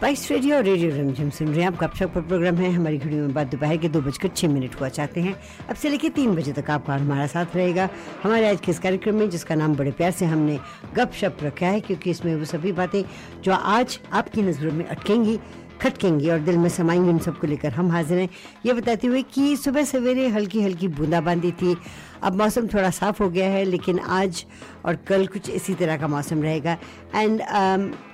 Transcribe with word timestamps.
Spice 0.00 0.30
radio 0.30 0.56
और 0.56 0.62
radio 0.64 0.90
Rimjhim 0.90 1.30
सुन 1.30 1.48
रहे 1.48 1.60
हैं। 1.60 1.66
आप 1.66 1.76
गपशप 1.76 2.12
पर 2.14 2.20
प्रोग्राम 2.20 2.56
है। 2.56 2.70
हमारी 2.72 2.98
घड़ियों 2.98 3.22
में 3.22 3.32
बाद 3.34 3.46
दोपहर 3.46 3.76
के 3.76 3.88
दो 3.88 4.00
बजकर 4.00 4.28
छः 4.28 4.48
मिनट 4.48 4.80
हुआ 4.80 4.88
चाहते 4.88 5.20
हैं। 5.20 5.34
अब 5.68 5.76
से 5.76 5.88
लेकर 5.88 6.08
तीन 6.08 6.34
बजे 6.36 6.52
तक 6.52 6.70
आपका 6.70 6.94
हमारा 6.94 7.26
साथ 7.26 7.56
रहेगा। 7.56 7.88
हमारे 8.22 8.48
आज 8.48 8.60
के 8.60 8.70
इस 8.70 8.78
कार्यक्रम 8.78 9.14
में, 9.14 9.28
जिसका 9.30 9.54
नाम 9.54 9.74
बड़े 9.76 9.90
प्यार 9.90 10.10
से 10.10 10.26
हमने 10.26 10.58
गपशप 10.94 11.36
रखा 11.42 11.66
है, 11.66 11.80
क्योंकि 11.80 12.10
इसमें 12.10 12.34
वो 12.34 12.44
सभी 12.44 12.72
बातें 12.72 13.02
जो 13.42 13.52
आज 13.52 14.00
आपकी 14.12 14.42
नज़रों 14.42 14.72
में 14.72 14.84
अटकेंगी 14.84 15.38
खटकेंगी 15.82 16.30
और 16.30 16.38
दिल 16.38 16.58
में 16.58 16.68
समाएँगे 16.68 17.10
उन 17.10 17.18
सबको 17.18 17.46
लेकर। 17.46 17.72
हम 17.72 17.90
हाजिर 17.90 18.18
हैं। 18.18 18.28
ये 18.66 18.72
बताते 18.72 19.06
हुए 19.06 19.22
कि 19.22 19.56
सुबह 19.56 19.84
सवेरे 19.84 20.28
हल्की 20.28 20.62
हल्की 20.62 20.88
बूंदाबांदी 20.88 21.52
थी। 21.52 21.76
अब 22.22 22.36
मौसम 22.36 22.66
थोड़ा 22.66 22.90
साफ़ 22.90 23.22
हो 23.22 23.28
गया 23.30 23.48
है, 23.50 23.64
लेकिन 23.64 23.98
आज 23.98 24.44
और 24.84 24.96
कल 25.08 25.26
कुछ 25.26 25.50
इसी 25.50 25.74
तरह 25.74 25.96
का 25.96 26.08
मौसम 26.08 26.42
रहेगा। 26.42 26.76
And 27.14 27.42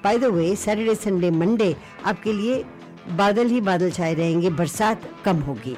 by 0.05 0.19
the 0.19 0.25
way 0.25 0.55
Saturday 0.57 0.95
Sunday 0.95 1.31
Monday 1.31 1.75
आपके 2.07 2.33
लिए 2.33 2.65
बादल 3.11 3.47
ही 3.47 3.61
बादल 3.61 3.91
छाए 3.91 4.15
रहेंगे। 4.15 4.51
बरसात 4.51 5.11
कम 5.25 5.37
होगी। 5.39 5.77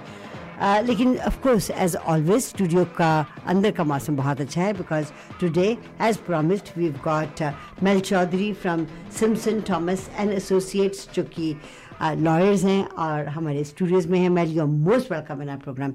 लेकिन 0.88 1.18
of 1.28 1.42
course 1.44 1.70
as 1.72 1.96
always 1.96 2.44
studio 2.44 2.86
का 2.98 3.12
अंदर 3.54 3.72
का 3.78 3.84
मौसम 3.84 4.16
बहुत 4.16 4.42
अच्छा 4.42 4.62
है 4.62 4.74
because 4.74 5.12
today 5.40 5.68
as 6.08 6.18
promised 6.28 6.70
we 6.78 6.90
got 7.08 7.42
Mel 7.84 8.00
Chaudhary 8.12 8.52
from 8.64 8.86
Simpson 9.20 9.62
Thomas 9.70 10.10
and 10.18 10.32
associates 10.32 11.08
जो 11.16 11.24
कि 11.38 11.56
लॉयर्स 12.02 12.64
हैं 12.66 12.84
और 13.08 13.28
हमारे 13.38 13.64
स्टूडियोज 13.64 14.06
में 14.12 14.20
हैं 14.20 14.30
mail 14.38 14.52
you 14.56 14.62
are 14.62 14.68
most 14.90 15.12
welcome 15.12 15.42
in 15.42 15.50
our 15.50 15.58
programme 15.58 15.94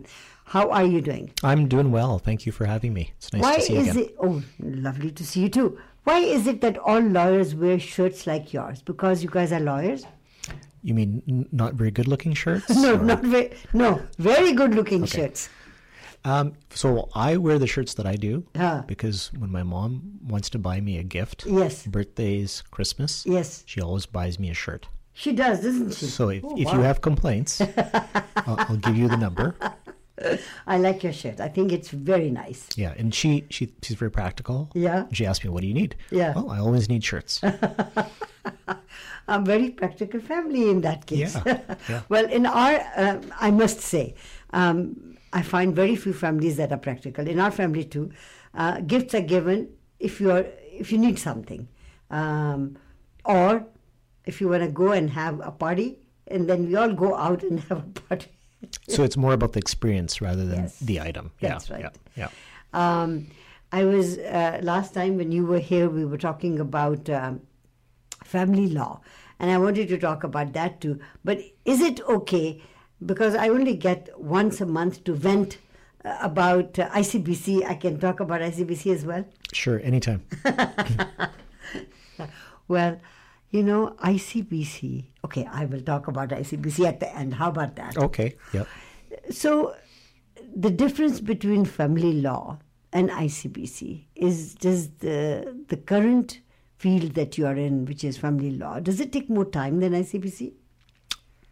how 0.52 0.68
are 0.78 0.84
you 0.84 1.00
doing 1.10 1.28
I'm 1.48 1.64
doing 1.72 1.88
well. 1.94 2.18
Thank 2.28 2.44
you 2.46 2.52
for 2.58 2.66
having 2.68 2.94
me. 2.98 3.02
It's 3.16 3.32
nice 3.34 3.42
Why 3.46 3.54
to 3.56 3.64
see 3.64 3.74
you 3.74 3.80
is 3.80 3.88
again. 3.90 4.04
it? 4.04 4.14
Oh, 4.26 4.42
lovely 4.86 5.10
to 5.20 5.26
see 5.30 5.42
you 5.46 5.50
too. 5.56 5.66
Why 6.08 6.18
is 6.36 6.46
it 6.52 6.60
that 6.62 6.78
all 6.90 7.08
lawyers 7.16 7.50
wear 7.64 7.78
shirts 7.86 8.22
like 8.28 8.52
yours? 8.54 8.80
Because 8.90 9.24
you 9.24 9.30
guys 9.34 9.52
are 9.58 9.60
lawyers? 9.64 10.06
You 10.83 10.93
mean 10.93 11.23
n- 11.27 11.47
not 11.51 11.73
very 11.75 11.91
good 11.91 12.07
looking 12.07 12.33
shirts? 12.33 12.69
No, 12.75 12.95
or- 12.95 13.03
not 13.03 13.21
very. 13.23 13.51
No, 13.73 14.01
very 14.19 14.51
good-looking 14.53 15.05
shirts. 15.05 15.49
Um, 16.25 16.53
so 16.69 17.09
I 17.15 17.35
wear 17.37 17.59
the 17.59 17.67
shirts 17.67 17.93
that 17.95 18.05
I 18.05 18.15
do 18.15 18.45
Ah. 18.55 18.83
because 18.87 19.31
when 19.33 19.51
my 19.51 19.63
mom 19.63 20.19
wants 20.25 20.49
to 20.51 20.59
buy 20.59 20.79
me 20.79 20.97
a 20.97 21.03
gift, 21.03 21.45
Yes. 21.45 21.85
birthdays, 21.85 22.63
Christmas, 22.71 23.25
Yes, 23.25 23.63
she 23.65 23.81
always 23.81 24.05
buys 24.05 24.39
me 24.39 24.49
a 24.49 24.53
shirt. 24.53 24.87
she 25.13 25.31
does, 25.33 25.59
doesn't 25.61 25.93
she? 25.93 26.05
So 26.05 26.29
if, 26.29 26.43
Oh, 26.45 26.55
if 26.57 26.71
you 26.73 26.79
have 26.79 27.01
complaints, 27.01 27.59
I'll, 28.47 28.55
I'll 28.67 28.77
give 28.77 28.95
you 28.97 29.07
the 29.09 29.17
number. 29.17 29.55
I 30.67 30.77
like 30.77 31.03
your 31.03 31.13
shirt. 31.13 31.39
I 31.39 31.47
think 31.47 31.71
it's 31.71 31.89
very 31.89 32.29
nice. 32.29 32.67
Yeah, 32.75 32.93
and 32.97 33.13
she, 33.13 33.45
she 33.49 33.73
she's 33.81 33.97
very 33.97 34.11
practical. 34.11 34.69
Yeah. 34.73 35.05
She 35.11 35.25
asked 35.25 35.43
me, 35.43 35.49
"What 35.49 35.61
do 35.61 35.67
you 35.67 35.73
need?" 35.73 35.95
Yeah. 36.11 36.33
Well, 36.35 36.49
I 36.49 36.59
always 36.59 36.89
need 36.89 37.03
shirts. 37.03 37.41
A 39.27 39.39
very 39.39 39.69
practical 39.69 40.19
family 40.19 40.69
in 40.69 40.81
that 40.81 41.05
case. 41.05 41.35
Yeah, 41.45 41.61
yeah. 41.87 42.01
well, 42.09 42.25
in 42.25 42.45
our, 42.45 42.73
uh, 42.97 43.21
I 43.39 43.51
must 43.51 43.79
say, 43.79 44.15
um, 44.51 45.15
I 45.31 45.41
find 45.41 45.73
very 45.73 45.95
few 45.95 46.11
families 46.11 46.57
that 46.57 46.73
are 46.73 46.77
practical. 46.77 47.25
In 47.27 47.39
our 47.39 47.51
family 47.51 47.85
too, 47.85 48.11
uh, 48.53 48.81
gifts 48.81 49.15
are 49.15 49.21
given 49.21 49.69
if 49.99 50.19
you 50.19 50.31
are 50.31 50.45
if 50.71 50.91
you 50.91 50.97
need 50.97 51.19
something, 51.19 51.67
um, 52.09 52.77
or 53.23 53.65
if 54.25 54.41
you 54.41 54.49
want 54.49 54.63
to 54.63 54.69
go 54.69 54.91
and 54.91 55.09
have 55.11 55.39
a 55.39 55.51
party, 55.51 55.99
and 56.27 56.49
then 56.49 56.67
we 56.67 56.75
all 56.75 56.91
go 56.91 57.15
out 57.15 57.43
and 57.43 57.61
have 57.61 57.79
a 57.79 57.99
party. 58.07 58.27
So 58.87 59.03
it's 59.03 59.17
more 59.17 59.33
about 59.33 59.53
the 59.53 59.59
experience 59.59 60.21
rather 60.21 60.45
than 60.45 60.63
Yes. 60.63 60.79
the 60.79 61.01
item. 61.01 61.31
That's 61.41 61.69
yeah, 61.69 61.75
right. 61.75 61.97
Yeah. 62.15 62.27
yeah. 62.73 63.01
Um, 63.01 63.27
I 63.71 63.83
was 63.85 64.17
uh, 64.19 64.59
last 64.61 64.93
time 64.93 65.17
when 65.17 65.31
you 65.31 65.45
were 65.45 65.59
here, 65.59 65.89
we 65.89 66.05
were 66.05 66.17
talking 66.17 66.59
about 66.59 67.09
um, 67.09 67.41
family 68.23 68.67
law, 68.67 69.01
and 69.39 69.49
I 69.51 69.57
wanted 69.57 69.87
to 69.89 69.97
talk 69.97 70.23
about 70.23 70.53
that 70.53 70.79
too. 70.81 70.99
But 71.23 71.41
is 71.65 71.81
it 71.81 72.01
okay? 72.07 72.61
Because 73.05 73.35
I 73.35 73.49
only 73.49 73.75
get 73.75 74.09
once 74.19 74.61
a 74.61 74.65
month 74.65 75.03
to 75.05 75.13
vent 75.13 75.57
uh, 76.05 76.17
about 76.21 76.77
uh, 76.79 76.89
ICBC. 76.91 77.65
I 77.65 77.75
can 77.75 77.99
talk 77.99 78.19
about 78.19 78.41
ICBC 78.41 78.93
as 78.93 79.05
well. 79.05 79.25
Sure, 79.51 79.79
anytime. 79.83 80.23
Well, 82.67 82.99
you 83.53 83.61
know, 83.61 83.95
ICBC. 84.03 85.05
Okay, 85.23 85.47
I 85.49 85.65
will 85.65 85.81
talk 85.81 86.07
about 86.07 86.29
ICBC 86.29 86.85
at 86.85 86.99
the 86.99 87.15
end. 87.15 87.35
How 87.35 87.49
about 87.49 87.75
that? 87.75 87.95
Okay. 87.97 88.35
Yep. 88.51 88.67
So, 89.29 89.75
the 90.55 90.71
difference 90.71 91.21
between 91.21 91.63
family 91.63 92.13
law 92.13 92.57
and 92.91 93.09
ICBC 93.09 94.05
is 94.15 94.55
does 94.55 94.89
the 95.05 95.55
the 95.67 95.77
current 95.77 96.41
field 96.77 97.13
that 97.13 97.37
you 97.37 97.45
are 97.45 97.55
in, 97.55 97.85
which 97.85 98.03
is 98.03 98.17
family 98.17 98.51
law, 98.51 98.79
does 98.79 98.99
it 98.99 99.13
take 99.13 99.29
more 99.29 99.45
time 99.45 99.79
than 99.79 99.93
ICBC? 99.93 100.53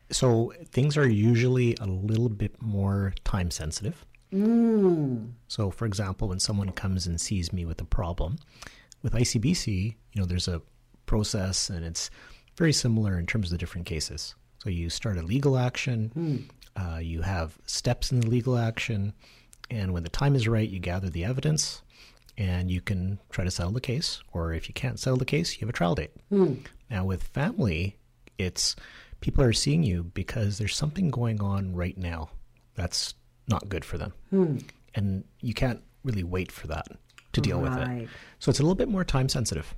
So 0.10 0.52
things 0.72 0.98
are 0.98 1.08
usually 1.08 1.78
a 1.80 1.86
little 1.86 2.28
bit 2.30 2.62
more 2.62 3.14
time 3.24 3.50
sensitive. 3.52 4.06
Mm. 4.34 5.32
So, 5.48 5.70
for 5.70 5.86
example, 5.86 6.28
when 6.30 6.40
someone 6.40 6.72
comes 6.72 7.08
and 7.08 7.22
sees 7.22 7.54
me 7.54 7.64
with 7.66 7.80
a 7.80 7.86
problem, 7.86 8.40
with 9.04 9.14
ICBC, 9.14 9.96
you 10.14 10.22
know, 10.22 10.26
there's 10.26 10.50
a 10.50 10.62
process 11.12 11.70
and 11.70 11.84
it's 11.84 12.10
very 12.56 12.72
similar 12.72 13.20
in 13.20 13.26
terms 13.26 13.48
of 13.48 13.52
the 13.52 13.58
different 13.58 13.86
cases. 13.86 14.34
So 14.64 14.70
you 14.70 14.90
start 14.90 15.18
a 15.18 15.22
legal 15.22 15.58
action, 15.58 16.10
hmm. 16.14 16.38
uh, 16.82 17.00
you 17.00 17.22
have 17.22 17.58
steps 17.66 18.14
in 18.14 18.22
the 18.22 18.28
legal 18.28 18.58
action, 18.58 19.12
and 19.70 19.92
when 19.92 20.04
the 20.04 20.10
time 20.10 20.36
is 20.36 20.48
right, 20.48 20.70
you 20.70 20.80
gather 20.80 21.10
the 21.10 21.26
evidence 21.26 21.82
and 22.38 22.72
you 22.72 22.80
can 22.80 23.20
try 23.30 23.44
to 23.44 23.52
settle 23.52 23.74
the 23.74 23.82
case. 23.82 24.24
Or 24.32 24.54
if 24.54 24.70
you 24.70 24.74
can't 24.74 25.00
settle 25.00 25.18
the 25.18 25.26
case, 25.26 25.56
you 25.56 25.60
have 25.60 25.70
a 25.70 25.74
trial 25.74 25.96
date. 25.96 26.12
Hmm. 26.30 26.54
Now, 26.90 27.04
with 27.04 27.24
family, 27.24 27.98
it's 28.38 28.78
people 29.20 29.44
are 29.44 29.52
seeing 29.52 29.84
you 29.84 30.04
because 30.14 30.60
there's 30.60 30.78
something 30.78 31.10
going 31.10 31.42
on 31.42 31.76
right 31.76 31.98
now 31.98 32.30
that's 32.76 33.16
not 33.50 33.68
good 33.68 33.84
for 33.84 33.98
them. 33.98 34.14
Hmm. 34.30 34.58
And 34.96 35.26
you 35.42 35.54
can't 35.54 35.82
really 36.06 36.24
wait 36.24 36.54
for 36.54 36.68
that 36.68 36.88
to 37.34 37.42
deal 37.42 37.60
with 37.60 37.74
it. 37.78 38.08
So 38.40 38.50
it's 38.50 38.60
a 38.60 38.64
little 38.64 38.76
bit 38.76 38.88
more 38.88 39.04
time 39.04 39.28
sensitive. 39.28 39.76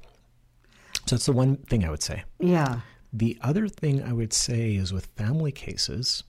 So 1.05 1.15
that's 1.15 1.25
the 1.25 1.33
one 1.33 1.57
thing 1.57 1.83
I 1.83 1.89
would 1.89 2.03
say. 2.03 2.23
Yeah. 2.39 2.79
The 3.11 3.37
other 3.41 3.67
thing 3.67 4.03
I 4.03 4.13
would 4.13 4.33
say 4.33 4.75
is 4.75 4.93
with 4.93 5.05
family 5.17 5.51
cases, 5.51 6.23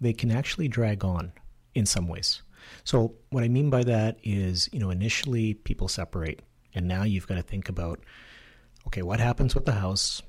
they 0.00 0.12
can 0.12 0.30
actually 0.30 0.68
drag 0.68 1.04
on 1.04 1.32
in 1.74 1.86
some 1.86 2.08
ways. 2.08 2.42
So 2.84 3.14
what 3.30 3.44
I 3.44 3.48
mean 3.48 3.70
by 3.70 3.84
that 3.84 4.18
is, 4.22 4.68
you 4.72 4.78
know, 4.78 4.90
initially 4.90 5.54
people 5.54 5.88
separate 5.88 6.42
and 6.74 6.86
now 6.86 7.02
you've 7.02 7.26
got 7.26 7.36
to 7.36 7.42
think 7.42 7.68
about 7.68 8.00
okay, 8.86 9.02
what 9.02 9.20
happens 9.20 9.54
with 9.54 9.64
the 9.64 9.72
house? 9.72 10.22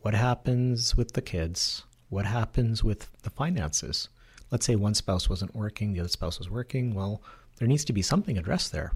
What 0.00 0.14
happens 0.14 0.96
with 0.96 1.12
the 1.12 1.20
kids? 1.20 1.84
What 2.08 2.24
happens 2.24 2.82
with 2.82 3.10
the 3.22 3.30
finances? 3.30 4.08
Let's 4.50 4.64
say 4.64 4.76
one 4.76 4.94
spouse 4.94 5.28
wasn't 5.28 5.54
working, 5.54 5.92
the 5.92 6.00
other 6.00 6.08
spouse 6.08 6.38
was 6.38 6.48
working. 6.48 6.94
Well, 6.94 7.22
there 7.58 7.68
needs 7.68 7.84
to 7.84 7.92
be 7.92 8.00
something 8.00 8.38
addressed 8.38 8.72
there. 8.72 8.92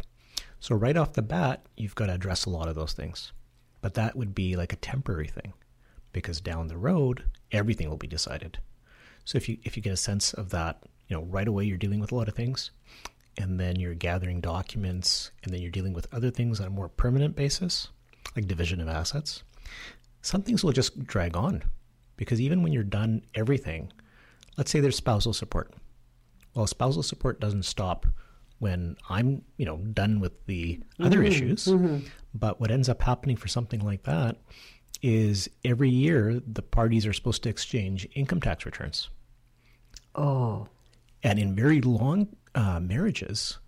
So 0.60 0.74
right 0.74 0.96
off 0.96 1.12
the 1.12 1.22
bat, 1.22 1.66
you've 1.76 1.94
got 1.94 2.06
to 2.06 2.14
address 2.14 2.46
a 2.46 2.50
lot 2.50 2.68
of 2.68 2.74
those 2.74 2.94
things. 2.94 3.32
But 3.82 3.94
that 3.94 4.16
would 4.16 4.34
be 4.34 4.56
like 4.56 4.72
a 4.72 4.76
temporary 4.76 5.28
thing 5.28 5.52
because 6.12 6.40
down 6.40 6.68
the 6.68 6.78
road, 6.78 7.24
everything 7.50 7.90
will 7.90 7.98
be 7.98 8.06
decided. 8.06 8.58
So 9.24 9.36
if 9.36 9.48
you 9.48 9.58
if 9.64 9.76
you 9.76 9.82
get 9.82 9.92
a 9.92 9.98
sense 9.98 10.32
of 10.32 10.50
that, 10.50 10.82
you 11.08 11.16
know, 11.16 11.24
right 11.24 11.46
away 11.46 11.64
you're 11.64 11.76
dealing 11.76 12.00
with 12.00 12.12
a 12.12 12.14
lot 12.14 12.28
of 12.28 12.34
things 12.34 12.70
and 13.36 13.58
then 13.58 13.76
you're 13.76 13.94
gathering 13.94 14.40
documents 14.40 15.30
and 15.42 15.52
then 15.52 15.60
you're 15.60 15.70
dealing 15.70 15.92
with 15.92 16.12
other 16.12 16.30
things 16.30 16.60
on 16.60 16.66
a 16.66 16.70
more 16.70 16.88
permanent 16.88 17.36
basis, 17.36 17.88
like 18.36 18.46
division 18.46 18.80
of 18.80 18.88
assets. 18.88 19.42
Some 20.22 20.42
things 20.42 20.62
will 20.62 20.72
just 20.72 21.04
drag 21.04 21.36
on 21.36 21.62
because 22.16 22.40
even 22.40 22.62
when 22.62 22.72
you're 22.72 22.84
done 22.84 23.22
everything, 23.34 23.92
let's 24.56 24.70
say 24.70 24.80
there's 24.80 24.96
spousal 24.96 25.32
support. 25.32 25.72
Well, 26.54 26.66
spousal 26.66 27.02
support 27.02 27.40
doesn't 27.40 27.64
stop 27.64 28.06
when 28.62 28.96
I'm, 29.08 29.42
you 29.56 29.66
know, 29.66 29.78
done 29.78 30.20
with 30.20 30.46
the 30.46 30.78
other 31.00 31.18
mm-hmm. 31.18 31.26
issues. 31.26 31.64
Mm-hmm. 31.66 32.06
But 32.32 32.60
what 32.60 32.70
ends 32.70 32.88
up 32.88 33.02
happening 33.02 33.36
for 33.36 33.48
something 33.48 33.80
like 33.80 34.04
that 34.04 34.36
is 35.02 35.50
every 35.64 35.90
year 35.90 36.40
the 36.46 36.62
parties 36.62 37.04
are 37.04 37.12
supposed 37.12 37.42
to 37.42 37.48
exchange 37.48 38.08
income 38.14 38.40
tax 38.40 38.64
returns. 38.64 39.10
Oh. 40.14 40.68
And 41.24 41.40
in 41.40 41.56
very 41.56 41.80
long 41.80 42.28
uh, 42.54 42.78
marriages, 42.78 43.58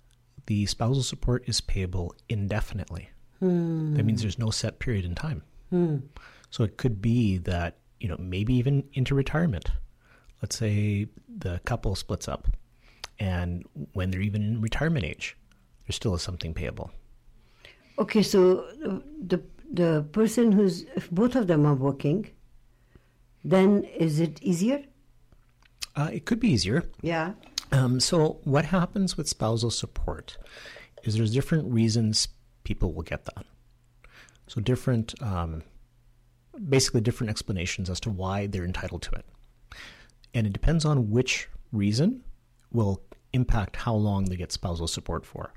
the 0.46 0.64
spousal 0.66 1.02
support 1.02 1.42
is 1.48 1.60
payable 1.60 2.14
indefinitely. 2.28 3.10
Hmm. 3.40 3.94
That 3.94 4.04
means 4.04 4.22
there's 4.22 4.38
no 4.38 4.50
set 4.50 4.78
period 4.78 5.04
in 5.04 5.16
time. 5.16 5.42
Hmm. 5.70 5.96
So 6.50 6.62
it 6.62 6.76
could 6.76 7.02
be 7.02 7.38
that, 7.38 7.78
you 7.98 8.08
know, 8.08 8.16
maybe 8.20 8.54
even 8.54 8.84
into 8.92 9.16
retirement. 9.16 9.72
Let's 10.40 10.56
say 10.56 11.08
the 11.28 11.60
couple 11.64 11.96
splits 11.96 12.28
up, 12.28 12.46
and 13.18 13.64
when 13.92 14.10
they're 14.10 14.20
even 14.20 14.42
in 14.42 14.60
retirement 14.60 15.04
age, 15.04 15.36
there 15.86 15.92
still 15.92 16.14
is 16.14 16.22
something 16.22 16.54
payable. 16.54 16.90
Okay, 17.98 18.22
so 18.22 18.66
the 19.26 19.42
the 19.72 20.06
person 20.12 20.52
who's 20.52 20.84
if 20.96 21.10
both 21.10 21.36
of 21.36 21.46
them 21.46 21.66
are 21.66 21.74
working, 21.74 22.30
then 23.44 23.84
is 23.84 24.20
it 24.20 24.42
easier? 24.42 24.82
Uh, 25.96 26.10
it 26.12 26.24
could 26.24 26.40
be 26.40 26.50
easier. 26.50 26.84
Yeah. 27.02 27.34
Um, 27.72 28.00
so, 28.00 28.40
what 28.44 28.66
happens 28.66 29.16
with 29.16 29.28
spousal 29.28 29.70
support 29.70 30.36
is 31.02 31.16
there's 31.16 31.32
different 31.32 31.72
reasons 31.72 32.28
people 32.64 32.92
will 32.92 33.02
get 33.02 33.24
that. 33.26 33.46
So, 34.48 34.60
different 34.60 35.14
um, 35.22 35.62
basically 36.68 37.00
different 37.00 37.30
explanations 37.30 37.90
as 37.90 38.00
to 38.00 38.10
why 38.10 38.46
they're 38.46 38.64
entitled 38.64 39.02
to 39.02 39.12
it. 39.12 39.24
And 40.32 40.46
it 40.46 40.52
depends 40.52 40.84
on 40.84 41.10
which 41.10 41.48
reason 41.72 42.24
will 42.74 43.00
impact 43.32 43.76
how 43.76 43.94
long 43.94 44.26
they 44.26 44.36
get 44.36 44.52
spousal 44.52 44.86
support 44.86 45.24
for. 45.24 45.52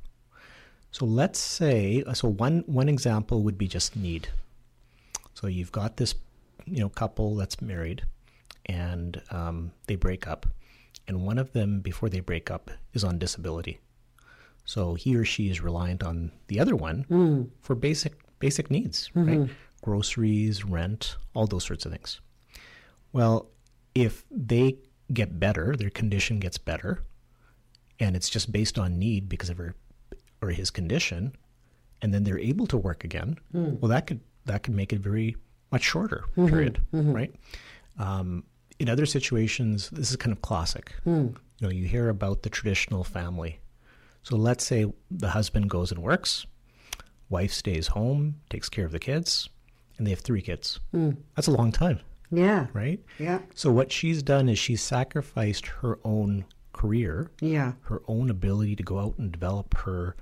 So 0.92 1.06
let's 1.06 1.40
say, 1.40 2.04
so 2.14 2.30
one, 2.30 2.64
one 2.66 2.88
example 2.88 3.44
would 3.44 3.58
be 3.58 3.68
just 3.68 3.96
need. 3.96 4.30
So 5.34 5.48
you've 5.48 5.72
got 5.72 5.98
this, 5.98 6.16
you 6.66 6.80
know, 6.80 6.90
couple 6.90 7.36
that's 7.36 7.62
married, 7.62 8.04
and 8.66 9.22
um, 9.30 9.72
they 9.88 9.96
break 9.96 10.28
up, 10.28 10.46
and 11.08 11.26
one 11.26 11.38
of 11.38 11.54
them 11.54 11.82
before 11.82 12.10
they 12.10 12.22
break 12.22 12.50
up 12.50 12.72
is 12.94 13.04
on 13.04 13.20
disability. 13.20 13.80
So 14.66 14.96
he 14.96 15.16
or 15.16 15.24
she 15.24 15.50
is 15.50 15.62
reliant 15.62 16.04
on 16.04 16.32
the 16.48 16.60
other 16.60 16.76
one 16.76 17.06
mm. 17.10 17.50
for 17.62 17.76
basic 17.76 18.14
basic 18.40 18.70
needs, 18.70 19.10
mm-hmm. 19.16 19.42
right? 19.42 19.50
Groceries, 19.82 20.66
rent, 20.66 21.16
all 21.34 21.48
those 21.48 21.64
sorts 21.64 21.86
of 21.86 21.92
things. 21.92 22.20
Well, 23.14 23.50
if 23.96 24.26
they 24.30 24.78
get 25.14 25.40
better, 25.40 25.76
their 25.76 25.90
condition 25.90 26.40
gets 26.40 26.58
better, 26.58 27.04
and 28.00 28.16
it's 28.16 28.30
just 28.30 28.52
based 28.52 28.78
on 28.78 29.00
need 29.00 29.30
because 29.30 29.50
of 29.50 29.58
her 29.58 29.76
or 30.42 30.50
his 30.50 30.70
condition, 30.70 31.36
and 32.02 32.14
then 32.14 32.24
they're 32.24 32.40
able 32.40 32.68
to 32.68 32.78
work 32.78 33.04
again, 33.04 33.38
mm. 33.54 33.80
well, 33.80 33.90
that 33.90 34.08
could 34.08 34.20
that 34.46 34.64
could 34.64 34.74
make 34.74 34.94
it 34.94 35.00
very 35.00 35.36
much 35.72 35.84
shorter 35.84 36.24
mm-hmm. 36.32 36.48
period, 36.48 36.82
mm-hmm. 36.94 37.12
right? 37.12 37.34
Um, 38.00 38.44
in 38.80 38.90
other 38.90 39.06
situations, 39.06 39.90
this 39.90 40.10
is 40.10 40.16
kind 40.16 40.32
of 40.32 40.42
classic. 40.42 40.94
Mm. 41.06 41.36
You 41.60 41.68
know, 41.68 41.70
you 41.70 41.86
hear 41.86 42.10
about 42.10 42.44
the 42.44 42.50
traditional 42.50 43.04
family. 43.04 43.60
So 44.24 44.36
let's 44.36 44.64
say 44.64 44.86
the 45.10 45.30
husband 45.30 45.70
goes 45.70 45.92
and 45.92 46.02
works, 46.02 46.46
wife 47.30 47.52
stays 47.52 47.88
home, 47.88 48.36
takes 48.50 48.70
care 48.70 48.86
of 48.86 48.92
the 48.92 49.00
kids, 49.00 49.50
and 49.98 50.06
they 50.06 50.12
have 50.12 50.20
three 50.20 50.42
kids. 50.42 50.80
Mm. 50.94 51.18
That's 51.36 51.48
a 51.48 51.52
long 51.52 51.72
time. 51.72 52.00
Yeah. 52.32 52.68
Right? 52.74 53.00
Yeah. 53.20 53.40
So 53.56 53.72
what 53.72 53.92
she's 53.92 54.22
done 54.24 54.50
is 54.50 54.60
she's 54.60 54.82
sacrificed 54.82 55.68
her 55.68 56.00
own 56.04 56.46
career, 56.74 57.32
yeah, 57.42 57.74
her 57.82 58.02
own 58.08 58.30
ability 58.30 58.76
to 58.76 58.84
go 58.84 59.00
out 59.00 59.18
and 59.18 59.32
develop 59.32 59.76
her 59.78 60.16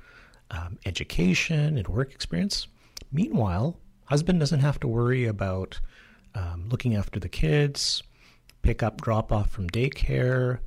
um, 0.51 0.77
education 0.85 1.77
and 1.77 1.87
work 1.87 2.13
experience. 2.13 2.67
Meanwhile, 3.11 3.77
husband 4.05 4.39
doesn't 4.39 4.61
have 4.61 4.79
to 4.79 4.87
worry 4.87 5.25
about 5.25 5.79
um, 6.33 6.67
looking 6.69 6.95
after 6.95 7.19
the 7.19 7.29
kids, 7.29 8.03
pick 8.61 8.81
up, 8.81 9.01
drop 9.01 9.31
off 9.31 9.49
from 9.49 9.69
daycare, 9.69 10.59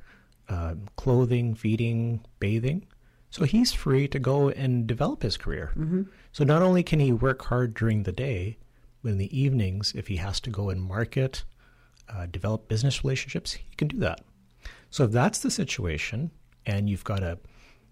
uh, 0.47 0.75
clothing, 0.95 1.55
feeding, 1.55 2.25
bathing. 2.39 2.85
So 3.31 3.45
he's 3.45 3.71
free 3.73 4.07
to 4.07 4.19
go 4.19 4.49
and 4.49 4.87
develop 4.87 5.21
his 5.21 5.37
career. 5.37 5.71
Mm-hmm. 5.75 6.03
So 6.31 6.43
not 6.43 6.61
only 6.61 6.81
can 6.83 6.99
he 6.99 7.11
work 7.11 7.43
hard 7.43 7.73
during 7.73 8.03
the 8.03 8.11
day, 8.11 8.57
but 9.03 9.11
in 9.11 9.17
the 9.17 9.37
evenings, 9.37 9.93
if 9.95 10.07
he 10.07 10.17
has 10.17 10.39
to 10.41 10.49
go 10.49 10.69
and 10.69 10.81
market, 10.81 11.43
uh, 12.09 12.25
develop 12.25 12.67
business 12.67 13.03
relationships, 13.03 13.53
he 13.53 13.75
can 13.77 13.87
do 13.87 13.97
that. 13.99 14.21
So 14.89 15.05
if 15.05 15.11
that's 15.11 15.39
the 15.39 15.51
situation, 15.51 16.31
and 16.65 16.89
you've 16.89 17.03
got 17.03 17.23
a, 17.23 17.37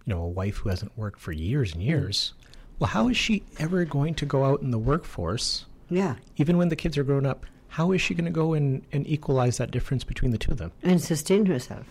you 0.06 0.14
know, 0.14 0.22
a 0.22 0.28
wife 0.28 0.58
who 0.58 0.70
hasn't 0.70 0.98
worked 0.98 1.20
for 1.20 1.32
years 1.32 1.74
and 1.74 1.82
hmm. 1.82 1.90
years, 1.90 2.34
well, 2.80 2.90
how 2.90 3.08
is 3.08 3.18
she 3.18 3.44
ever 3.60 3.86
going 3.86 4.14
to 4.16 4.26
go 4.26 4.46
out 4.46 4.62
in 4.62 4.72
the 4.72 4.80
workforce? 4.80 5.66
Yeah. 5.90 6.16
Even 6.38 6.58
when 6.58 6.70
the 6.70 6.76
kids 6.76 6.98
are 6.98 7.04
grown 7.04 7.26
up, 7.26 7.46
how 7.70 7.92
is 7.92 8.02
she 8.02 8.14
going 8.14 8.26
to 8.26 8.32
go 8.32 8.54
and, 8.54 8.86
and 8.92 9.08
equalize 9.08 9.58
that 9.58 9.72
difference 9.72 10.04
between 10.04 10.32
the 10.32 10.38
two 10.38 10.52
of 10.52 10.58
them? 10.58 10.72
And 10.84 11.02
sustain 11.02 11.46
herself. 11.46 11.86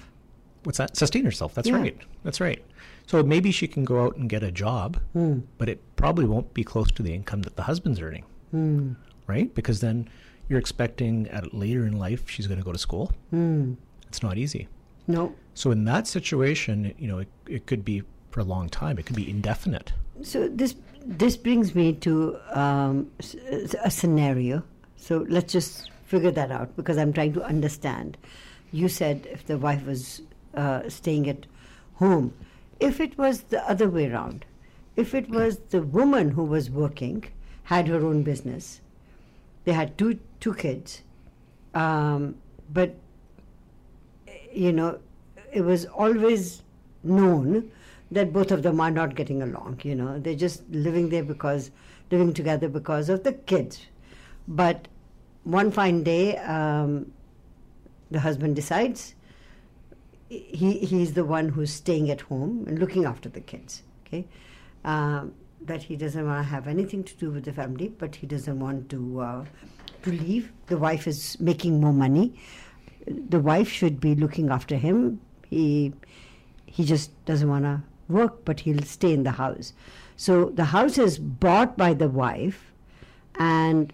What's 0.65 0.79
that? 0.79 0.97
Sustain 0.97 1.25
herself. 1.25 1.55
That's 1.55 1.69
Yeah. 1.69 1.77
right. 1.77 1.99
That's 2.25 2.41
right. 2.41 2.65
So 3.07 3.23
maybe 3.23 3.53
she 3.53 3.69
can 3.69 3.85
go 3.85 4.05
out 4.05 4.17
and 4.17 4.29
get 4.29 4.43
a 4.43 4.51
job, 4.51 4.99
hmm. 5.13 5.41
but 5.59 5.69
it 5.69 5.81
probably 5.95 6.25
won't 6.25 6.53
be 6.55 6.65
close 6.65 6.91
to 6.93 7.03
the 7.03 7.15
income 7.15 7.43
that 7.43 7.55
the 7.55 7.63
husband's 7.63 8.01
earning, 8.01 8.25
hmm. 8.51 8.93
Right? 9.27 9.55
Because 9.55 9.81
then 9.81 10.09
you're 10.49 10.59
expecting 10.59 11.29
at 11.29 11.53
later 11.55 11.87
in 11.87 11.99
life 11.99 12.29
she's 12.29 12.47
going 12.47 12.59
to 12.59 12.65
go 12.65 12.73
to 12.73 12.79
school. 12.79 13.13
It's 14.09 14.23
not 14.23 14.39
easy. 14.39 14.69
No. 15.07 15.35
So 15.55 15.71
in 15.71 15.85
that 15.85 16.07
situation, 16.07 16.95
you 16.99 17.09
know, 17.09 17.19
it, 17.19 17.29
it 17.49 17.67
could 17.67 17.85
be 17.85 18.03
for 18.31 18.41
a 18.41 18.45
long 18.45 18.69
time. 18.69 18.99
It 18.99 19.07
could 19.07 19.17
be 19.17 19.29
indefinite. 19.29 19.93
So 20.23 20.49
this 20.49 20.75
this 21.05 21.37
brings 21.37 21.75
me 21.75 21.93
to 21.95 22.37
um, 22.51 23.11
a 23.85 23.91
scenario. 23.91 24.63
So 24.97 25.25
let's 25.29 25.53
just 25.53 25.91
figure 26.05 26.33
that 26.33 26.51
out 26.51 26.77
because 26.77 26.99
I'm 26.99 27.13
trying 27.13 27.33
to 27.35 27.43
understand. 27.45 28.17
You 28.73 28.89
said 28.89 29.27
if 29.31 29.47
the 29.47 29.57
wife 29.59 29.87
was 29.87 30.23
uh, 30.55 30.89
staying 30.89 31.29
at 31.29 31.47
home, 31.95 32.35
if 32.81 33.01
it 33.01 33.17
was 33.17 33.43
the 33.43 33.69
other 33.69 33.89
way 33.89 34.11
around, 34.11 34.45
if 34.97 35.15
it 35.15 35.29
was 35.31 35.59
the 35.71 35.83
woman 35.83 36.31
who 36.31 36.45
was 36.45 36.71
working, 36.71 37.25
had 37.65 37.89
her 37.89 38.05
own 38.05 38.23
business, 38.23 38.81
they 39.67 39.73
had 39.73 39.99
two 39.99 40.19
two 40.41 40.55
kids, 40.55 41.03
um, 41.75 42.37
but 42.73 42.95
you 44.53 44.73
know, 44.73 44.99
it 45.53 45.61
was 45.61 45.85
always 45.87 46.63
known 47.03 47.71
that 48.11 48.33
both 48.33 48.53
of 48.53 48.63
them 48.63 48.81
are 48.81 48.91
not 48.91 49.15
getting 49.17 49.43
along. 49.43 49.81
You 49.83 49.97
know, 49.97 50.19
they're 50.19 50.37
just 50.37 50.63
living 50.71 51.11
there 51.11 51.25
because 51.25 51.71
living 52.11 52.33
together 52.33 52.69
because 52.69 53.09
of 53.09 53.25
the 53.25 53.33
kids. 53.33 53.87
But 54.47 54.89
one 55.43 55.73
fine 55.73 56.03
day, 56.05 56.37
um, 56.39 57.13
the 58.11 58.21
husband 58.21 58.55
decides 58.55 59.15
he 60.29 60.79
he's 60.79 61.15
the 61.15 61.25
one 61.25 61.49
who's 61.49 61.73
staying 61.73 62.11
at 62.11 62.21
home 62.21 62.65
and 62.69 62.79
looking 62.79 63.05
after 63.05 63.29
the 63.29 63.41
kids. 63.41 63.83
Okay, 64.07 64.27
um, 64.85 65.35
that 65.61 65.83
he 65.83 65.97
doesn't 65.97 66.27
want 66.27 66.45
to 66.45 66.49
have 66.49 66.69
anything 66.69 67.03
to 67.05 67.15
do 67.17 67.31
with 67.31 67.45
the 67.45 67.53
family, 67.53 67.89
but 67.89 68.15
he 68.17 68.27
doesn't 68.27 68.59
want 68.59 68.89
to 68.91 69.21
uh, 69.21 69.45
to 70.03 70.13
leave. 70.13 70.53
The 70.67 70.79
wife 70.79 71.07
is 71.07 71.39
making 71.41 71.81
more 71.81 71.93
money. 71.93 72.39
The 73.07 73.41
wife 73.41 73.69
should 73.69 74.01
be 74.01 74.15
looking 74.15 74.51
after 74.51 74.77
him. 74.77 75.21
He 75.49 75.93
he 76.67 76.85
just 76.85 77.11
doesn't 77.25 77.49
want 77.49 77.65
to 77.65 77.83
work, 78.09 78.45
but 78.45 78.61
he'll 78.61 78.83
stay 78.83 79.13
in 79.13 79.23
the 79.23 79.33
house. 79.33 79.73
So 80.17 80.47
the 80.47 80.65
house 80.65 80.99
is 80.99 81.19
bought 81.19 81.77
by 81.77 81.95
the 81.95 82.09
wife, 82.09 82.73
and 83.39 83.93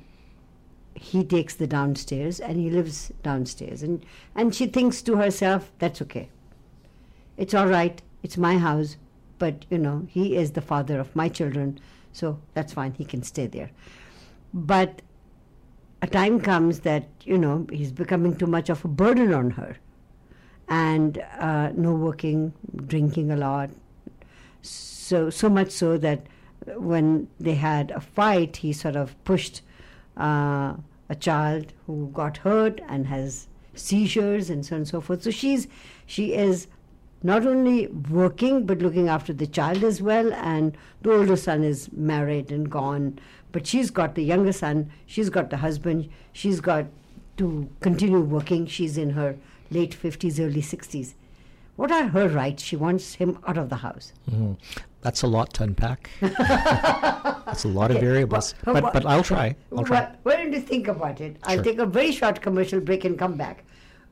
he 0.95 1.25
takes 1.25 1.55
the 1.55 1.67
downstairs 1.67 2.39
and 2.39 2.59
he 2.59 2.71
lives 2.71 3.13
downstairs 3.23 3.83
and 3.83 4.05
and 4.35 4.55
she 4.55 4.67
thinks 4.67 5.03
to 5.03 5.17
herself 5.17 5.73
that's 5.79 6.01
okay 6.03 6.29
it's 7.37 7.55
all 7.55 7.67
right 7.67 8.03
it's 8.23 8.37
my 8.37 8.59
house 8.59 8.97
but 9.43 9.67
you 9.71 9.79
know 9.79 10.07
he 10.17 10.25
is 10.37 10.53
the 10.53 10.65
father 10.73 11.01
of 11.05 11.15
my 11.21 11.29
children 11.29 11.79
so 12.13 12.39
that's 12.55 12.73
fine 12.73 12.93
he 12.93 13.05
can 13.05 13.23
stay 13.23 13.47
there. 13.47 13.71
But 14.53 15.03
a 16.03 16.07
time 16.07 16.41
comes 16.41 16.81
that 16.81 17.09
you 17.25 17.39
know 17.39 17.67
he's 17.73 17.93
becoming 17.93 18.37
too 18.37 18.47
much 18.47 18.69
of 18.69 18.85
a 18.85 18.89
burden 18.89 19.33
on 19.35 19.51
her. 19.51 19.77
And 20.69 21.19
uh, 21.39 21.71
no 21.75 21.93
working 21.93 22.53
drinking 22.87 23.31
a 23.31 23.37
lot. 23.37 23.71
So 24.63 25.31
so 25.31 25.49
much 25.49 25.71
so 25.71 25.99
that 25.99 26.27
when 26.77 27.29
they 27.41 27.55
had 27.55 27.91
a 27.91 28.01
fight 28.01 28.59
he 28.59 28.73
sort 28.73 28.97
of 28.97 29.17
pushed 29.25 29.63
uh, 30.17 30.75
a 31.09 31.17
child 31.19 31.73
who 31.87 32.11
got 32.13 32.37
hurt 32.39 32.81
and 32.89 33.07
has 33.07 33.49
seizures 33.75 34.51
and 34.51 34.65
so 34.65 34.77
on 34.77 34.81
and 34.83 34.89
so 34.89 35.01
forth. 35.01 35.23
So 35.23 35.31
she's 35.31 35.67
she 36.07 36.35
is 36.35 36.69
not 37.23 37.47
only 37.47 37.87
working 37.89 38.67
but 38.67 38.79
looking 38.79 39.09
after 39.09 39.33
the 39.33 39.47
child 39.47 39.85
as 39.85 40.03
well. 40.03 40.33
And 40.35 40.77
the 41.03 41.13
older 41.13 41.37
son 41.37 41.63
is 41.65 41.91
married 41.93 42.51
and 42.53 42.71
gone, 42.71 43.19
but 43.53 43.67
she's 43.67 43.91
got 43.91 44.15
the 44.15 44.23
younger 44.25 44.53
son. 44.53 44.91
She's 45.07 45.31
got 45.31 45.51
the 45.51 45.57
husband. 45.59 46.09
She's 46.33 46.61
got 46.61 46.87
to 47.39 47.69
continue 47.81 48.21
working. 48.21 48.67
She's 48.67 48.99
in 48.99 49.11
her 49.11 49.37
late 49.71 49.95
fifties, 49.95 50.39
early 50.41 50.63
sixties. 50.63 51.15
What 51.77 51.91
are 51.91 52.09
her 52.09 52.29
rights? 52.29 52.63
She 52.63 52.77
wants 52.77 53.15
him 53.15 53.39
out 53.47 53.57
of 53.57 53.71
the 53.71 53.77
house. 53.77 54.13
Mm-hmm. 54.31 54.53
That's 55.01 55.23
a 55.23 55.27
lot 55.27 55.53
to 55.55 55.65
unpack. 55.65 56.11
That's 56.21 57.65
a 57.65 57.69
lot 57.69 57.91
of 57.91 57.99
variables. 58.01 58.55
wha- 58.67 58.75
but 58.81 58.93
but 58.93 59.07
I'll 59.07 59.23
try. 59.23 59.57
I'll 59.77 59.85
try. 59.85 60.11
Why 60.23 60.37
don't 60.37 60.53
you 60.53 60.61
think 60.61 60.89
about 60.89 61.21
it? 61.21 61.37
I'll 61.45 61.55
Sure. 61.57 61.65
take 61.65 61.79
a 61.79 61.87
very 61.87 62.13
short 62.13 62.41
commercial 62.41 62.81
break 62.81 63.05
and 63.05 63.19
come 63.19 63.37
back. 63.37 63.65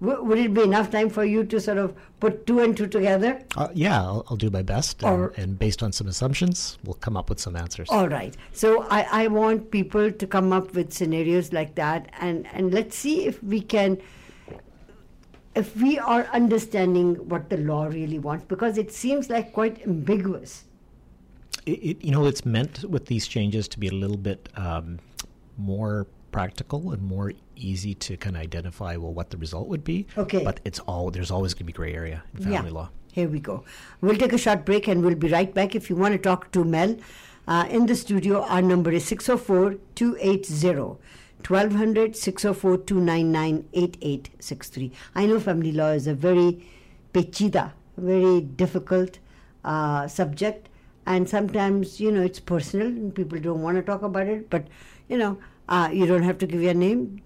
W- 0.03 0.23
would 0.25 0.39
it 0.39 0.55
be 0.55 0.63
enough 0.63 0.91
time 0.91 1.11
for 1.11 1.25
you 1.25 1.45
to 1.45 1.61
sort 1.61 1.79
of 1.79 1.95
put 2.21 2.47
two 2.47 2.61
and 2.61 2.77
two 2.77 2.87
together? 2.87 3.43
Uh, 3.57 3.69
yeah, 3.75 4.01
I'll, 4.01 4.25
I'll 4.31 4.37
do 4.37 4.51
my 4.51 4.63
best, 4.63 5.03
and, 5.03 5.13
Or- 5.13 5.33
and 5.37 5.59
based 5.59 5.83
on 5.83 5.93
some 5.93 6.07
assumptions, 6.09 6.79
we'll 6.85 6.95
come 6.95 7.17
up 7.17 7.29
with 7.29 7.39
some 7.41 7.55
answers. 7.57 7.89
All 7.91 8.09
right. 8.09 8.35
So 8.53 8.85
I, 8.85 9.25
I 9.25 9.27
want 9.29 9.71
people 9.71 10.11
to 10.11 10.27
come 10.27 10.53
up 10.53 10.75
with 10.75 10.93
scenarios 10.93 11.53
like 11.53 11.75
that, 11.75 12.11
and, 12.21 12.47
and 12.53 12.73
let's 12.73 12.97
see 12.97 13.27
if 13.27 13.43
we 13.43 13.61
can, 13.61 13.99
if 15.55 15.77
we 15.77 15.99
are 15.99 16.25
understanding 16.33 17.17
what 17.29 17.51
the 17.51 17.59
law 17.59 17.85
really 17.85 18.19
wants, 18.19 18.45
because 18.47 18.79
it 18.79 18.93
seems 18.93 19.29
like 19.29 19.53
quite 19.53 19.83
ambiguous. 19.87 20.65
It, 21.67 21.73
it, 21.73 22.05
you 22.05 22.11
know, 22.11 22.25
it's 22.25 22.47
meant 22.47 22.85
with 22.85 23.05
these 23.07 23.29
changes 23.29 23.69
to 23.69 23.79
be 23.79 23.89
a 23.89 23.93
little 23.93 24.17
bit 24.17 24.49
um, 24.57 24.99
more 25.59 26.07
practical 26.33 26.93
and 26.93 27.03
more 27.03 27.33
easy 27.65 27.95
to 27.95 28.17
kind 28.17 28.37
of 28.37 28.43
identify 28.43 28.97
well 28.97 29.13
what 29.13 29.31
the 29.31 29.37
result 29.37 29.69
would 29.69 29.85
be. 29.85 30.07
Okay. 30.17 30.43
But 30.45 30.61
it's 30.65 30.79
all 30.81 31.11
there's 31.11 31.31
always 31.31 31.55
going 31.55 31.61
to 31.61 31.65
be 31.65 31.73
gray 31.73 31.95
area 31.95 32.23
in 32.37 32.45
family 32.45 32.71
law. 32.71 32.91
Here 33.13 33.29
we 33.29 33.41
go. 33.41 33.65
We'll 34.01 34.17
take 34.17 34.33
a 34.33 34.39
short 34.39 34.65
break 34.65 34.87
and 34.87 35.05
we'll 35.05 35.17
be 35.17 35.29
right 35.29 35.53
back. 35.53 35.75
If 35.75 35.91
you 35.91 35.97
want 35.97 36.13
to 36.13 36.19
talk 36.19 36.53
to 36.53 36.65
Mel 36.65 36.97
uh, 37.49 37.67
in 37.69 37.87
the 37.87 37.97
studio, 37.97 38.43
our 38.43 38.63
number 38.63 38.93
is 38.93 39.05
604 39.05 39.77
280 39.97 40.99
1200 41.47 42.17
604 42.17 42.77
299 42.79 43.69
8863. 43.73 44.93
I 45.15 45.27
know 45.27 45.41
family 45.41 45.73
law 45.73 45.91
is 45.91 46.07
a 46.07 46.15
very 46.15 46.65
pechida, 47.13 47.73
very 47.97 48.43
difficult 48.43 49.19
uh, 49.65 50.07
subject, 50.07 50.69
and 51.07 51.29
sometimes, 51.29 52.01
you 52.01 52.13
know, 52.13 52.23
it's 52.23 52.39
personal 52.39 52.87
and 52.87 53.15
people 53.15 53.39
don't 53.41 53.63
want 53.63 53.77
to 53.77 53.83
talk 53.83 54.03
about 54.03 54.27
it, 54.27 54.51
but, 54.51 54.69
you 55.09 55.19
know, 55.19 55.39
uh, 55.69 55.89
you 55.93 56.07
don't 56.07 56.23
have 56.23 56.39
to 56.39 56.47
give 56.47 56.63
your 56.63 56.75
name, 56.75 57.23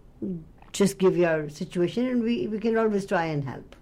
just 0.72 0.98
give 0.98 1.16
your 1.16 1.48
situation 1.48 2.06
and 2.06 2.22
we, 2.22 2.46
we 2.48 2.58
can 2.58 2.76
always 2.76 3.06
try 3.06 3.26
and 3.26 3.44
help. 3.44 3.76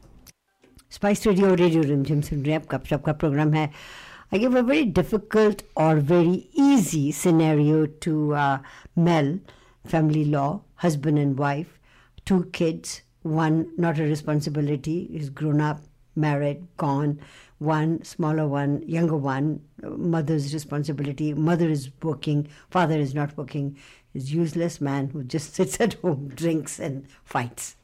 Spice 0.88 1.25
Radio 1.26 1.54
Radio 1.54 1.82
Rimjhim 1.82 2.22
Sundriyap 2.22 2.68
Gup 2.68 2.87
Shup 2.87 3.04
Kap 3.04 3.18
program. 3.18 3.54
I 3.54 4.38
give 4.38 4.54
a 4.54 4.62
very 4.62 4.84
difficult 4.84 5.62
or 5.76 5.96
very 5.96 6.49
easy 6.52 7.12
scenario 7.12 7.87
to 7.87 8.34
uh, 8.34 8.58
Mel, 8.96 9.38
family 9.84 10.25
law, 10.25 10.62
husband 10.76 11.18
and 11.18 11.38
wife, 11.38 11.78
two 12.25 12.44
kids, 12.52 13.02
one 13.22 13.70
not 13.76 13.99
a 13.99 14.04
responsibility, 14.04 15.11
is 15.12 15.30
grown 15.30 15.61
up, 15.61 15.80
married, 16.14 16.66
gone, 16.76 17.20
one 17.58 18.02
smaller 18.02 18.46
one, 18.49 18.82
younger 18.87 19.16
one, 19.16 19.61
mother's 19.82 20.52
responsibility, 20.52 21.32
mother 21.32 21.68
is 21.68 21.90
working, 22.02 22.49
father 22.70 22.99
is 22.99 23.14
not 23.14 23.37
working, 23.37 23.76
is 24.14 24.33
useless 24.33 24.81
man 24.81 25.09
who 25.11 25.25
just 25.25 25.54
sits 25.59 25.81
at 25.81 25.95
home, 25.95 26.28
drinks 26.28 26.78
and 26.78 27.07
fights. 27.25 27.76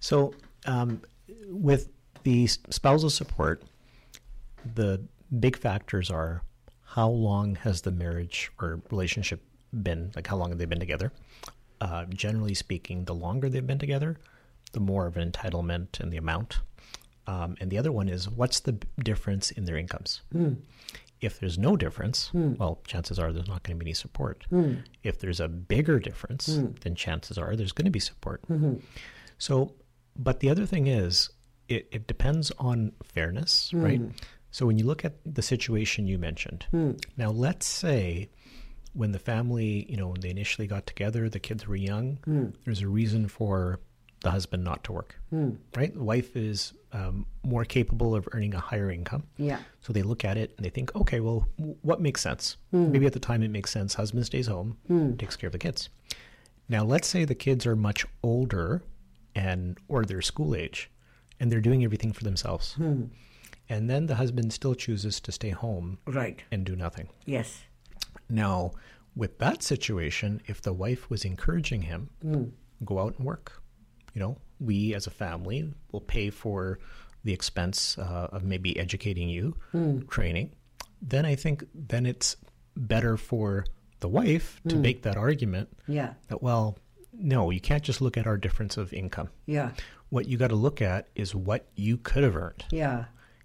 So 0.00 0.34
um, 0.66 1.02
with 1.48 1.88
the 2.22 2.46
spousal 2.46 3.10
support, 3.10 3.62
the 4.74 5.02
big 5.38 5.56
factors 5.56 6.10
are 6.10 6.42
how 6.84 7.08
long 7.08 7.56
has 7.56 7.82
the 7.82 7.90
marriage 7.90 8.50
or 8.60 8.80
relationship 8.90 9.42
been, 9.82 10.10
like 10.16 10.26
how 10.26 10.36
long 10.36 10.50
have 10.50 10.58
they 10.58 10.64
been 10.64 10.80
together? 10.80 11.12
Uh, 11.80 12.04
generally 12.06 12.54
speaking, 12.54 13.04
the 13.04 13.14
longer 13.14 13.48
they've 13.48 13.66
been 13.66 13.78
together, 13.78 14.16
the 14.72 14.80
more 14.80 15.06
of 15.06 15.16
an 15.16 15.30
entitlement 15.30 16.00
and 16.00 16.12
the 16.12 16.16
amount. 16.16 16.60
Um, 17.26 17.56
and 17.60 17.70
the 17.70 17.78
other 17.78 17.92
one 17.92 18.08
is 18.08 18.30
what's 18.30 18.60
the 18.60 18.78
difference 19.02 19.50
in 19.50 19.64
their 19.64 19.76
incomes? 19.76 20.22
Mm. 20.34 20.56
If 21.20 21.40
there's 21.40 21.58
no 21.58 21.76
difference, 21.76 22.30
mm. 22.34 22.58
well, 22.58 22.80
chances 22.86 23.18
are 23.18 23.32
there's 23.32 23.48
not 23.48 23.62
going 23.62 23.78
to 23.78 23.84
be 23.84 23.88
any 23.88 23.94
support. 23.94 24.46
Mm. 24.52 24.84
If 25.02 25.18
there's 25.20 25.40
a 25.40 25.48
bigger 25.48 25.98
difference, 25.98 26.46
then 26.82 26.94
chances 26.94 27.38
are 27.38 27.56
there's 27.56 27.72
going 27.72 27.86
to 27.86 27.90
be 27.90 28.00
support. 28.00 28.42
Mm-hmm. 28.50 28.74
So, 29.38 29.74
but 30.14 30.40
the 30.40 30.50
other 30.50 30.66
thing 30.66 30.86
is, 30.86 31.30
it, 31.68 31.88
it 31.90 32.06
depends 32.06 32.52
on 32.58 32.92
fairness, 33.02 33.72
right? 33.72 34.00
So 34.50 34.66
when 34.66 34.78
you 34.78 34.84
look 34.84 35.04
at 35.04 35.14
the 35.24 35.42
situation 35.42 36.06
you 36.06 36.18
mentioned, 36.18 36.66
now 37.16 37.30
let's 37.30 37.66
say 37.66 38.28
when 38.92 39.12
the 39.12 39.18
family, 39.18 39.86
you 39.90 39.96
know, 39.96 40.08
when 40.08 40.20
they 40.20 40.30
initially 40.30 40.66
got 40.66 40.86
together, 40.86 41.28
the 41.28 41.40
kids 41.40 41.66
were 41.66 41.76
young. 41.76 42.18
Mm. 42.26 42.54
There's 42.64 42.80
a 42.80 42.88
reason 42.88 43.28
for 43.28 43.80
the 44.26 44.32
husband 44.32 44.64
not 44.64 44.82
to 44.82 44.90
work, 44.90 45.14
mm. 45.32 45.56
right? 45.76 45.94
The 45.94 46.02
wife 46.02 46.34
is 46.34 46.72
um, 46.92 47.26
more 47.44 47.64
capable 47.64 48.12
of 48.12 48.28
earning 48.32 48.54
a 48.54 48.58
higher 48.58 48.90
income. 48.90 49.22
Yeah. 49.36 49.58
So 49.80 49.92
they 49.92 50.02
look 50.02 50.24
at 50.24 50.36
it 50.36 50.52
and 50.56 50.66
they 50.66 50.68
think, 50.68 50.92
okay, 50.96 51.20
well, 51.20 51.46
what 51.82 52.00
makes 52.00 52.22
sense? 52.22 52.56
Mm. 52.74 52.90
Maybe 52.90 53.06
at 53.06 53.12
the 53.12 53.20
time 53.20 53.44
it 53.44 53.52
makes 53.52 53.70
sense. 53.70 53.94
Husband 53.94 54.26
stays 54.26 54.48
home, 54.48 54.78
hmm. 54.88 55.14
takes 55.14 55.36
care 55.36 55.46
of 55.46 55.52
the 55.52 55.60
kids. 55.60 55.90
Now, 56.68 56.82
let's 56.82 57.06
say 57.06 57.24
the 57.24 57.36
kids 57.36 57.66
are 57.66 57.76
much 57.76 58.04
older 58.24 58.82
and 59.36 59.78
or 59.86 60.04
they're 60.04 60.22
school 60.22 60.56
age, 60.56 60.90
and 61.38 61.52
they're 61.52 61.60
doing 61.60 61.84
everything 61.84 62.12
for 62.12 62.24
themselves. 62.24 62.72
Hmm. 62.72 63.04
And 63.68 63.88
then 63.88 64.06
the 64.06 64.16
husband 64.16 64.52
still 64.52 64.74
chooses 64.74 65.20
to 65.20 65.30
stay 65.30 65.50
home, 65.50 65.98
right, 66.06 66.42
and 66.50 66.64
do 66.64 66.74
nothing. 66.74 67.10
Yes. 67.26 67.62
Now, 68.28 68.72
with 69.14 69.38
that 69.38 69.62
situation, 69.62 70.40
if 70.46 70.60
the 70.62 70.72
wife 70.72 71.10
was 71.10 71.24
encouraging 71.24 71.82
him, 71.82 72.10
mm. 72.24 72.50
go 72.84 72.98
out 72.98 73.14
and 73.18 73.26
work. 73.26 73.62
You 74.16 74.22
know, 74.22 74.38
we 74.58 74.94
as 74.94 75.06
a 75.06 75.10
family 75.10 75.74
will 75.92 76.00
pay 76.00 76.30
for 76.30 76.78
the 77.22 77.34
expense 77.34 77.98
uh, 77.98 78.28
of 78.32 78.44
maybe 78.44 78.78
educating 78.78 79.28
you, 79.28 79.54
mm. 79.74 80.08
training. 80.08 80.54
Then 81.02 81.26
I 81.26 81.34
think 81.34 81.64
then 81.74 82.06
it's 82.06 82.34
better 82.74 83.18
for 83.18 83.66
the 84.00 84.08
wife 84.08 84.58
to 84.68 84.76
mm. 84.76 84.80
make 84.80 85.02
that 85.02 85.18
argument. 85.18 85.68
Yeah. 85.86 86.14
That 86.28 86.42
well, 86.42 86.78
no, 87.12 87.50
you 87.50 87.60
can't 87.60 87.82
just 87.82 88.00
look 88.00 88.16
at 88.16 88.26
our 88.26 88.38
difference 88.38 88.78
of 88.78 88.94
income. 88.94 89.28
Yeah. 89.44 89.72
What 90.08 90.26
you 90.26 90.38
got 90.38 90.48
to 90.48 90.56
look 90.56 90.80
at 90.80 91.08
is 91.14 91.34
what 91.34 91.68
you 91.74 91.98
could 91.98 92.22
have 92.22 92.36
earned. 92.36 92.64
Yeah. 92.70 93.04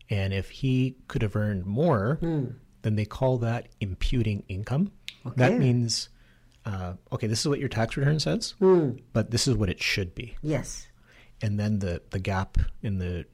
And 0.10 0.34
if 0.34 0.50
he 0.50 0.96
could 1.10 1.22
have 1.22 1.36
earned 1.36 1.66
more, 1.66 2.18
mm 2.22 2.56
then 2.84 2.96
they 2.96 3.06
call 3.06 3.38
that 3.40 3.68
imputing 3.80 4.44
income. 4.48 4.92
Okay. 5.26 5.36
That 5.38 5.60
means, 5.60 6.10
uh, 6.66 6.94
okay, 7.12 7.28
this 7.28 7.40
is 7.40 7.48
what 7.48 7.60
your 7.60 7.70
tax 7.70 7.98
return 7.98 8.20
says, 8.20 8.56
mm. 8.62 9.00
but 9.14 9.32
this 9.32 9.48
is 9.48 9.56
what 9.56 9.70
it 9.70 9.82
should 9.82 10.14
be. 10.14 10.36
Yes. 10.42 10.88
And 11.42 11.60
then 11.60 11.80
the, 11.80 12.02
the 12.12 12.20
gap 12.20 12.58
in 12.84 13.00
the 13.00 13.26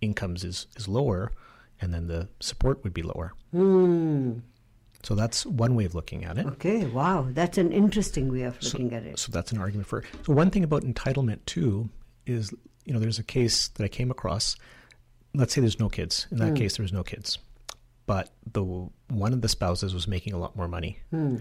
incomes 0.00 0.44
is, 0.44 0.66
is 0.76 0.86
lower, 0.86 1.32
and 1.80 1.92
then 1.92 2.06
the 2.06 2.28
support 2.40 2.84
would 2.84 2.94
be 2.94 3.02
lower. 3.02 3.32
Mm. 3.54 4.42
So 5.02 5.14
that's 5.14 5.44
one 5.46 5.74
way 5.74 5.84
of 5.84 5.94
looking 5.94 6.24
at 6.24 6.38
it. 6.38 6.46
Okay, 6.46 6.84
wow, 6.86 7.26
that's 7.30 7.58
an 7.58 7.72
interesting 7.72 8.30
way 8.30 8.42
of 8.42 8.60
looking 8.62 8.90
so, 8.90 8.96
at 8.96 9.02
it. 9.04 9.18
So 9.18 9.32
that's 9.32 9.52
an 9.52 9.58
argument 9.58 9.88
for. 9.88 10.04
So 10.24 10.32
one 10.32 10.50
thing 10.50 10.64
about 10.64 10.82
entitlement 10.82 11.44
too 11.46 11.88
is, 12.26 12.52
you 12.84 12.92
know, 12.92 12.98
there's 12.98 13.18
a 13.18 13.24
case 13.24 13.68
that 13.68 13.84
I 13.84 13.88
came 13.88 14.10
across. 14.10 14.56
Let's 15.34 15.54
say 15.54 15.60
there's 15.60 15.78
no 15.78 15.88
kids. 15.88 16.26
In 16.30 16.38
that 16.38 16.54
mm. 16.54 16.56
case, 16.56 16.76
there's 16.76 16.92
no 16.92 17.02
kids 17.02 17.38
but 18.08 18.30
the 18.54 18.64
one 18.64 19.32
of 19.34 19.42
the 19.42 19.48
spouses 19.48 19.94
was 19.94 20.08
making 20.08 20.32
a 20.32 20.38
lot 20.38 20.56
more 20.56 20.66
money, 20.66 20.98
mm. 21.12 21.40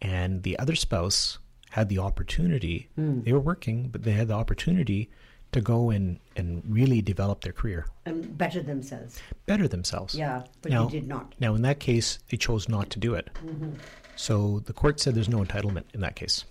And 0.00 0.42
the 0.42 0.58
other 0.58 0.74
spouse 0.74 1.38
had 1.70 1.88
the 1.88 1.98
opportunity. 1.98 2.88
Mm. 2.98 3.24
They 3.24 3.32
were 3.32 3.40
working, 3.40 3.88
but 3.88 4.02
they 4.02 4.12
had 4.12 4.28
the 4.28 4.34
opportunity 4.34 5.10
to 5.52 5.60
go 5.60 5.90
and 5.90 6.18
and 6.36 6.62
really 6.68 7.00
develop 7.00 7.40
their 7.40 7.52
career 7.52 7.86
and 8.04 8.36
better 8.36 8.62
themselves. 8.62 9.20
Better 9.46 9.66
themselves. 9.68 10.14
Yeah, 10.14 10.42
but 10.62 10.72
now, 10.72 10.88
did 10.88 11.06
not. 11.06 11.34
Now, 11.40 11.54
in 11.54 11.62
that 11.62 11.80
case, 11.80 12.18
they 12.28 12.36
chose 12.36 12.68
not 12.68 12.90
to 12.90 12.98
do 12.98 13.14
it. 13.14 13.30
Mm-hmm. 13.44 13.72
So 14.16 14.60
the 14.66 14.72
court 14.72 15.00
said 15.00 15.14
there's 15.14 15.28
no 15.28 15.38
entitlement 15.38 15.84
in 15.94 16.00
that 16.00 16.16
case. 16.16 16.44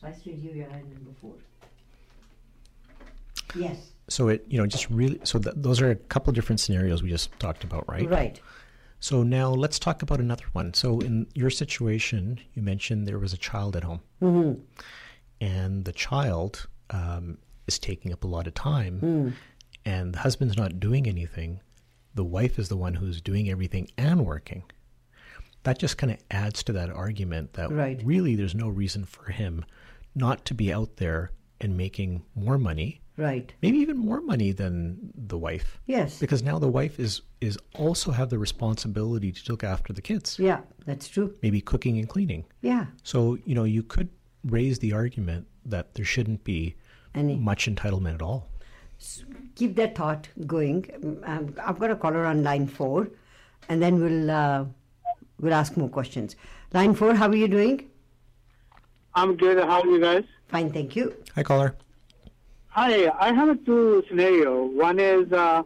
so 0.00 0.06
i 0.06 0.12
Spice 0.12 0.26
Radio, 0.26 0.52
your 0.52 0.68
number 0.68 1.12
four. 1.20 1.34
Yes. 3.54 3.90
So 4.08 4.28
it, 4.28 4.44
you 4.48 4.58
know, 4.58 4.66
just 4.66 4.88
really. 4.88 5.20
So 5.24 5.38
th- 5.38 5.54
those 5.56 5.80
are 5.80 5.90
a 5.90 5.96
couple 5.96 6.32
different 6.32 6.60
scenarios 6.60 7.02
we 7.02 7.10
just 7.10 7.36
talked 7.38 7.64
about, 7.64 7.88
right? 7.88 8.08
Right. 8.08 8.40
So 9.00 9.22
now 9.22 9.50
let's 9.50 9.78
talk 9.78 10.02
about 10.02 10.20
another 10.20 10.44
one. 10.52 10.74
So 10.74 11.00
in 11.00 11.26
your 11.34 11.50
situation, 11.50 12.40
you 12.54 12.62
mentioned 12.62 13.06
there 13.06 13.18
was 13.18 13.32
a 13.32 13.38
child 13.38 13.76
at 13.76 13.84
home, 13.84 14.00
mm-hmm. 14.20 14.60
and 15.40 15.84
the 15.84 15.92
child 15.92 16.66
um, 16.90 17.38
is 17.66 17.78
taking 17.78 18.12
up 18.12 18.24
a 18.24 18.26
lot 18.26 18.46
of 18.46 18.54
time, 18.54 19.00
mm. 19.00 19.32
and 19.84 20.14
the 20.14 20.18
husband's 20.18 20.56
not 20.56 20.80
doing 20.80 21.06
anything. 21.06 21.60
The 22.14 22.24
wife 22.24 22.58
is 22.58 22.68
the 22.68 22.76
one 22.76 22.94
who's 22.94 23.20
doing 23.20 23.48
everything 23.48 23.88
and 23.96 24.26
working. 24.26 24.64
That 25.62 25.78
just 25.78 25.98
kind 25.98 26.12
of 26.12 26.18
adds 26.30 26.62
to 26.64 26.72
that 26.72 26.90
argument 26.90 27.52
that 27.52 27.70
right. 27.70 28.00
really 28.04 28.34
there's 28.34 28.54
no 28.54 28.68
reason 28.68 29.04
for 29.04 29.30
him 29.30 29.64
not 30.14 30.44
to 30.46 30.54
be 30.54 30.72
out 30.72 30.96
there 30.96 31.30
and 31.60 31.76
making 31.76 32.24
more 32.34 32.58
money 32.58 33.00
Right. 33.18 33.52
Maybe 33.62 33.78
even 33.78 33.98
more 33.98 34.20
money 34.20 34.52
than 34.52 34.96
the 35.14 35.36
wife. 35.36 35.80
Yes. 35.86 36.20
Because 36.20 36.44
now 36.44 36.60
the 36.60 36.68
wife 36.68 37.00
is 37.00 37.22
is 37.40 37.58
also 37.74 38.12
have 38.12 38.30
the 38.30 38.38
responsibility 38.38 39.32
to 39.32 39.52
look 39.52 39.64
after 39.64 39.92
the 39.92 40.00
kids. 40.00 40.38
Yeah, 40.38 40.60
that's 40.86 41.08
true. 41.08 41.34
Maybe 41.42 41.60
cooking 41.60 41.98
and 41.98 42.08
cleaning. 42.08 42.44
Yeah. 42.62 42.86
So, 43.02 43.36
you 43.44 43.56
know, 43.56 43.64
you 43.64 43.82
could 43.82 44.08
raise 44.44 44.78
the 44.78 44.92
argument 44.92 45.48
that 45.64 45.94
there 45.94 46.04
shouldn't 46.04 46.44
be 46.44 46.76
Any. 47.14 47.34
much 47.36 47.68
entitlement 47.68 48.14
at 48.14 48.22
all. 48.22 48.46
So 48.98 49.24
keep 49.56 49.74
that 49.76 49.96
thought 49.96 50.28
going. 50.46 50.86
Um, 51.24 51.54
I've 51.64 51.78
got 51.80 51.90
a 51.90 51.96
caller 51.96 52.24
on 52.24 52.44
line 52.44 52.68
4 52.68 53.08
and 53.68 53.82
then 53.82 54.00
we'll 54.00 54.30
uh, 54.30 54.64
we'll 55.40 55.54
ask 55.54 55.76
more 55.76 55.88
questions. 55.88 56.36
Line 56.72 56.94
4, 56.94 57.14
how 57.14 57.28
are 57.28 57.34
you 57.36 57.48
doing? 57.48 57.88
I'm 59.14 59.36
good. 59.36 59.58
How 59.58 59.80
are 59.80 59.86
you 59.86 60.00
guys? 60.00 60.24
Fine, 60.48 60.72
thank 60.72 60.94
you. 60.94 61.14
Hi, 61.34 61.42
caller. 61.42 61.74
Hi, 62.70 63.10
I 63.18 63.32
have 63.32 63.64
two 63.64 64.04
scenario. 64.08 64.64
One 64.66 65.00
is, 65.00 65.32
uh, 65.32 65.62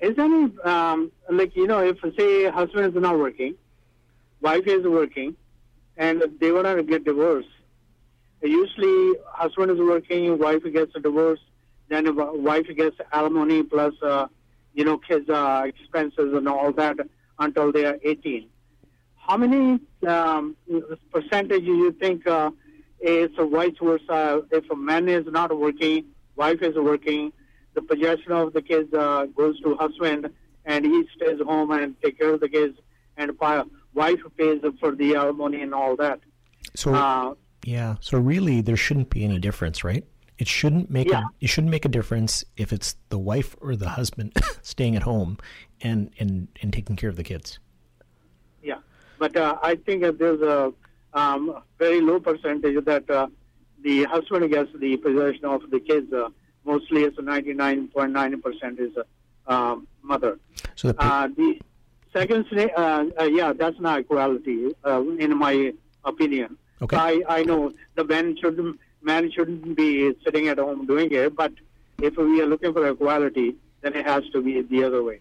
is 0.00 0.18
any 0.18 0.52
um, 0.64 1.12
like 1.30 1.54
you 1.56 1.66
know, 1.66 1.78
if 1.80 1.98
say 2.18 2.50
husband 2.50 2.94
is 2.94 3.00
not 3.00 3.18
working, 3.18 3.54
wife 4.40 4.66
is 4.66 4.84
working, 4.84 5.36
and 5.96 6.22
they 6.40 6.50
want 6.52 6.66
to 6.66 6.82
get 6.82 7.04
divorced. 7.04 7.48
Usually, 8.42 9.14
husband 9.28 9.70
is 9.70 9.78
working, 9.78 10.38
wife 10.38 10.64
gets 10.64 10.92
a 10.96 11.00
divorce, 11.00 11.38
then 11.88 12.04
wife 12.42 12.66
gets 12.76 12.96
alimony 13.12 13.62
plus, 13.62 13.94
uh, 14.02 14.26
you 14.74 14.84
know, 14.84 14.98
kids' 14.98 15.30
uh, 15.30 15.62
expenses 15.64 16.34
and 16.34 16.48
all 16.48 16.72
that 16.72 16.96
until 17.38 17.70
they 17.70 17.84
are 17.84 17.98
18. 18.02 18.48
How 19.14 19.36
many 19.36 19.78
um, 20.06 20.56
percentage 21.12 21.64
do 21.64 21.76
you 21.76 21.92
think 21.92 22.26
uh, 22.26 22.50
it's 23.02 23.34
vice 23.36 23.74
versa. 23.82 24.42
If 24.50 24.70
a 24.70 24.76
man 24.76 25.08
is 25.08 25.26
not 25.26 25.56
working, 25.56 26.06
wife 26.36 26.62
is 26.62 26.76
working, 26.76 27.32
the 27.74 27.82
possession 27.82 28.32
of 28.32 28.52
the 28.52 28.62
kids 28.62 28.92
uh, 28.94 29.26
goes 29.36 29.60
to 29.60 29.74
husband, 29.76 30.30
and 30.64 30.84
he 30.84 31.04
stays 31.16 31.40
home 31.40 31.70
and 31.72 32.00
take 32.02 32.18
care 32.18 32.32
of 32.34 32.40
the 32.40 32.48
kids, 32.48 32.78
and 33.16 33.32
wife 33.94 34.20
pays 34.38 34.60
for 34.80 34.92
the 34.94 35.14
alimony 35.16 35.62
and 35.62 35.74
all 35.74 35.96
that. 35.96 36.20
So, 36.74 36.94
uh, 36.94 37.34
Yeah. 37.64 37.96
So 38.00 38.18
really, 38.18 38.60
there 38.60 38.76
shouldn't 38.76 39.10
be 39.10 39.24
any 39.24 39.38
difference, 39.38 39.84
right? 39.84 40.04
It 40.38 40.48
shouldn't 40.48 40.90
make 40.90 41.08
Yeah. 41.08 41.20
a, 41.20 41.22
it 41.40 41.48
shouldn't 41.48 41.70
make 41.70 41.84
a 41.84 41.88
difference 41.88 42.44
if 42.56 42.72
it's 42.72 42.96
the 43.10 43.18
wife 43.18 43.54
or 43.60 43.76
the 43.76 43.90
husband 43.90 44.32
staying 44.62 44.96
at 44.96 45.02
home 45.02 45.38
and 45.80 46.10
and 46.18 46.48
and 46.62 46.72
taking 46.72 46.96
care 46.96 47.10
of 47.10 47.16
the 47.16 47.22
kids. 47.22 47.58
Yeah, 48.62 48.78
but 49.18 49.36
uh, 49.36 49.56
I 49.62 49.76
think 49.76 50.02
that 50.02 50.18
there's 50.18 50.40
a 50.40 50.72
um, 51.14 51.62
very 51.78 52.00
low 52.00 52.20
percentage 52.20 52.84
that 52.84 53.08
uh, 53.10 53.26
the 53.82 54.04
husband 54.04 54.50
gets 54.50 54.70
the 54.78 54.96
possession 54.96 55.44
of 55.44 55.62
the 55.70 55.80
kids. 55.80 56.12
Uh, 56.12 56.28
mostly, 56.64 57.02
it's 57.04 57.16
99.9% 57.18 58.78
is 58.80 58.90
uh, 58.96 59.52
um, 59.52 59.86
mother. 60.02 60.38
So 60.76 60.88
the 60.88 60.94
pa- 60.94 61.24
Uh, 61.24 61.28
the 61.36 61.60
second, 62.12 62.46
uh, 62.76 63.04
uh, 63.20 63.24
yeah, 63.24 63.52
that's 63.52 63.78
not 63.80 64.00
equality, 64.00 64.74
uh, 64.84 65.02
in 65.18 65.36
my 65.36 65.72
opinion. 66.04 66.56
Okay. 66.80 66.96
I, 66.96 67.22
I 67.28 67.42
know 67.44 67.72
the 67.94 68.04
man 68.04 68.36
shouldn't 68.40 68.78
man 69.04 69.30
shouldn't 69.32 69.76
be 69.76 70.12
sitting 70.24 70.46
at 70.48 70.58
home 70.58 70.86
doing 70.86 71.10
it, 71.12 71.34
but 71.34 71.52
if 72.00 72.16
we 72.16 72.40
are 72.40 72.46
looking 72.46 72.72
for 72.72 72.86
equality, 72.88 73.54
then 73.80 73.94
it 73.94 74.06
has 74.06 74.22
to 74.32 74.40
be 74.40 74.62
the 74.62 74.84
other 74.84 75.02
way. 75.02 75.20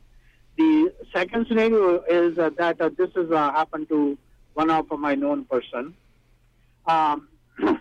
The 0.58 0.92
second 1.14 1.48
scenario 1.48 2.02
is 2.04 2.38
uh, 2.38 2.50
that 2.58 2.80
uh, 2.82 2.90
this 2.96 3.10
has 3.16 3.30
uh, 3.32 3.52
happened 3.52 3.90
to 3.90 4.18
one 4.54 4.70
of 4.70 4.90
my 5.00 5.16
known 5.16 5.46
person. 5.46 5.94
Um, 6.86 7.28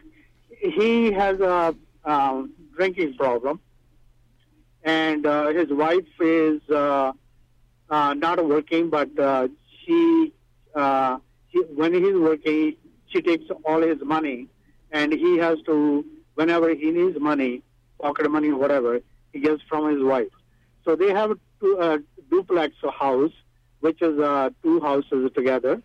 he 0.51 1.13
has 1.13 1.41
a 1.41 1.75
um, 2.05 2.53
drinking 2.77 3.15
problem, 3.15 3.61
and 4.83 5.27
uh, 5.27 5.49
his 5.49 5.69
wife 5.71 6.07
is 6.21 6.61
uh, 6.71 7.13
uh, 7.91 8.15
not 8.15 8.45
working, 8.45 8.91
but 8.91 9.17
uh, 9.19 9.49
she, 9.85 10.33
uh, 10.75 11.19
she, 11.53 11.59
when 11.75 11.93
he's 11.93 12.15
working, 12.15 12.77
she 13.09 13.21
takes 13.21 13.45
all 13.65 13.83
his 13.83 13.99
money, 14.03 14.49
and 14.93 15.13
he 15.13 15.39
has 15.39 15.59
to, 15.67 16.05
whenever 16.35 16.75
he 16.75 16.91
needs 16.91 17.19
money, 17.19 17.63
pocket 18.01 18.31
money, 18.31 18.53
whatever, 18.53 19.01
he 19.33 19.41
gets 19.41 19.63
from 19.69 19.93
his 19.93 20.03
wife. 20.03 20.33
So 20.85 20.97
they 20.97 21.11
have 21.13 21.33
a 21.33 21.77
uh, 21.79 21.99
duplex 22.31 22.75
house, 22.99 23.33
which 23.81 24.01
is 24.03 24.19
uh, 24.19 24.51
two 24.63 24.81
houses 24.81 25.31
together, 25.35 25.83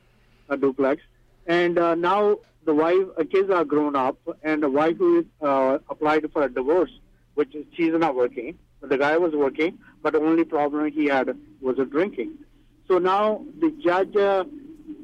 a 0.50 0.58
duplex. 0.58 1.02
And 1.48 1.78
uh, 1.78 1.96
now 1.96 2.40
the 2.66 2.74
wife, 2.74 3.08
uh, 3.18 3.24
kids 3.24 3.50
are 3.50 3.64
grown 3.64 3.96
up, 3.96 4.18
and 4.44 4.64
the 4.64 4.70
wife 4.70 4.98
who 4.98 5.26
uh, 5.42 5.80
applied 5.90 6.32
for 6.32 6.44
a 6.44 6.50
divorce, 6.50 6.92
which 7.36 7.54
is, 7.54 7.66
she's 7.76 7.94
not 7.94 8.16
working. 8.16 8.58
The 8.82 8.98
guy 8.98 9.18
was 9.18 9.34
working, 9.34 9.80
but 10.02 10.14
the 10.14 10.20
only 10.20 10.44
problem 10.44 10.92
he 10.92 11.06
had 11.06 11.38
was 11.62 11.80
a 11.80 11.86
drinking. 11.86 12.38
So 12.88 13.00
now 13.00 13.44
the 13.60 13.72
judge 13.84 14.16
uh, 14.16 14.46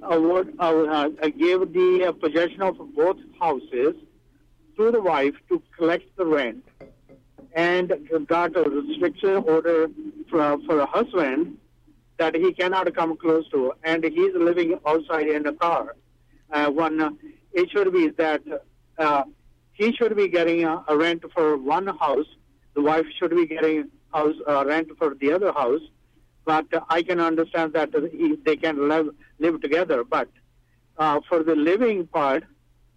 award, 0.03 0.53
uh, 0.59 1.09
uh, 1.21 1.27
gave 1.29 1.73
the 1.73 2.05
uh, 2.07 2.11
possession 2.11 2.61
of 2.61 2.77
both 2.95 3.17
houses 3.39 3.95
to 4.77 4.91
the 4.91 5.01
wife 5.01 5.35
to 5.49 5.61
collect 5.77 6.15
the 6.15 6.25
rent 6.25 6.63
and 7.53 7.93
got 8.27 8.55
a 8.55 8.63
restriction 8.63 9.35
order 9.47 9.87
for, 10.29 10.57
for 10.65 10.79
a 10.79 10.85
husband 10.85 11.57
that 12.21 12.35
he 12.35 12.49
cannot 12.53 12.87
come 12.93 13.17
close 13.17 13.45
to, 13.49 13.73
and 13.83 14.03
he's 14.03 14.35
living 14.35 14.71
outside 14.85 15.27
in 15.27 15.43
a 15.47 15.53
car. 15.53 15.95
Uh, 16.51 16.67
one, 16.69 16.97
uh, 17.01 17.09
it 17.59 17.65
should 17.71 17.91
be 17.91 18.09
that 18.23 18.41
uh, 19.05 19.23
he 19.79 19.87
should 19.97 20.15
be 20.15 20.27
getting 20.27 20.63
a, 20.63 20.73
a 20.87 20.95
rent 21.05 21.23
for 21.35 21.57
one 21.57 21.87
house, 22.05 22.29
the 22.75 22.83
wife 22.89 23.07
should 23.17 23.33
be 23.41 23.47
getting 23.47 23.89
house 24.13 24.35
uh, 24.47 24.63
rent 24.65 24.89
for 24.99 25.15
the 25.21 25.31
other 25.33 25.51
house. 25.51 25.81
But 26.45 26.71
uh, 26.73 26.81
I 26.89 27.01
can 27.01 27.19
understand 27.19 27.73
that 27.73 27.89
uh, 27.95 28.01
he, 28.19 28.35
they 28.45 28.57
can 28.65 28.87
live 28.87 29.07
live 29.39 29.59
together. 29.65 30.03
But 30.03 30.29
uh, 30.97 31.21
for 31.27 31.39
the 31.49 31.55
living 31.55 32.05
part, 32.05 32.43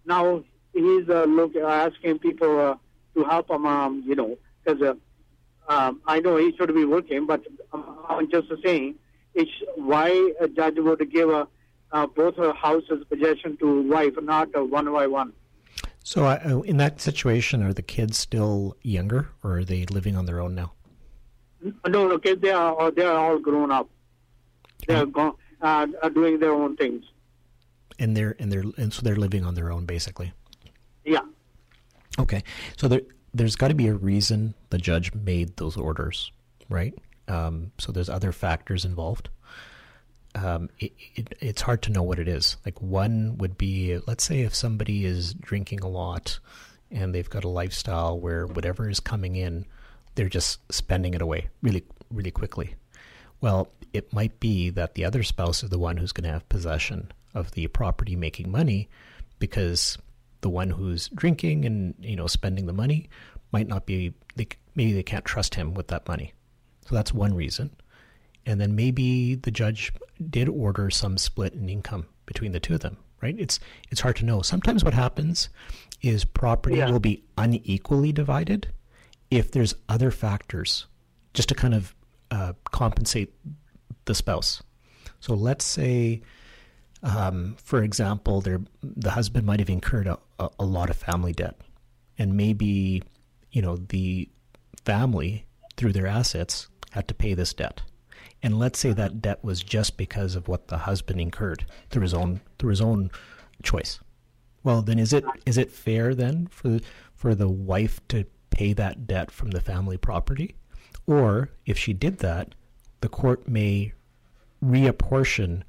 now 0.05 0.43
he's 0.73 1.09
uh, 1.09 1.23
look 1.39 1.55
asking 1.55 2.19
people 2.19 2.53
uh, 2.67 2.75
to 3.15 3.23
help 3.23 3.49
him. 3.49 3.65
Um, 3.65 4.03
you 4.05 4.15
know, 4.19 4.37
because 4.63 4.81
uh, 4.89 4.93
um, 5.73 6.01
I 6.05 6.19
know 6.19 6.37
he 6.37 6.55
should 6.57 6.73
be 6.75 6.85
working, 6.85 7.25
but 7.25 7.41
I'm 8.09 8.29
just 8.29 8.49
saying, 8.63 8.95
it's 9.35 9.51
why 9.75 10.31
a 10.39 10.47
judge 10.47 10.75
would 10.77 11.11
give 11.11 11.29
a, 11.29 11.47
uh, 11.91 12.07
both 12.07 12.35
her 12.37 12.53
houses 12.53 13.03
possession 13.09 13.57
to 13.57 13.81
wife, 13.83 14.13
not 14.21 14.49
uh, 14.55 14.63
one 14.63 14.91
by 14.91 15.07
one. 15.07 15.33
so 16.03 16.25
uh, 16.25 16.61
in 16.65 16.77
that 16.77 17.01
situation, 17.01 17.61
are 17.61 17.73
the 17.73 17.81
kids 17.81 18.17
still 18.17 18.75
younger, 18.81 19.29
or 19.43 19.59
are 19.59 19.65
they 19.65 19.85
living 19.85 20.15
on 20.15 20.25
their 20.25 20.39
own 20.39 20.55
now? 20.55 20.73
No, 21.87 22.11
okay, 22.13 22.35
they 22.35 22.51
are 22.51 22.91
they 22.91 23.03
are 23.03 23.17
all 23.17 23.39
grown 23.39 23.71
up. 23.71 23.89
They 24.87 24.95
are 24.95 25.05
gone, 25.05 25.33
uh, 25.61 25.87
are 26.03 26.09
doing 26.09 26.39
their 26.39 26.53
own 26.53 26.75
things. 26.77 27.03
And 27.97 28.15
they're 28.15 28.35
and 28.39 28.51
they're 28.51 28.65
and 28.77 28.93
so 28.93 29.01
they're 29.01 29.15
living 29.15 29.43
on 29.45 29.55
their 29.55 29.71
own 29.71 29.85
basically. 29.85 30.33
Yeah, 31.05 31.21
Okay, 32.17 32.43
so 32.77 32.87
there 32.87 33.01
there's 33.33 33.55
got 33.55 33.67
to 33.67 33.75
be 33.75 33.87
a 33.87 33.93
reason 33.93 34.53
the 34.69 34.77
judge 34.77 35.13
made 35.13 35.57
those 35.57 35.75
orders, 35.75 36.31
right? 36.69 36.93
Um, 37.27 37.71
so 37.77 37.91
there's 37.91 38.09
other 38.09 38.31
factors 38.31 38.85
involved. 38.85 39.29
Um, 40.35 40.69
it, 40.79 40.93
it, 41.15 41.33
it's 41.39 41.61
hard 41.61 41.81
to 41.83 41.91
know 41.91 42.03
what 42.03 42.19
it 42.19 42.27
is. 42.27 42.57
Like 42.65 42.81
one 42.81 43.37
would 43.37 43.57
be, 43.57 43.97
let's 44.05 44.23
say, 44.23 44.41
if 44.41 44.53
somebody 44.53 45.05
is 45.05 45.33
drinking 45.33 45.79
a 45.79 45.87
lot 45.87 46.39
and 46.91 47.15
they've 47.15 47.29
got 47.29 47.45
a 47.45 47.49
lifestyle 47.49 48.19
where 48.19 48.45
whatever 48.45 48.89
is 48.89 48.99
coming 48.99 49.35
in, 49.35 49.65
they're 50.15 50.29
just 50.29 50.59
spending 50.71 51.13
it 51.13 51.21
away 51.21 51.49
really, 51.61 51.83
really 52.11 52.31
quickly. 52.31 52.75
Well, 53.41 53.69
it 53.93 54.11
might 54.11 54.39
be 54.39 54.69
that 54.71 54.95
the 54.95 55.05
other 55.05 55.23
spouse 55.23 55.63
is 55.63 55.69
the 55.69 55.79
one 55.79 55.97
who's 55.97 56.11
going 56.11 56.25
to 56.25 56.33
have 56.33 56.49
possession 56.49 57.11
of 57.33 57.51
the 57.51 57.67
property 57.67 58.15
making 58.15 58.51
money 58.51 58.89
because 59.39 59.97
the 60.41 60.49
one 60.49 60.69
who's 60.69 61.09
drinking 61.09 61.65
and 61.65 61.95
you 61.99 62.15
know 62.15 62.27
spending 62.27 62.65
the 62.65 62.73
money 62.73 63.09
might 63.51 63.67
not 63.67 63.85
be 63.85 64.13
they, 64.35 64.47
maybe 64.75 64.93
they 64.93 65.03
can't 65.03 65.25
trust 65.25 65.55
him 65.55 65.73
with 65.73 65.87
that 65.87 66.07
money 66.07 66.33
so 66.85 66.95
that's 66.95 67.13
one 67.13 67.33
reason. 67.33 67.75
And 68.45 68.61
then 68.61 68.75
maybe 68.75 69.35
the 69.35 69.51
judge 69.51 69.91
did 70.29 70.47
order 70.47 70.89
some 70.89 71.17
split 71.17 71.53
in 71.53 71.67
income 71.67 72.05
between 72.25 72.51
the 72.51 72.59
two 72.59 72.75
of 72.75 72.81
them 72.81 72.97
right? 73.21 73.35
It's 73.39 73.59
it's 73.89 74.01
hard 74.01 74.15
to 74.17 74.25
know. 74.25 74.41
Sometimes 74.41 74.83
what 74.83 74.93
happens 74.93 75.49
is 76.01 76.25
property 76.25 76.77
Yeah. 76.77 76.91
will 76.91 76.99
be 76.99 77.23
unequally 77.37 78.11
divided 78.11 78.67
if 79.31 79.51
there's 79.51 79.73
other 79.89 80.11
factors 80.11 80.85
just 81.33 81.49
to 81.49 81.55
kind 81.55 81.73
of 81.73 81.95
uh, 82.31 82.53
compensate 82.71 83.33
the 84.05 84.13
spouse. 84.13 84.61
So 85.19 85.33
let's 85.33 85.65
say 85.65 86.21
um, 87.03 87.55
for 87.57 87.83
example, 87.83 88.41
there 88.41 88.61
the 88.83 89.11
husband 89.11 89.45
might 89.45 89.59
have 89.59 89.69
incurred 89.69 90.07
a, 90.07 90.17
a, 90.39 90.49
a 90.59 90.65
lot 90.65 90.89
of 90.89 90.95
family 90.95 91.33
debt, 91.33 91.55
and 92.17 92.35
maybe 92.35 93.01
you 93.51 93.61
know 93.61 93.77
the 93.77 94.29
family 94.85 95.45
through 95.77 95.93
their 95.93 96.07
assets 96.07 96.67
had 96.95 97.09
to 97.09 97.13
pay 97.13 97.33
this 97.33 97.53
debt. 97.53 97.81
And 98.41 98.57
let's 98.57 98.79
say 98.79 98.93
that 98.93 99.11
uh-huh. 99.11 99.19
debt 99.21 99.43
was 99.43 99.61
just 99.61 99.97
because 99.97 100.35
of 100.35 100.47
what 100.47 100.69
the 100.69 100.77
husband 100.77 101.19
incurred 101.19 101.65
through 101.89 102.03
his 102.03 102.13
own 102.13 102.39
through 102.57 102.69
his 102.69 102.81
own 102.81 103.11
choice. 103.63 103.99
Well, 104.63 104.81
then 104.81 104.97
is 104.97 105.11
it 105.11 105.25
is 105.45 105.57
it 105.57 105.71
fair 105.71 106.15
then 106.15 106.47
for 106.47 106.79
for 107.13 107.35
the 107.35 107.49
wife 107.49 107.99
to 108.07 108.25
pay 108.49 108.71
that 108.73 109.07
debt 109.07 109.29
from 109.29 109.51
the 109.51 109.59
family 109.59 109.97
property? 109.97 110.55
Or 111.05 111.49
if 111.65 111.77
she 111.77 111.93
did 111.93 112.19
that, 112.19 112.55
the 113.01 113.09
court 113.09 113.47
may 113.47 113.93
reapportion 114.63 115.63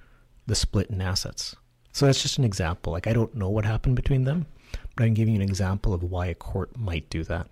the 0.46 0.54
split 0.54 0.88
in 0.88 1.00
assets. 1.00 1.56
So 1.92 2.06
that's 2.06 2.22
just 2.22 2.38
an 2.38 2.44
example. 2.44 2.92
Like 2.92 3.08
I 3.08 3.12
don't 3.12 3.34
know 3.34 3.50
what 3.50 3.64
happened 3.64 3.96
between 3.96 4.24
them, 4.24 4.46
but 4.94 5.02
I 5.02 5.06
can 5.08 5.14
give 5.14 5.28
you 5.28 5.34
an 5.34 5.42
example 5.42 5.92
of 5.92 6.04
why 6.04 6.26
a 6.26 6.34
court 6.34 6.76
might 6.76 7.10
do 7.10 7.24
that. 7.24 7.48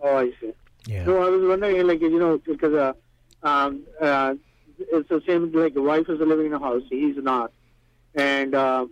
Oh, 0.00 0.16
I 0.16 0.30
see. 0.40 0.54
Yeah. 0.86 1.04
So 1.04 1.22
I 1.22 1.28
was 1.30 1.46
wondering, 1.46 1.86
like, 1.86 2.00
you 2.00 2.18
know, 2.18 2.38
because 2.38 2.74
uh, 2.74 2.92
um, 3.46 3.82
uh, 4.00 4.34
it's 4.78 5.08
the 5.08 5.22
same, 5.26 5.52
like, 5.52 5.74
the 5.74 5.82
wife 5.82 6.08
is 6.08 6.18
living 6.20 6.46
in 6.46 6.52
a 6.54 6.58
house, 6.58 6.82
he's 6.88 7.16
not. 7.16 7.52
And 8.14 8.54
uh, 8.54 8.86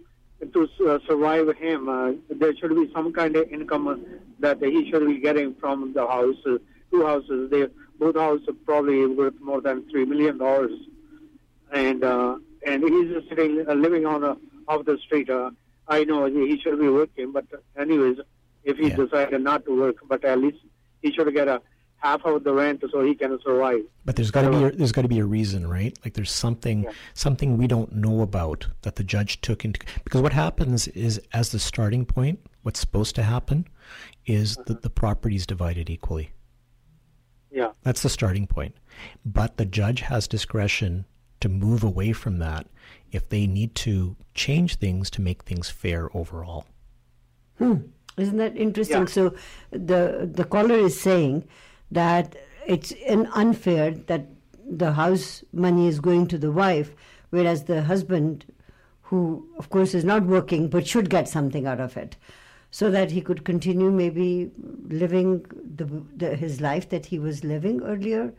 to 0.53 0.69
uh, 0.89 0.99
survive 1.07 1.57
him, 1.57 1.89
uh, 1.89 2.13
there 2.31 2.55
should 2.57 2.75
be 2.75 2.91
some 2.93 3.13
kind 3.13 3.35
of 3.37 3.51
income 3.51 4.05
that 4.41 4.63
he 4.63 4.91
should 4.91 5.07
be 5.07 5.19
getting 5.19 5.55
from 5.55 5.93
the 5.95 6.07
house. 6.07 6.37
Uh, 6.47 6.59
two 6.91 7.05
houses, 7.05 7.51
they 7.51 7.67
both 7.99 8.17
houses 8.17 8.49
probably 8.65 9.07
worth 9.07 9.35
more 9.41 9.61
than 9.61 9.83
$3 9.93 10.07
million. 10.07 10.41
And 11.73 12.05
uh, 12.05 12.37
and 12.67 12.83
he's 12.83 13.13
just 13.13 13.29
sitting, 13.29 13.65
uh, 13.69 13.75
living 13.75 14.05
on 14.07 14.25
a, 14.25 14.37
off 14.69 14.85
the 14.85 14.99
street. 14.99 15.31
Uh, 15.31 15.51
I 15.87 16.05
know 16.05 16.27
he 16.27 16.59
should 16.61 16.79
be 16.79 16.89
working, 16.89 17.33
but 17.33 17.45
anyways, 17.79 18.19
if 18.65 18.77
he 18.79 18.89
Yeah. 18.89 18.97
decided 18.97 19.43
not 19.43 19.65
to 19.67 19.79
work, 19.79 19.97
but 20.07 20.25
at 20.25 20.39
least 20.39 20.59
he 21.03 21.13
should 21.13 21.33
get 21.35 21.49
a 21.49 21.61
half 21.99 22.25
of 22.25 22.45
the 22.45 22.53
rent 22.53 22.83
so 22.91 23.05
he 23.05 23.15
can 23.15 23.39
survive. 23.43 23.83
But 24.05 24.17
there's 24.17 24.31
got 24.31 24.43
to 24.43 24.51
be 24.51 24.65
a, 24.65 24.71
there's 24.71 24.93
got 24.93 25.03
to 25.03 25.09
be 25.09 25.19
a 25.19 25.25
reason, 25.25 25.67
right? 25.69 25.97
Like 26.05 26.15
there's 26.15 26.31
something 26.31 26.85
Yeah. 26.85 26.91
something 27.15 27.59
we 27.59 27.67
don't 27.67 27.93
know 27.95 28.21
about 28.23 28.69
that 28.83 28.97
the 28.97 29.05
judge 29.05 29.41
took 29.41 29.65
into 29.65 29.81
because 30.05 30.21
what 30.23 30.33
happens 30.33 30.89
is 30.89 31.21
as 31.33 31.51
the 31.51 31.59
starting 31.59 32.07
point, 32.07 32.41
what's 32.63 32.81
supposed 32.81 33.15
to 33.17 33.23
happen 33.23 33.67
is 34.27 34.57
that 34.67 34.83
the 34.83 34.91
property 34.91 35.37
is 35.37 35.47
divided 35.47 35.91
equally. 35.91 36.31
Yeah. 37.51 37.73
That's 37.83 38.03
the 38.03 38.11
starting 38.11 38.47
point. 38.47 38.77
But 39.25 39.57
the 39.57 39.65
judge 39.65 40.03
has 40.03 40.29
discretion 40.29 41.05
to 41.41 41.49
move 41.49 41.83
away 41.83 42.13
from 42.13 42.39
that 42.39 42.67
if 43.11 43.29
they 43.29 43.47
need 43.47 43.75
to 43.75 44.17
change 44.35 44.77
things 44.77 45.09
to 45.11 45.21
make 45.23 45.45
things 45.45 45.71
fair 45.71 46.15
overall. 46.17 46.67
Hmm. 47.59 47.77
Isn't 48.17 48.37
that 48.39 48.57
interesting? 48.57 48.99
Yeah. 49.01 49.07
So 49.07 49.35
the 49.71 50.29
the 50.33 50.45
caller 50.45 50.75
is 50.75 51.01
saying 51.01 51.47
that 51.91 52.37
it's 52.67 52.93
an 53.07 53.27
unfair 53.35 53.93
that 53.93 54.27
the 54.71 54.93
house 54.93 55.43
money 55.53 55.87
is 55.89 56.01
going 56.01 56.27
to 56.29 56.39
the 56.39 56.53
wife, 56.53 56.95
whereas 57.31 57.65
the 57.65 57.83
husband, 57.83 58.45
who 59.03 59.47
of 59.59 59.71
course 59.71 59.95
is 59.95 60.05
not 60.05 60.25
working 60.25 60.69
but 60.69 60.87
should 60.87 61.09
get 61.09 61.29
something 61.29 61.67
out 61.67 61.81
of 61.81 61.97
it, 61.97 62.17
so 62.71 62.91
that 62.91 63.11
he 63.11 63.21
could 63.23 63.45
continue 63.45 63.91
maybe 63.91 64.51
living 64.89 65.45
the, 65.77 65.87
the 66.17 66.37
his 66.37 66.61
life 66.61 66.89
that 66.91 67.07
he 67.07 67.19
was 67.19 67.43
living 67.45 67.83
earlier, 67.83 68.33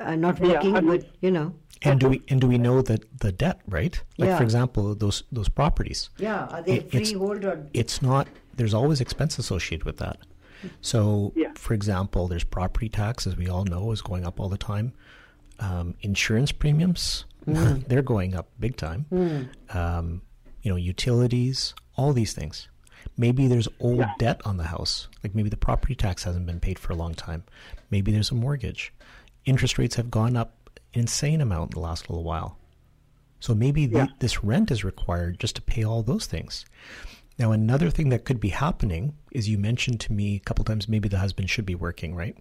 uh, 0.00 0.14
not 0.16 0.40
working, 0.40 0.74
I 0.76 0.80
mean- 0.80 0.90
but 0.98 1.06
you 1.20 1.30
know, 1.30 1.52
And 1.82 2.00
do 2.00 2.08
we 2.08 2.22
and 2.28 2.40
do 2.40 2.46
we 2.48 2.58
know 2.58 2.80
that 2.82 3.04
the 3.20 3.30
debt, 3.30 3.60
right? 3.68 4.02
Like 4.16 4.28
Yeah. 4.28 4.36
for 4.38 4.42
example, 4.44 4.94
those 4.94 5.22
those 5.30 5.48
properties. 5.50 6.08
yeah, 6.18 6.46
are 6.54 6.62
they 6.62 6.78
It- 6.78 6.90
freehold 6.90 7.44
or 7.44 7.66
It's 7.74 8.00
not. 8.02 8.26
There's 8.56 8.74
always 8.74 9.00
expense 9.00 9.38
associated 9.38 9.84
with 9.84 9.98
that. 9.98 10.16
So, 10.80 11.32
Yeah. 11.36 11.52
for 11.54 11.74
example, 11.74 12.28
there's 12.28 12.44
property 12.44 12.88
tax, 12.88 13.26
as 13.26 13.36
we 13.36 13.48
all 13.48 13.64
know, 13.64 13.90
is 13.92 14.02
going 14.02 14.24
up 14.26 14.40
all 14.40 14.48
the 14.48 14.58
time. 14.58 14.92
Um, 15.60 15.94
insurance 16.02 16.52
premiums, 16.52 17.24
they're 17.46 18.02
going 18.02 18.34
up 18.34 18.48
big 18.60 18.76
time. 18.76 19.06
Um, 19.70 20.22
you 20.62 20.70
know, 20.70 20.76
utilities, 20.76 21.74
all 21.96 22.12
these 22.12 22.32
things. 22.32 22.68
Maybe 23.16 23.46
there's 23.48 23.68
old 23.80 23.98
Yeah. 23.98 24.12
debt 24.18 24.40
on 24.44 24.56
the 24.56 24.64
house. 24.64 25.08
Like 25.24 25.34
maybe 25.34 25.48
the 25.48 25.56
property 25.56 25.94
tax 25.94 26.24
hasn't 26.24 26.46
been 26.46 26.60
paid 26.60 26.78
for 26.78 26.92
a 26.92 26.96
long 26.96 27.14
time. 27.14 27.44
Maybe 27.90 28.12
there's 28.12 28.30
a 28.30 28.34
mortgage. 28.34 28.92
Interest 29.44 29.78
rates 29.78 29.96
have 29.96 30.10
gone 30.10 30.36
up 30.36 30.54
an 30.94 31.00
insane 31.00 31.40
amount 31.40 31.74
in 31.74 31.80
the 31.80 31.86
last 31.86 32.08
little 32.10 32.24
while. 32.24 32.58
So 33.40 33.54
maybe 33.54 33.86
the, 33.86 34.08
this 34.18 34.42
rent 34.44 34.70
is 34.70 34.84
required 34.84 35.38
just 35.38 35.56
to 35.56 35.62
pay 35.62 35.84
all 35.84 36.02
those 36.02 36.26
things. 36.26 36.64
Now, 37.38 37.52
another 37.52 37.90
thing 37.90 38.08
that 38.08 38.24
could 38.24 38.40
be 38.40 38.48
happening 38.48 39.14
is 39.30 39.48
you 39.48 39.58
mentioned 39.58 40.00
to 40.00 40.12
me 40.12 40.36
a 40.36 40.40
couple 40.40 40.64
times 40.64 40.88
maybe 40.88 41.08
the 41.08 41.18
husband 41.18 41.48
should 41.48 41.66
be 41.66 41.74
working, 41.76 42.14
right? 42.14 42.36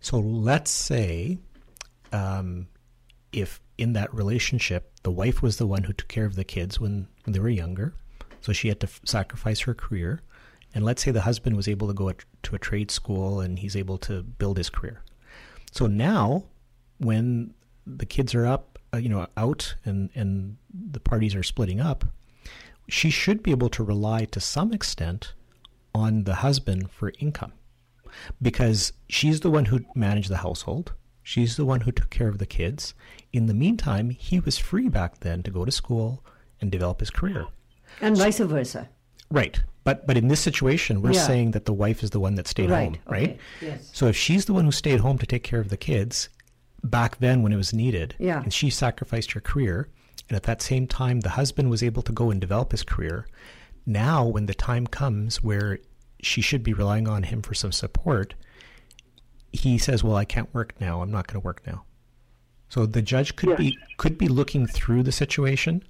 So 0.00 0.18
let's 0.18 0.70
say 0.70 1.38
um, 2.12 2.68
if 3.32 3.60
in 3.76 3.92
that 3.92 4.12
relationship 4.14 4.90
the 5.02 5.10
wife 5.10 5.42
was 5.42 5.58
the 5.58 5.66
one 5.66 5.82
who 5.82 5.92
took 5.92 6.08
care 6.08 6.24
of 6.24 6.34
the 6.34 6.44
kids 6.44 6.80
when, 6.80 7.08
when 7.24 7.32
they 7.32 7.40
were 7.40 7.48
younger, 7.48 7.94
so 8.40 8.52
she 8.52 8.68
had 8.68 8.80
to 8.80 8.86
f- 8.86 9.00
sacrifice 9.04 9.60
her 9.60 9.74
career, 9.74 10.22
and 10.74 10.84
let's 10.84 11.02
say 11.02 11.10
the 11.10 11.22
husband 11.22 11.56
was 11.56 11.68
able 11.68 11.88
to 11.88 11.94
go 11.94 12.12
to 12.42 12.54
a 12.54 12.58
trade 12.58 12.90
school 12.90 13.40
and 13.40 13.58
he's 13.58 13.76
able 13.76 13.98
to 13.98 14.22
build 14.22 14.56
his 14.56 14.70
career. 14.70 15.02
So 15.72 15.86
now, 15.86 16.44
when 16.98 17.54
the 17.86 18.06
kids 18.06 18.34
are 18.34 18.46
up, 18.46 18.78
uh, 18.94 18.98
you 18.98 19.08
know, 19.08 19.26
out 19.36 19.74
and 19.84 20.10
and 20.14 20.56
the 20.72 21.00
parties 21.00 21.34
are 21.34 21.42
splitting 21.42 21.80
up, 21.80 22.04
she 22.88 23.10
should 23.10 23.42
be 23.42 23.50
able 23.50 23.68
to 23.70 23.82
rely 23.84 24.24
to 24.26 24.40
some 24.40 24.72
extent 24.72 25.32
on 25.94 26.24
the 26.24 26.36
husband 26.36 26.90
for 26.90 27.12
income 27.18 27.52
because 28.40 28.92
she's 29.08 29.40
the 29.40 29.50
one 29.50 29.66
who 29.66 29.80
managed 29.94 30.30
the 30.30 30.38
household. 30.38 30.92
She's 31.22 31.56
the 31.56 31.64
one 31.64 31.80
who 31.82 31.92
took 31.92 32.10
care 32.10 32.28
of 32.28 32.38
the 32.38 32.46
kids. 32.46 32.94
In 33.32 33.46
the 33.46 33.54
meantime, 33.54 34.10
he 34.10 34.38
was 34.40 34.58
free 34.58 34.88
back 34.88 35.20
then 35.20 35.42
to 35.42 35.50
go 35.50 35.64
to 35.64 35.72
school 35.72 36.24
and 36.60 36.70
develop 36.70 37.00
his 37.00 37.10
career. 37.10 37.46
and 38.00 38.16
vice 38.16 38.38
versa. 38.38 38.88
Right. 39.30 39.62
But 39.84 40.06
but 40.06 40.16
in 40.16 40.28
this 40.28 40.40
situation, 40.40 41.00
we're 41.02 41.12
Yeah. 41.14 41.26
saying 41.26 41.50
that 41.52 41.64
the 41.64 41.72
wife 41.72 42.02
is 42.02 42.10
the 42.10 42.20
one 42.20 42.34
that 42.34 42.46
stayed 42.46 42.70
Right, 42.70 42.84
home, 42.96 42.98
right? 43.06 43.30
okay, 43.30 43.38
yes. 43.62 43.90
So 43.92 44.06
if 44.08 44.16
she's 44.16 44.44
the 44.44 44.52
one 44.52 44.64
who 44.64 44.72
stayed 44.72 45.00
home 45.00 45.18
to 45.18 45.26
take 45.26 45.42
care 45.44 45.60
of 45.60 45.68
the 45.68 45.76
kids 45.76 46.28
back 46.84 47.18
then 47.18 47.42
when 47.42 47.52
it 47.52 47.56
was 47.56 47.72
needed, 47.72 48.14
Yeah. 48.18 48.42
and 48.42 48.52
she 48.52 48.68
sacrificed 48.70 49.32
her 49.32 49.40
career, 49.40 49.88
and 50.28 50.36
at 50.36 50.44
that 50.44 50.62
same 50.62 50.86
time 50.86 51.20
the 51.20 51.30
husband 51.30 51.70
was 51.70 51.82
able 51.82 52.02
to 52.02 52.12
go 52.12 52.30
and 52.30 52.40
develop 52.40 52.72
his 52.72 52.82
career, 52.82 53.26
now 53.84 54.24
when 54.26 54.46
the 54.46 54.54
time 54.54 54.86
comes 54.86 55.42
where 55.42 55.78
she 56.22 56.40
should 56.40 56.62
be 56.62 56.72
relying 56.72 57.08
on 57.08 57.24
him 57.24 57.42
for 57.42 57.54
some 57.54 57.72
support, 57.72 58.34
he 59.52 59.78
says, 59.78 60.02
"Well, 60.02 60.16
I 60.16 60.24
can't 60.24 60.52
work 60.54 60.74
now. 60.80 61.02
I'm 61.02 61.10
not 61.10 61.26
going 61.26 61.40
to 61.40 61.44
work 61.44 61.66
now." 61.66 61.84
So 62.68 62.84
the 62.86 63.02
judge 63.02 63.36
could 63.36 63.50
Yeah. 63.50 63.56
be 63.56 63.78
could 63.96 64.18
be 64.18 64.28
looking 64.28 64.66
through 64.66 65.04
the 65.04 65.12
situation 65.12 65.82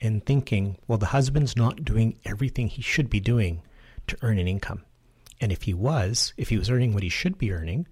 and 0.00 0.24
thinking, 0.24 0.76
well, 0.88 0.98
the 0.98 1.06
husband's 1.06 1.56
not 1.56 1.84
doing 1.84 2.16
everything 2.24 2.68
he 2.68 2.82
should 2.82 3.08
be 3.08 3.20
doing 3.20 3.62
to 4.08 4.16
earn 4.22 4.38
an 4.38 4.48
income. 4.48 4.84
And 5.40 5.52
if 5.52 5.62
he 5.62 5.74
was, 5.74 6.32
if 6.36 6.48
he 6.48 6.58
was 6.58 6.70
earning 6.70 6.92
what 6.92 7.02
he 7.02 7.08
should 7.08 7.38
be 7.38 7.52
earning, 7.52 7.86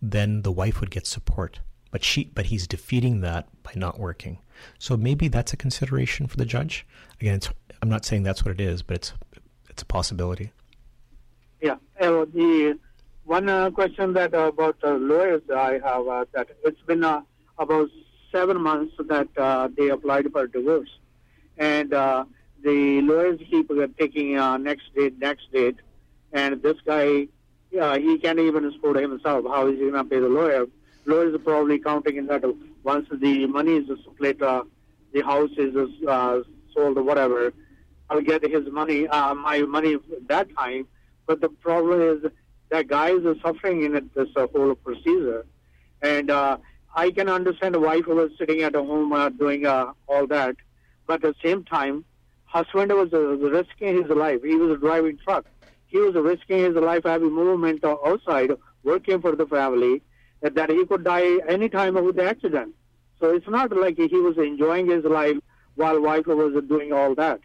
then 0.00 0.42
the 0.42 0.52
wife 0.52 0.80
would 0.80 0.90
get 0.90 1.06
support. 1.06 1.60
But 1.90 2.04
she 2.04 2.24
but 2.24 2.46
he's 2.46 2.66
defeating 2.66 3.20
that 3.20 3.48
by 3.62 3.72
not 3.74 3.98
working. 3.98 4.38
So 4.78 4.96
maybe 4.96 5.28
that's 5.28 5.52
a 5.52 5.56
consideration 5.56 6.26
for 6.26 6.36
the 6.36 6.44
judge. 6.44 6.86
Again, 7.20 7.40
I'm 7.80 7.88
not 7.88 8.04
saying 8.04 8.22
that's 8.22 8.44
what 8.44 8.52
it 8.52 8.60
is, 8.60 8.82
but 8.82 8.96
it's 8.96 9.12
it's 9.68 9.82
a 9.82 9.86
possibility. 9.86 10.52
Yeah. 11.60 11.76
Uh, 12.00 12.26
the 12.32 12.78
one 13.24 13.48
uh, 13.48 13.70
question 13.70 14.12
that 14.12 14.34
uh, 14.34 14.48
about 14.48 14.76
lawyers 14.82 15.42
I 15.54 15.80
have 15.84 16.06
uh, 16.06 16.24
that 16.34 16.48
it's 16.64 16.80
been 16.82 17.04
uh, 17.04 17.22
about 17.58 17.88
seven 18.30 18.60
months 18.60 18.94
that 18.98 19.28
uh, 19.36 19.68
they 19.76 19.88
applied 19.88 20.30
for 20.32 20.46
divorce, 20.46 20.90
and 21.56 21.90
the 21.90 23.00
lawyers 23.02 23.40
keep 23.50 23.70
taking 23.98 24.34
next 24.62 24.94
date, 24.94 25.18
next 25.18 25.50
date, 25.52 25.76
and 26.32 26.62
this 26.62 26.76
guy, 26.86 27.26
he 27.70 28.18
can't 28.18 28.38
even 28.38 28.70
support 28.72 28.96
himself. 28.96 29.44
How 29.46 29.66
is 29.66 29.78
he 29.78 29.90
going 29.90 29.94
to 29.94 30.04
pay 30.04 30.20
the 30.20 30.28
lawyer? 30.28 30.66
Lawyers 31.04 31.34
are 31.34 31.38
probably 31.38 31.78
counting 31.78 32.16
in 32.16 32.26
that 32.26 32.42
once 32.82 33.06
the 33.10 33.46
money 33.46 33.76
is 33.76 33.86
split, 34.04 34.42
uh, 34.42 34.64
the 35.12 35.22
house 35.22 35.50
is 35.56 35.74
uh, 36.06 36.40
sold 36.74 36.96
or 36.98 37.02
whatever, 37.02 37.52
I'll 38.10 38.20
get 38.20 38.42
his 38.42 38.70
money, 38.70 39.06
uh, 39.08 39.34
my 39.34 39.60
money 39.60 39.96
that 40.28 40.48
time. 40.56 40.86
But 41.26 41.40
the 41.40 41.48
problem 41.48 42.02
is 42.02 42.30
that 42.70 42.88
guys 42.88 43.24
are 43.24 43.36
suffering 43.40 43.84
in 43.84 44.10
this 44.14 44.28
whole 44.34 44.74
procedure. 44.74 45.46
And 46.02 46.30
I 46.30 47.10
can 47.10 47.28
understand 47.28 47.74
the 47.74 47.80
wife 47.80 48.06
was 48.06 48.30
sitting 48.38 48.62
at 48.62 48.74
home 48.74 49.36
doing 49.38 49.66
all 49.66 50.26
that. 50.28 50.56
But 51.06 51.24
at 51.24 51.34
the 51.34 51.34
same 51.42 51.64
time, 51.64 52.04
husband 52.44 52.92
was 52.92 53.10
risking 53.12 54.02
his 54.02 54.10
life. 54.10 54.42
He 54.42 54.56
was 54.56 54.78
driving 54.80 55.18
truck. 55.24 55.46
He 55.86 55.98
was 55.98 56.14
risking 56.14 56.58
his 56.58 56.74
life 56.74 57.04
having 57.04 57.32
movement 57.32 57.84
outside, 57.84 58.50
working 58.82 59.20
for 59.20 59.36
the 59.36 59.46
family, 59.46 60.02
that 60.42 60.70
he 60.70 60.84
could 60.86 61.04
die 61.04 61.38
any 61.48 61.68
time 61.68 61.94
with 61.94 62.16
the 62.16 62.24
accident. 62.24 62.74
So 63.20 63.30
it's 63.30 63.48
not 63.48 63.74
like 63.76 63.96
he 63.96 64.08
was 64.16 64.36
enjoying 64.36 64.90
his 64.90 65.04
life 65.04 65.36
while 65.76 66.00
wife 66.00 66.26
was 66.26 66.62
doing 66.68 66.92
all 66.92 67.14
that. 67.14 67.40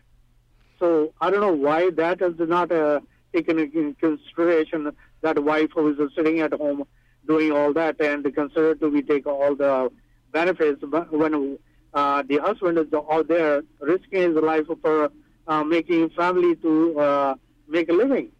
So 0.79 1.13
I 1.21 1.29
don't 1.29 1.41
know 1.41 1.53
why 1.53 1.91
that 1.91 2.21
is 2.21 2.35
not 2.39 2.71
uh, 2.71 2.99
taken 3.33 3.59
in 3.59 3.95
consideration 3.95 4.91
that 5.21 5.43
wife 5.43 5.71
is 5.77 5.97
sitting 6.15 6.39
at 6.39 6.53
home 6.53 6.83
doing 7.27 7.51
all 7.51 7.73
that 7.73 7.99
and 7.99 8.23
considered 8.33 8.79
to 8.79 8.89
be 8.89 9.01
take 9.01 9.27
all 9.27 9.55
the 9.55 9.91
benefits 10.31 10.81
when 11.09 11.57
uh, 11.93 12.23
the 12.23 12.37
husband 12.37 12.77
is 12.77 12.87
out 12.93 13.27
there 13.27 13.63
risking 13.79 14.21
his 14.21 14.35
life 14.35 14.65
for 14.81 15.11
uh, 15.47 15.63
making 15.63 16.09
family 16.11 16.55
to 16.57 16.99
uh, 16.99 17.35
make 17.67 17.89
a 17.89 17.93
living. 17.93 18.31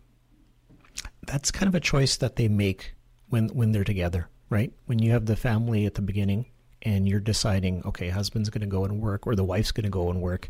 That's 1.26 1.52
kind 1.52 1.68
of 1.68 1.76
a 1.76 1.80
choice 1.80 2.18
that 2.18 2.36
they 2.36 2.48
make 2.48 2.96
when 3.30 3.50
when 3.50 3.72
they're 3.72 3.84
together, 3.84 4.30
right? 4.50 4.72
When 4.86 5.00
you 5.00 5.12
have 5.12 5.26
the 5.26 5.36
family 5.36 5.86
at 5.86 5.96
the 5.96 6.02
beginning 6.02 6.46
and 6.82 7.08
you're 7.08 7.20
deciding, 7.20 7.84
okay, 7.86 8.10
husband's 8.10 8.50
going 8.50 8.62
to 8.62 8.68
go 8.68 8.86
and 8.86 9.02
work 9.02 9.28
or 9.28 9.36
the 9.36 9.44
wife's 9.44 9.72
going 9.72 9.86
to 9.86 9.90
go 9.90 10.10
and 10.10 10.22
work 10.22 10.50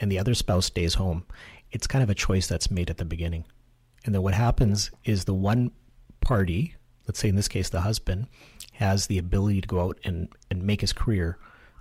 and 0.00 0.10
the 0.10 0.18
other 0.18 0.34
spouse 0.34 0.66
stays 0.66 0.94
home. 0.94 1.24
It's 1.70 1.86
kind 1.86 2.02
of 2.02 2.10
a 2.10 2.14
choice 2.14 2.46
that's 2.46 2.70
made 2.70 2.90
at 2.90 2.98
the 2.98 3.04
beginning. 3.04 3.44
And 4.04 4.14
then 4.14 4.22
what 4.22 4.34
happens 4.34 4.90
is 5.04 5.24
the 5.24 5.34
one 5.34 5.70
party, 6.20 6.74
let's 7.06 7.18
say 7.18 7.28
in 7.28 7.36
this 7.36 7.48
case 7.48 7.68
the 7.68 7.82
husband, 7.82 8.26
has 8.72 9.06
the 9.08 9.18
ability 9.18 9.60
to 9.60 9.68
go 9.68 9.80
out 9.80 9.98
and, 10.04 10.28
and 10.50 10.62
make 10.62 10.80
his 10.80 10.92
career. 10.92 11.38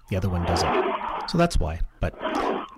The 0.09 0.17
other 0.17 0.29
one 0.29 0.45
doesn't. 0.45 0.85
So 1.29 1.37
that's 1.37 1.59
why. 1.59 1.81
But 1.99 2.15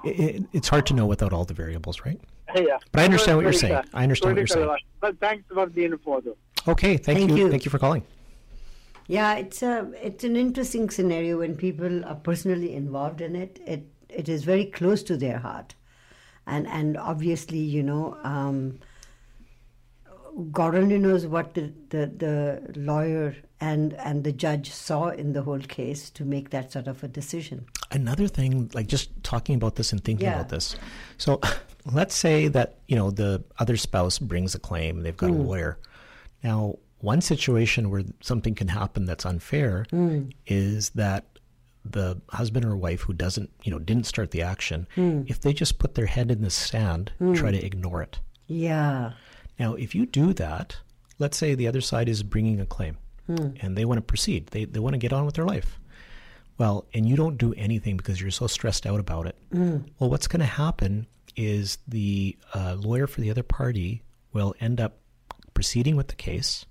it, 0.04 0.20
it, 0.20 0.44
it's 0.54 0.68
hard 0.68 0.86
to 0.88 0.94
know 0.94 1.06
without 1.06 1.34
all 1.34 1.46
the 1.46 1.54
variables, 1.54 2.02
right? 2.06 2.20
Yeah. 2.56 2.78
But 2.92 3.02
I 3.02 3.06
understand 3.06 3.38
what 3.38 3.44
you're 3.44 3.54
saying. 3.54 3.84
I 3.94 4.04
understand 4.04 4.36
what 4.36 4.40
you're 4.40 4.48
saying. 4.48 4.78
But 5.00 5.20
thanks 5.20 5.46
for 5.54 5.68
the 5.68 5.86
info, 5.86 6.22
though. 6.22 6.38
Okay, 6.68 6.98
thank, 6.98 7.20
Thank 7.20 7.32
you. 7.32 7.38
you. 7.38 7.50
Thank 7.50 7.66
you 7.66 7.72
for 7.72 7.80
calling. 7.80 8.04
Yeah, 9.10 9.36
it's 9.38 9.64
a 9.64 9.92
it's 10.08 10.24
an 10.24 10.36
interesting 10.36 10.90
scenario 10.92 11.40
when 11.40 11.56
people 11.56 12.06
are 12.06 12.16
personally 12.16 12.74
involved 12.76 13.22
in 13.22 13.36
it. 13.36 13.60
It 13.66 13.88
it 14.08 14.30
is 14.30 14.44
very 14.44 14.66
close 14.66 15.02
to 15.04 15.18
their 15.18 15.40
heart, 15.40 15.74
and 16.46 16.68
and 16.68 16.96
obviously 16.96 17.58
you 17.58 17.82
know, 17.82 18.16
um, 18.24 18.80
God 20.52 20.76
only 20.76 21.00
knows 21.00 21.26
what 21.26 21.54
the, 21.56 21.74
the 21.90 22.06
the 22.06 22.74
lawyer 22.80 23.36
and 23.60 23.94
and 23.96 24.24
the 24.24 24.32
judge 24.32 24.70
saw 24.72 25.08
in 25.10 25.34
the 25.34 25.42
whole 25.42 25.60
case 25.60 26.10
to 26.12 26.24
make 26.24 26.52
that 26.52 26.72
sort 26.72 26.88
of 26.88 27.04
a 27.04 27.08
decision. 27.08 27.66
another 27.92 28.28
thing 28.28 28.70
like 28.76 28.86
just 28.88 29.10
talking 29.24 29.56
about 29.56 29.76
this 29.76 29.92
and 29.92 30.04
thinking 30.04 30.28
Yeah. 30.28 30.36
about 30.36 30.50
this 30.50 30.76
so 31.18 31.42
let's 32.00 32.14
say 32.16 32.48
that 32.48 32.78
you 32.88 32.96
know 32.96 33.10
the 33.22 33.44
other 33.58 33.76
spouse 33.78 34.20
brings 34.20 34.54
a 34.56 34.60
claim 34.60 35.02
they've 35.02 35.18
got 35.18 35.32
a 35.32 35.34
lawyer 35.34 35.72
now 36.44 36.76
one 37.00 37.22
situation 37.22 37.90
where 37.90 38.04
something 38.22 38.56
can 38.56 38.68
happen 38.68 39.06
that's 39.06 39.26
unfair 39.26 39.86
mm. 39.92 40.32
is 40.48 40.90
that 40.92 41.26
the 41.86 42.20
husband 42.30 42.66
or 42.66 42.76
wife 42.76 43.02
who 43.02 43.14
doesn't 43.14 43.50
you 43.64 43.72
know 43.72 43.80
didn't 43.80 44.06
start 44.06 44.32
the 44.32 44.42
action 44.42 44.86
mm. 44.96 45.28
if 45.30 45.40
they 45.42 45.54
just 45.54 45.80
put 45.80 45.96
their 45.96 46.06
head 46.06 46.30
in 46.30 46.42
the 46.42 46.50
sand 46.50 47.12
mm. 47.22 47.36
try 47.36 47.52
to 47.52 47.66
ignore 47.66 48.02
it 48.02 48.20
Yeah. 48.50 49.14
Now, 49.60 49.76
if 49.76 49.94
you 49.94 50.06
do 50.06 50.34
that, 50.34 50.78
let's 51.20 51.38
say 51.38 51.54
the 51.54 51.68
other 51.68 51.82
side 51.82 52.10
is 52.10 52.24
bringing 52.24 52.60
a 52.60 52.66
claim 52.66 52.98
and 53.62 53.78
they 53.78 53.86
want 53.86 54.00
to 54.00 54.02
proceed, 54.02 54.48
they, 54.48 54.66
they 54.66 54.80
want 54.80 54.96
to 54.96 54.98
get 54.98 55.14
on 55.14 55.26
with 55.26 55.36
their 55.36 55.46
life. 55.46 55.80
Well, 56.58 56.88
and 56.94 57.08
you 57.08 57.16
don't 57.16 57.38
do 57.38 57.54
anything 57.54 57.96
because 57.96 58.20
you're 58.20 58.32
so 58.32 58.48
stressed 58.48 58.86
out 58.88 59.00
about 59.00 59.28
it. 59.28 59.38
Well, 60.00 60.10
what's 60.10 60.28
going 60.28 60.40
to 60.42 60.46
happen 60.46 61.08
is 61.36 61.78
the 61.88 62.38
uh, 62.54 62.76
lawyer 62.78 63.06
for 63.08 63.22
the 63.22 63.30
other 63.30 63.44
party 63.44 64.02
will 64.34 64.56
end 64.60 64.82
up 64.82 64.98
proceeding 65.54 65.96
with 65.96 66.08
the 66.08 66.16
case 66.16 66.66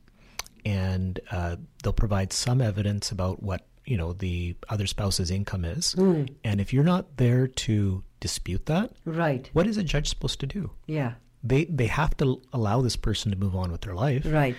and 0.69 1.21
uh, 1.31 1.57
they'll 1.83 1.93
provide 1.93 2.33
some 2.33 2.61
evidence 2.61 3.11
about 3.11 3.43
what 3.43 3.67
you 3.85 3.97
know 3.97 4.13
the 4.13 4.55
other 4.69 4.87
spouse's 4.87 5.31
income 5.31 5.65
is 5.65 5.93
hmm. 5.93 6.25
and 6.45 6.61
if 6.61 6.73
you're 6.73 6.85
not 6.85 7.17
there 7.17 7.47
to 7.47 8.03
dispute 8.21 8.67
that 8.67 8.91
Right. 9.05 9.49
what 9.55 9.67
is 9.67 9.77
a 9.79 9.83
judge 9.83 10.09
supposed 10.09 10.41
to 10.41 10.47
do 10.47 10.71
Yeah. 10.87 11.13
they 11.43 11.65
they 11.65 11.87
have 11.87 12.17
to 12.19 12.43
allow 12.53 12.83
this 12.83 12.97
person 12.97 13.31
to 13.33 13.39
move 13.39 13.55
on 13.57 13.73
with 13.73 13.83
their 13.83 13.95
life. 13.95 14.25
Right. 14.27 14.57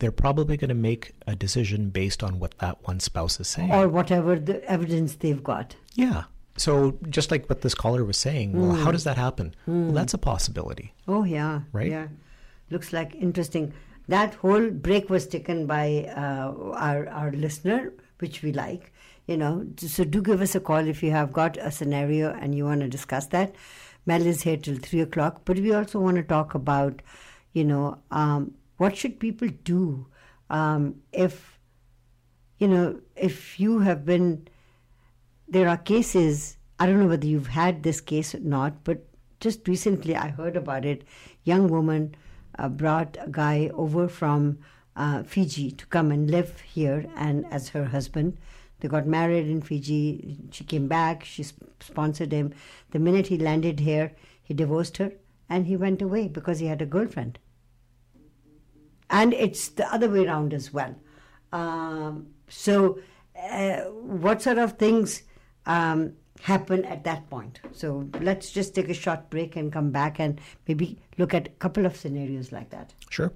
They're 0.00 0.10
probably 0.26 0.56
going 0.56 0.70
to 0.70 0.74
make 0.90 1.12
a 1.26 1.36
decision 1.36 1.90
based 1.90 2.22
on 2.24 2.40
what 2.40 2.58
that 2.58 2.76
one 2.86 2.98
spouse 2.98 3.38
is 3.38 3.46
saying. 3.46 3.70
Or 3.72 3.88
whatever 3.88 4.36
the 4.50 4.62
evidence 4.64 5.16
they've 5.16 5.42
got. 5.42 5.76
yeah. 5.94 6.24
So 6.56 6.96
just 7.10 7.30
like 7.32 7.48
what 7.48 7.62
this 7.62 7.74
caller 7.74 8.04
was 8.04 8.16
saying, 8.16 8.52
well, 8.52 8.74
how 8.74 8.86
hmm. 8.86 8.92
does 8.92 9.04
that 9.04 9.16
happen? 9.16 9.54
Well, 9.66 9.76
hmm. 9.76 9.94
that's 9.94 10.14
a 10.14 10.18
possibility. 10.18 10.94
Oh 11.08 11.24
yeah, 11.24 11.62
Right? 11.72 11.90
Yeah, 11.90 12.08
looks 12.70 12.92
like 12.92 13.14
interesting. 13.16 13.72
That 14.08 14.34
whole 14.34 14.70
break 14.70 15.08
was 15.10 15.26
taken 15.26 15.66
by 15.66 16.12
uh, 16.16 16.52
our 16.74 17.08
our 17.08 17.32
listener, 17.32 17.92
which 18.18 18.42
we 18.42 18.52
like. 18.52 18.92
You 19.26 19.38
know, 19.38 19.66
so 19.78 20.04
do 20.04 20.20
give 20.20 20.42
us 20.42 20.54
a 20.54 20.60
call 20.60 20.86
if 20.86 21.02
you 21.02 21.10
have 21.10 21.32
got 21.32 21.56
a 21.56 21.70
scenario 21.70 22.32
and 22.34 22.54
you 22.54 22.64
want 22.66 22.82
to 22.82 22.88
discuss 22.88 23.26
that. 23.28 23.54
Mel 24.04 24.26
is 24.26 24.42
here 24.42 24.58
till 24.58 24.76
three 24.76 25.00
o'clock, 25.00 25.40
but 25.46 25.58
we 25.58 25.72
also 25.72 25.98
want 25.98 26.18
to 26.18 26.22
talk 26.22 26.54
about, 26.54 27.00
you 27.54 27.64
know, 27.64 27.96
um, 28.10 28.52
what 28.76 28.94
should 28.94 29.18
people 29.18 29.48
do 29.64 30.06
um, 30.50 30.96
if, 31.12 31.58
you 32.58 32.68
know, 32.68 33.00
if 33.16 33.58
you 33.58 33.78
have 33.78 34.04
been 34.04 34.46
there 35.48 35.68
are 35.68 35.76
cases 35.76 36.56
i 36.78 36.86
don't 36.86 37.00
know 37.00 37.06
whether 37.06 37.26
you've 37.26 37.48
had 37.48 37.82
this 37.82 38.00
case 38.00 38.34
or 38.34 38.40
not 38.40 38.82
but 38.84 39.06
just 39.40 39.68
recently 39.68 40.16
i 40.16 40.28
heard 40.28 40.56
about 40.56 40.84
it 40.84 41.04
young 41.44 41.68
woman 41.68 42.14
uh, 42.58 42.68
brought 42.68 43.16
a 43.20 43.30
guy 43.30 43.70
over 43.74 44.08
from 44.08 44.58
uh, 44.96 45.22
fiji 45.22 45.70
to 45.72 45.86
come 45.86 46.10
and 46.12 46.30
live 46.30 46.60
here 46.60 47.06
and 47.16 47.46
as 47.50 47.70
her 47.70 47.86
husband. 47.86 48.36
They 48.80 48.88
got 48.88 49.06
married 49.06 49.48
in 49.48 49.62
fiji. 49.62 50.38
She 50.50 50.64
came 50.64 50.88
back. 50.88 51.24
She 51.24 51.42
sp- 51.42 51.64
sponsored 51.80 52.32
him. 52.32 52.52
The 52.90 52.98
minute 52.98 53.28
he 53.28 53.38
landed 53.38 53.80
here 53.80 54.12
he 54.44 54.52
divorced 54.54 54.98
her 54.98 55.12
and 55.48 55.66
he 55.66 55.76
went 55.76 56.02
away 56.02 56.28
because 56.28 56.58
he 56.58 56.66
had 56.66 56.82
a 56.82 56.86
girlfriend. 56.86 57.38
And 59.10 59.32
it's 59.32 59.68
the 59.68 59.92
other 59.92 60.08
way 60.08 60.26
around 60.26 60.52
as 60.52 60.72
well. 60.72 60.94
Um, 61.52 62.28
so, 62.48 62.98
uh, 63.38 63.78
what 63.82 64.42
sort 64.42 64.58
of 64.58 64.72
things 64.72 65.22
um, 65.66 66.14
happen 66.42 66.84
at 66.84 67.04
that 67.04 67.28
point? 67.30 67.60
So, 67.72 68.08
let's 68.20 68.50
just 68.50 68.74
take 68.74 68.88
a 68.88 68.94
short 68.94 69.30
break 69.30 69.56
and 69.56 69.72
come 69.72 69.90
back 69.90 70.18
and 70.18 70.40
maybe 70.66 70.98
look 71.18 71.34
at 71.34 71.46
a 71.46 71.50
couple 71.50 71.86
of 71.86 71.96
scenarios 71.96 72.52
like 72.52 72.70
that. 72.70 72.92
Sure. 73.10 73.32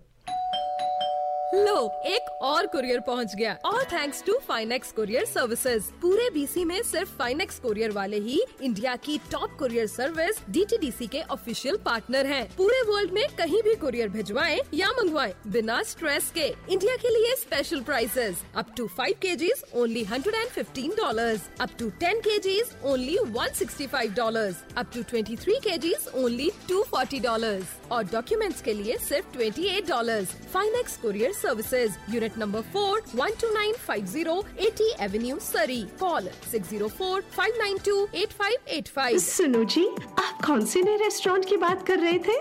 लो 1.55 1.77
एक 2.07 2.29
और 2.43 2.67
courier 2.67 3.01
पहुँच 3.01 3.35
गया। 3.35 3.57
और 3.65 3.85
thanks 3.93 4.23
to 4.25 4.33
Finex 4.49 4.91
courier 4.93 5.25
services 5.25 5.85
पूरे 6.03 6.29
BC 6.31 6.65
में 6.65 6.81
सिर्फ़ 6.83 7.11
Finex 7.19 7.59
courier 7.59 7.91
वाले 7.91 8.19
ही 8.21 8.41
इंडिया 8.63 8.97
की 9.05 9.17
टॉप 9.33 9.57
कुरियर 9.59 9.87
सर्विस 9.87 10.43
डीटीडीसी 10.51 11.07
के 11.07 11.21
ऑफिशियल 11.31 11.77
पार्टनर 11.85 12.27
हैं। 12.27 12.45
पूरे 12.57 12.83
वर्ल्ड 12.89 13.13
में 13.13 13.25
कहीं 13.39 13.63
भी 13.63 13.75
कुरियर 13.77 14.09
भिजवाएँ 14.09 14.61
या 14.75 14.91
मंगवाएँ 14.99 15.33
बिना 15.53 15.81
स्ट्रेस 15.83 16.31
के। 16.35 16.47
इंडिया 16.73 16.97
के 16.97 17.15
लिए 17.15 17.35
special 17.37 17.81
prices 17.83 18.43
up 18.57 18.75
to 18.77 18.87
five 18.99 19.15
K 19.23 19.35
Gs 19.37 19.63
only 19.75 20.05
hundred 20.05 20.35
and 20.35 20.49
fifteen 20.51 20.93
dollar 20.99 21.41
up 21.61 21.71
to 21.79 21.89
ten 22.01 22.21
K 22.29 22.39
Gs 22.49 22.77
only 22.93 23.17
one 23.19 23.55
sixty 23.55 23.87
five 23.87 24.13
dollar 24.17 24.55
up 24.77 24.91
to 24.95 25.03
twenty 25.11 25.37
three 25.37 25.59
K 25.65 25.79
Gs 25.79 26.09
only 26.25 26.51
two 26.69 26.83
forty 26.91 27.21
dollar 27.21 27.65
और 27.93 28.05
documents 28.13 28.63
के 28.63 28.75
लिए 28.75 28.97
सिर्फ़ 29.09 29.33
twenty 29.33 29.67
eight 29.77 29.89
dollar 29.89 30.25
Finex 30.53 30.97
courier 31.03 31.33
services 31.43 31.97
unit 32.15 32.39
number 32.39 32.61
four 32.73 33.03
one 33.15 33.31
two 33.41 33.53
nine 33.55 33.75
five 33.87 34.07
zero 34.07 34.43
eighty 34.61 34.91
avenue 35.05 35.39
Surrey 35.43 35.83
call 36.01 36.29
six 36.51 36.69
zero 36.71 36.89
four 36.99 37.25
five 37.37 37.55
nine 37.59 37.79
two 37.87 38.07
eight 38.15 38.33
five 38.39 38.69
eight 38.69 38.89
five 38.89 39.19
सुनो 39.19 39.65
जी 39.65 39.87
आप 39.89 40.45
कौन 40.47 40.65
से 40.67 40.83
नए 40.83 40.97
restaurant 40.97 41.45
की 41.45 41.57
बात 41.57 41.87
कर 41.87 41.99
रहे 41.99 42.19
थे? 42.19 42.39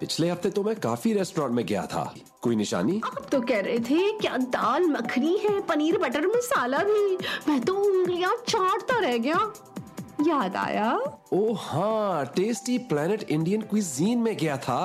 पिछले 0.00 0.28
हफ़्ते 0.30 0.50
तो 0.50 0.62
मैं 0.62 0.74
काफ़ी 0.80 1.12
रेस्टोरेंट 1.12 1.54
में 1.54 1.64
गया 1.66 1.82
था। 1.86 2.02
कोई 2.42 2.56
निशानी? 2.56 3.00
आप 3.04 3.26
तो 3.32 3.40
कह 3.40 3.60
रहे 3.60 3.78
थे 3.78 4.10
क्या 4.18 4.36
दाल 4.36 4.86
मखनी 4.86 5.36
है 5.38 5.60
पनीर 5.60 5.98
बटर 5.98 6.26
मसाला 6.26 6.78
भी। 6.78 7.16
मैं 7.48 7.60
तो 7.60 7.74
उंगलियाँ 7.74 8.34
चाटता 8.48 8.98
रह 8.98 9.16
गया। 9.18 9.36
याद 10.28 10.56
आया? 10.56 10.90
ओ 11.32 11.52
हाँ 11.58 12.24
टेस्टी 12.26 12.78
प्लेनेट 12.78 13.22
इंडियन 13.30 13.62
क्विजीन 13.62 14.18
में 14.18 14.36
गया 14.36 14.56
था। 14.56 14.82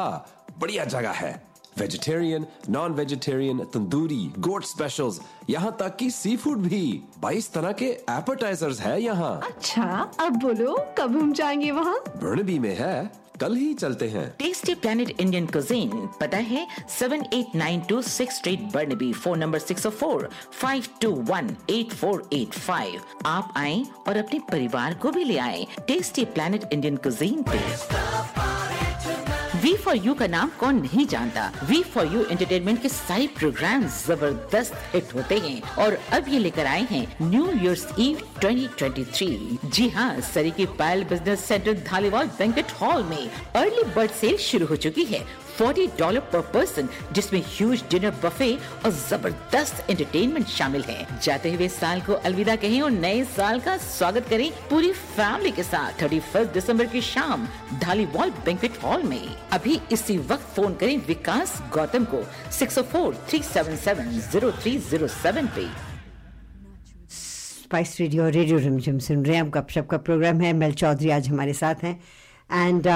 बढ़िया 0.60 0.86
जगह 0.86 1.12
है। 1.12 1.47
Vegetarian 1.80 2.46
non 2.70 2.94
vegetarian 2.94 3.60
tandoori 3.74 4.24
goat 4.40 4.64
specials 4.66 5.20
यहाँ 5.50 5.76
तक 5.80 5.96
कि 6.00 6.10
सी 6.12 6.36
फ़ूड 6.38 6.58
भी 6.68 6.82
22 7.26 7.52
तरह 7.54 7.72
के 7.72 7.86
एपेटाइजर्स 8.10 8.80
है 8.82 9.02
यहाँ। 9.02 9.40
अच्छा 9.46 9.84
अब 10.20 10.40
बोलो 10.42 10.76
कब 10.98 11.18
हम 11.18 11.32
जाएँगे 11.34 11.72
वहाँ? 11.72 11.98
बर्नबी 12.08 12.60
में 12.60 12.76
है। 12.80 13.28
कल 13.42 13.56
ही 13.56 13.74
चलते 13.74 14.08
हैं। 14.10 14.30
टेस्टी 14.40 14.74
प्लेनेट 14.76 15.10
इंडियन 15.22 15.46
कुजीन 15.48 15.90
पता 16.22 16.38
है? 16.38 16.66
7892 16.90 18.02
6 18.04 18.32
स्ट्रीट 18.32 18.62
बर्नबी 18.74 19.12
फ़ोन 19.14 19.40
नंबर 19.40 19.60
604 19.60 20.28
521 20.62 21.52
8485 21.70 23.00
आप 23.26 23.54
आए 23.58 23.84
और 24.08 24.18
अपने 24.18 24.40
परिवार 24.52 24.94
को 24.94 25.12
भी 25.12 25.24
ले 25.24 25.38
आए। 25.38 25.66
टेस्टी 25.88 26.26
प्लेनेट 26.26 26.70
इंडियन 26.74 26.98
कुजीन 26.98 27.44
पे। 27.50 28.47
वी 29.68 29.74
फॉर 29.76 29.96
यू 29.98 30.14
का 30.14 30.28
नाम 30.28 30.50
कौन 30.60 30.76
नहीं 30.82 31.06
जानता? 31.08 31.42
वी 31.70 31.82
फॉर 31.94 32.06
यू 32.14 32.24
एंटरटेनमेंट 32.26 32.82
के 32.82 32.90
सारे 32.90 33.26
प्रोग्राम 33.38 33.82
ज़बरदस्त 33.88 34.74
हिट 34.94 35.14
होते 35.16 35.38
हैं। 35.38 35.62
और 35.84 35.98
अब 36.14 36.28
ये 36.30 36.40
लेकर 36.40 36.66
आए 36.66 36.86
हैं 36.92 37.02
न्यू 37.22 37.50
ईयर्स 37.54 37.86
ईव 38.00 38.22
2023 38.46 39.66
जी 39.66 39.88
हाँ 39.90 40.10
सरी 40.30 40.52
की 40.52 40.66
Payal 40.80 41.04
business 41.10 41.44
centre 41.46 41.74
Dhaliwal 41.90 42.28
banquet 42.38 42.72
hall 42.82 43.04
में 43.10 43.30
अर्ली 43.56 43.84
बर्ड 43.96 44.12
सेल 44.22 44.38
शुरू 44.46 44.66
हो 44.68 44.76
चुकी 44.86 45.04
है। 45.04 45.24
40 45.60 45.88
डॉलर 46.00 46.20
पर 46.34 46.42
पर्सन 46.54 46.90
जिसमें 47.12 47.42
ह्यूज 47.48 47.84
डिनर 47.92 48.12
बफे 48.24 48.52
और 48.86 48.92
ज़बरदस्त 48.92 49.90
एंटरटेनमेंट 49.90 50.48
शामिल 50.48 50.82
है। 50.84 51.20
जाते 51.24 51.54
हुए 51.54 51.68
साल 51.70 52.02
को 52.02 52.14
अलविदा 52.14 52.56
कहें 52.56 52.82
और 52.82 52.92
नए 52.92 53.24
साल 53.36 53.60
का 53.60 53.78
स्वागत 53.78 54.28
करें 54.30 54.50
पूरी 54.70 54.92
फैमिली 54.92 55.52
के 55.52 55.64
साथ। 55.64 56.00
31 56.00 56.54
दिसंबर 56.54 56.86
की 56.86 57.02
शाम 57.04 57.48
ढालीवाल 57.82 58.30
बैंकेट 58.46 58.84
हॉल 58.84 59.04
में। 59.04 59.36
अभी 59.54 59.80
इसी 59.92 60.18
वक्त 60.20 60.56
फ़ोन 60.56 60.76
करें 60.76 60.98
विकास 61.08 61.62
गौतम 61.74 62.06
को 62.06 62.24
six 62.52 62.80
four 62.94 63.16
three 63.30 63.44
seven 63.44 63.76
seven 63.78 64.10
zero 64.32 64.52
three 64.54 64.78
zero 64.80 65.08
seven 65.16 65.48
पे। 65.56 65.68
स्पाइस 67.12 68.00
रेडियो 68.00 68.28
रेडियो 68.30 68.58
रिमझिम 68.60 69.00
सुन 69.00 69.26
रहे 69.26 69.36
हैं। 69.36 69.50
गपशप 69.54 69.88
का 69.92 69.98
प्रोग्राम 70.00 70.42
है। 70.42 70.52
मेल 70.54 70.74
चौधरी 70.74 71.10
आज 71.10 71.28
हमारे 71.28 71.54
साथ 71.54 71.84
हैं। 71.84 72.00
And 72.52 72.88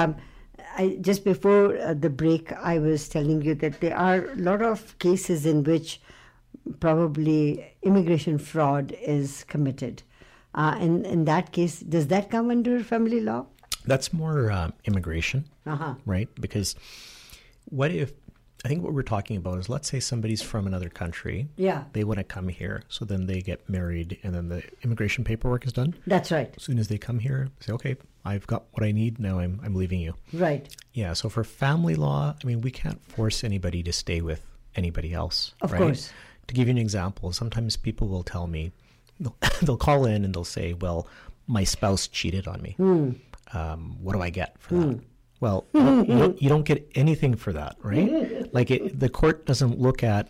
just 1.00 1.24
before 1.24 1.76
uh, 1.78 1.94
the 1.94 2.10
break 2.10 2.52
I 2.52 2.78
was 2.78 3.08
telling 3.08 3.42
you 3.42 3.54
that 3.56 3.80
there 3.80 3.96
are 3.96 4.30
a 4.32 4.36
lot 4.36 4.62
of 4.62 4.98
cases 4.98 5.44
in 5.46 5.64
which 5.64 6.00
probably 6.80 7.74
immigration 7.82 8.38
fraud 8.38 8.92
is 9.02 9.44
committed. 9.44 10.02
Uh, 10.54 10.76
in 10.80 11.04
in 11.06 11.24
that 11.24 11.52
case, 11.52 11.80
does 11.80 12.06
that 12.08 12.30
come 12.30 12.50
under 12.50 12.82
family 12.84 13.20
law? 13.20 13.46
That's 13.86 14.12
more 14.12 14.50
um, 14.52 14.72
immigration, 14.84 15.44
Uh-huh. 15.66 15.94
right? 16.06 16.28
Because 16.40 16.76
what 17.64 17.90
if 17.90 18.12
I 18.64 18.68
think 18.68 18.84
what 18.84 18.92
we're 18.94 19.02
talking 19.02 19.36
about 19.36 19.58
is 19.58 19.68
let's 19.68 19.88
say 19.90 19.98
somebody's 19.98 20.42
from 20.42 20.66
another 20.66 20.88
country. 20.88 21.48
Yeah. 21.56 21.84
They 21.94 22.04
want 22.04 22.18
to 22.18 22.24
come 22.24 22.48
here, 22.48 22.82
so 22.88 23.04
then 23.04 23.26
they 23.26 23.40
get 23.40 23.68
married, 23.68 24.18
and 24.22 24.34
then 24.34 24.48
the 24.48 24.62
immigration 24.84 25.24
paperwork 25.24 25.66
is 25.66 25.72
done. 25.72 25.94
That's 26.06 26.30
right. 26.30 26.52
As 26.56 26.62
soon 26.62 26.78
as 26.78 26.86
they 26.88 26.98
come 26.98 27.18
here, 27.18 27.48
say, 27.60 27.72
"Okay, 27.72 27.96
I've 28.24 28.46
got 28.46 28.64
what 28.72 28.82
I 28.84 28.92
need. 28.92 29.18
Now 29.18 29.38
I'm 29.38 29.60
I'm 29.64 29.74
leaving 29.74 30.00
you." 30.00 30.14
Right. 30.32 30.74
Yeah. 30.92 31.12
So 31.14 31.28
for 31.28 31.44
family 31.44 31.94
law, 31.94 32.34
I 32.42 32.46
mean, 32.46 32.60
we 32.60 32.70
can't 32.70 33.02
force 33.04 33.44
anybody 33.44 33.82
to 33.82 33.92
stay 33.92 34.20
with 34.20 34.44
anybody 34.76 35.12
else. 35.12 35.54
Of 35.60 35.72
right? 35.72 35.78
course. 35.78 36.10
To 36.48 36.54
give 36.54 36.66
you 36.68 36.72
an 36.72 36.78
example, 36.78 37.32
sometimes 37.32 37.76
people 37.76 38.08
will 38.08 38.24
tell 38.24 38.46
me, 38.46 38.72
they'll, 39.20 39.36
they'll 39.62 39.76
call 39.76 40.04
in 40.06 40.24
and 40.24 40.34
they'll 40.34 40.44
say, 40.44 40.72
"Well, 40.74 41.06
my 41.46 41.64
spouse 41.64 42.08
cheated 42.08 42.46
on 42.48 42.60
me. 42.62 42.74
Um, 43.54 43.96
what 44.02 44.14
do 44.14 44.22
I 44.22 44.30
get 44.30 44.56
for 44.58 44.74
that?" 44.74 45.00
Well, 45.40 45.66
you 45.74 46.04
don't, 46.04 46.40
you 46.42 46.48
don't 46.48 46.64
get 46.64 46.88
anything 46.94 47.34
for 47.34 47.52
that, 47.52 47.76
right? 47.82 48.48
Like 48.52 48.70
it, 48.70 49.00
the 49.00 49.08
court 49.08 49.46
doesn't 49.46 49.80
look 49.80 50.02
at 50.04 50.28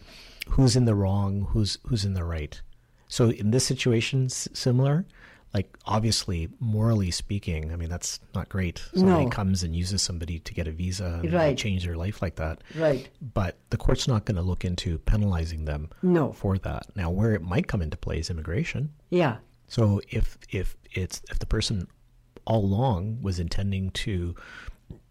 who's 0.49 0.77
in 0.77 0.85
the 0.85 0.95
wrong, 0.95 1.49
who's 1.51 1.77
who's 1.87 2.05
in 2.05 2.15
the 2.15 2.25
right. 2.25 2.61
So 3.09 3.31
in 3.31 3.51
this 3.51 3.67
situation, 3.67 4.27
s- 4.27 4.49
similar, 4.55 5.05
like 5.55 5.77
obviously 5.87 6.49
morally 6.61 7.11
speaking 7.11 7.73
i 7.73 7.77
mean 7.77 7.89
that's 7.89 8.21
not 8.35 8.49
great 8.49 8.83
somebody 8.95 9.25
No. 9.25 9.31
comes 9.31 9.63
and 9.63 9.75
uses 9.77 10.01
somebody 10.03 10.39
to 10.41 10.55
get 10.55 10.67
a 10.67 10.73
visa 10.73 11.21
and 11.23 11.33
Right. 11.33 11.57
change 11.57 11.85
their 11.85 11.97
life 11.97 12.23
like 12.23 12.37
that 12.37 12.63
Right. 12.77 13.09
but 13.21 13.59
the 13.71 13.77
court's 13.77 14.09
not 14.09 14.25
going 14.25 14.37
to 14.37 14.43
look 14.43 14.65
into 14.65 14.99
penalizing 15.01 15.65
them 15.65 15.91
No. 16.03 16.33
for 16.33 16.59
that 16.59 16.87
now 16.97 17.11
where 17.11 17.35
it 17.35 17.43
might 17.43 17.67
come 17.69 17.83
into 17.83 17.97
play 17.97 18.19
is 18.19 18.31
immigration 18.31 18.91
Yeah. 19.11 19.37
so 19.69 20.01
if 20.11 20.39
if 20.51 20.77
it's 20.93 21.21
if 21.31 21.39
the 21.39 21.47
person 21.47 21.87
all 22.45 22.65
along 22.65 23.23
was 23.23 23.39
intending 23.39 23.91
to 23.91 24.35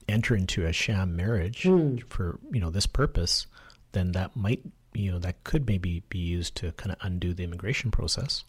enter 0.10 0.36
into 0.36 0.66
a 0.66 0.74
sham 0.74 1.16
marriage 1.16 1.64
hmm. 1.64 1.98
for 2.10 2.40
you 2.52 2.60
know 2.60 2.70
this 2.70 2.86
purpose 2.88 3.48
then 3.94 4.12
that 4.14 4.36
might 4.36 4.62
you 4.94 5.10
know 5.12 5.20
that 5.20 5.42
could 5.46 5.66
maybe 5.68 6.04
be 6.10 6.18
used 6.20 6.56
to 6.56 6.72
kind 6.74 6.92
of 6.92 6.98
undo 7.02 7.34
the 7.34 7.44
immigration 7.44 7.92
process 7.92 8.44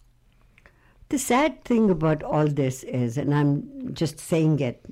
The 1.13 1.19
sad 1.19 1.63
thing 1.63 1.91
about 1.91 2.23
all 2.23 2.47
this 2.47 2.85
is, 2.85 3.19
and 3.19 3.35
I'm 3.35 3.93
just 3.93 4.19
saying 4.19 4.61
it 4.61 4.83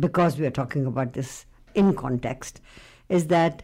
because 0.00 0.36
we 0.36 0.46
are 0.46 0.50
talking 0.50 0.84
about 0.84 1.12
this 1.12 1.46
in 1.76 1.94
context, 1.94 2.60
is 3.08 3.28
that 3.28 3.62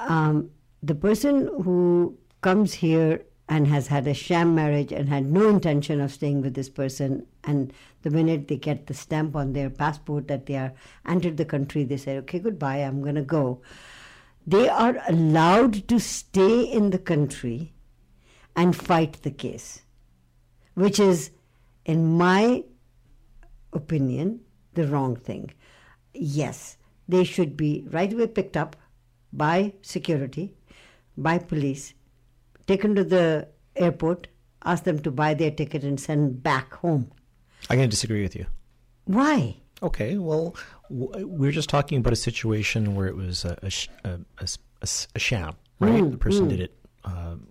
um, 0.00 0.50
the 0.82 0.96
person 0.96 1.48
who 1.62 2.18
comes 2.40 2.74
here 2.74 3.22
and 3.48 3.68
has 3.68 3.86
had 3.86 4.08
a 4.08 4.14
sham 4.14 4.56
marriage 4.56 4.90
and 4.90 5.08
had 5.08 5.26
no 5.26 5.48
intention 5.48 6.00
of 6.00 6.10
staying 6.10 6.42
with 6.42 6.54
this 6.54 6.68
person, 6.68 7.24
and 7.44 7.72
the 8.02 8.10
minute 8.10 8.48
they 8.48 8.56
get 8.56 8.88
the 8.88 8.94
stamp 8.94 9.36
on 9.36 9.52
their 9.52 9.70
passport 9.70 10.26
that 10.26 10.46
they 10.46 10.56
are 10.56 10.72
entered 11.06 11.36
the 11.36 11.44
country, 11.44 11.84
they 11.84 11.98
say, 11.98 12.18
"Okay, 12.18 12.40
goodbye, 12.40 12.78
I'm 12.78 13.00
going 13.00 13.14
to 13.14 13.22
go." 13.22 13.62
They 14.44 14.68
are 14.68 15.00
allowed 15.06 15.86
to 15.86 16.00
stay 16.00 16.62
in 16.62 16.90
the 16.90 16.98
country 16.98 17.74
and 18.56 18.74
fight 18.74 19.22
the 19.22 19.30
case 19.30 19.81
which 20.74 20.98
is, 21.00 21.30
in 21.84 22.16
my 22.16 22.64
opinion, 23.72 24.40
the 24.74 24.86
wrong 24.86 25.16
thing. 25.16 25.50
Yes, 26.14 26.76
they 27.08 27.24
should 27.24 27.56
be 27.56 27.84
right 27.90 28.12
away 28.12 28.26
picked 28.26 28.56
up 28.56 28.76
by 29.32 29.72
security, 29.82 30.54
by 31.16 31.38
police, 31.38 31.94
taken 32.66 32.94
to 32.94 33.04
the 33.04 33.48
airport, 33.76 34.28
ask 34.64 34.84
them 34.84 34.98
to 35.00 35.10
buy 35.10 35.34
their 35.34 35.50
ticket 35.50 35.82
and 35.84 35.98
send 35.98 36.42
back 36.42 36.74
home. 36.74 37.10
i'm 37.70 37.76
going 37.76 37.88
to 37.88 37.90
disagree 37.90 38.22
with 38.22 38.36
you 38.36 38.46
Why? 39.06 39.56
Okay, 39.82 40.16
well, 40.16 40.54
we're 40.90 41.50
just 41.50 41.68
talking 41.68 41.98
about 41.98 42.12
a 42.12 42.16
situation 42.16 42.94
where 42.94 43.08
it 43.08 43.16
was 43.16 43.44
a, 43.44 43.56
a, 43.62 43.70
a, 44.08 44.10
a 44.38 44.42
s- 44.42 44.58
a 44.80 44.84
s- 44.84 45.08
a 45.16 45.18
sham, 45.18 45.54
right? 45.80 46.02
Mm, 46.04 46.12
the 46.12 46.18
person 46.18 46.46
mm. 46.46 46.50
did 46.50 46.60
it 46.60 46.72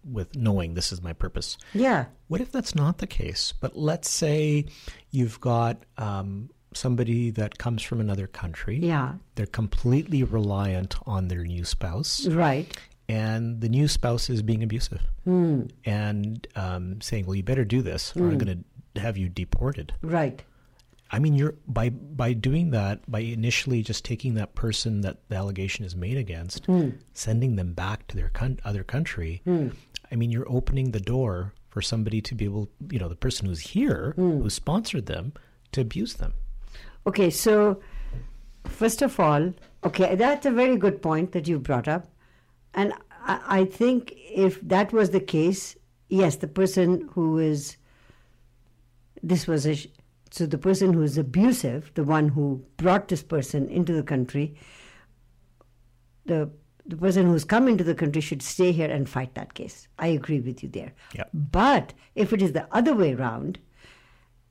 with 0.03 0.35
knowing 0.35 0.73
this 0.73 0.91
is 0.91 1.01
my 1.01 1.13
purpose. 1.13 1.57
Yeah. 1.73 2.05
What 2.27 2.41
if 2.41 2.51
that's 2.51 2.75
not 2.75 2.97
the 2.99 3.07
case? 3.07 3.53
But 3.59 3.77
let's 3.77 4.09
say 4.09 4.65
you've 5.11 5.39
got 5.41 5.83
um, 5.97 6.49
somebody 6.73 7.29
that 7.31 7.57
comes 7.57 7.81
from 7.83 7.99
another 7.99 8.27
country. 8.27 8.79
Yeah. 8.79 9.13
They're 9.35 9.45
completely 9.45 10.23
reliant 10.23 10.95
on 11.05 11.27
their 11.27 11.43
new 11.43 11.65
spouse, 11.65 12.25
Right. 12.27 12.75
and 13.09 13.59
the 13.61 13.69
new 13.69 13.87
spouse 13.87 14.29
is 14.29 14.41
being 14.41 14.63
abusive 14.63 15.01
and 15.85 16.47
um, 16.55 17.01
saying, 17.01 17.25
"Well, 17.25 17.35
you 17.35 17.43
better 17.43 17.65
do 17.65 17.81
this, 17.81 18.15
or 18.15 18.27
I'm 18.29 18.37
going 18.37 18.65
to 18.93 19.01
have 19.01 19.17
you 19.17 19.29
deported." 19.29 19.93
Right. 20.01 20.43
I 21.13 21.19
mean, 21.19 21.35
you're 21.35 21.55
by 21.67 21.89
by 21.89 22.33
doing 22.33 22.71
that, 22.71 23.09
by 23.09 23.19
initially 23.19 23.81
just 23.81 24.05
taking 24.05 24.35
that 24.35 24.55
person 24.55 25.01
that 25.01 25.27
the 25.27 25.35
allegation 25.35 25.83
is 25.83 25.95
made 25.95 26.17
against, 26.17 26.65
hmm. 26.65 26.89
sending 27.13 27.57
them 27.57 27.73
back 27.73 28.07
to 28.07 28.15
their 28.15 28.29
con- 28.29 28.59
other 28.63 28.83
country. 28.83 29.41
Hmm. 29.43 29.69
I 30.11 30.15
mean, 30.15 30.31
you're 30.31 30.49
opening 30.49 30.91
the 30.91 30.99
door 30.99 31.53
for 31.69 31.81
somebody 31.81 32.21
to 32.21 32.35
be 32.35 32.45
able, 32.45 32.69
you 32.89 32.99
know, 32.99 33.09
the 33.09 33.15
person 33.15 33.47
who's 33.47 33.59
here, 33.59 34.13
hmm. 34.15 34.41
who 34.41 34.49
sponsored 34.49 35.05
them, 35.05 35.33
to 35.73 35.81
abuse 35.81 36.15
them. 36.15 36.33
Okay, 37.05 37.29
so 37.29 37.81
first 38.65 39.01
of 39.01 39.19
all, 39.19 39.53
okay, 39.83 40.15
that's 40.15 40.45
a 40.45 40.51
very 40.51 40.77
good 40.77 41.01
point 41.01 41.31
that 41.33 41.47
you 41.47 41.59
brought 41.59 41.87
up. 41.87 42.07
And 42.73 42.93
I, 43.25 43.41
I 43.47 43.65
think 43.65 44.13
if 44.15 44.61
that 44.61 44.93
was 44.93 45.09
the 45.09 45.19
case, 45.19 45.75
yes, 46.09 46.37
the 46.37 46.47
person 46.47 47.09
who 47.13 47.37
is, 47.39 47.77
this 49.23 49.47
was 49.47 49.65
a, 49.65 49.77
so 50.31 50.45
the 50.45 50.57
person 50.57 50.93
who 50.93 51.01
is 51.03 51.17
abusive, 51.17 51.91
the 51.93 52.03
one 52.03 52.29
who 52.29 52.63
brought 52.77 53.07
this 53.09 53.21
person 53.21 53.67
into 53.69 53.93
the 53.93 54.03
country, 54.03 54.55
the 56.25 56.49
the 56.85 56.97
person 56.97 57.27
who's 57.27 57.43
come 57.45 57.67
into 57.67 57.83
the 57.83 57.93
country 57.93 58.21
should 58.21 58.41
stay 58.41 58.71
here 58.71 58.89
and 58.89 59.07
fight 59.07 59.35
that 59.35 59.53
case. 59.53 59.87
I 59.99 60.07
agree 60.07 60.39
with 60.39 60.63
you 60.63 60.69
there. 60.69 60.93
Yep. 61.13 61.29
But 61.33 61.93
if 62.15 62.33
it 62.33 62.41
is 62.41 62.53
the 62.53 62.67
other 62.71 62.95
way 62.95 63.13
around, 63.13 63.59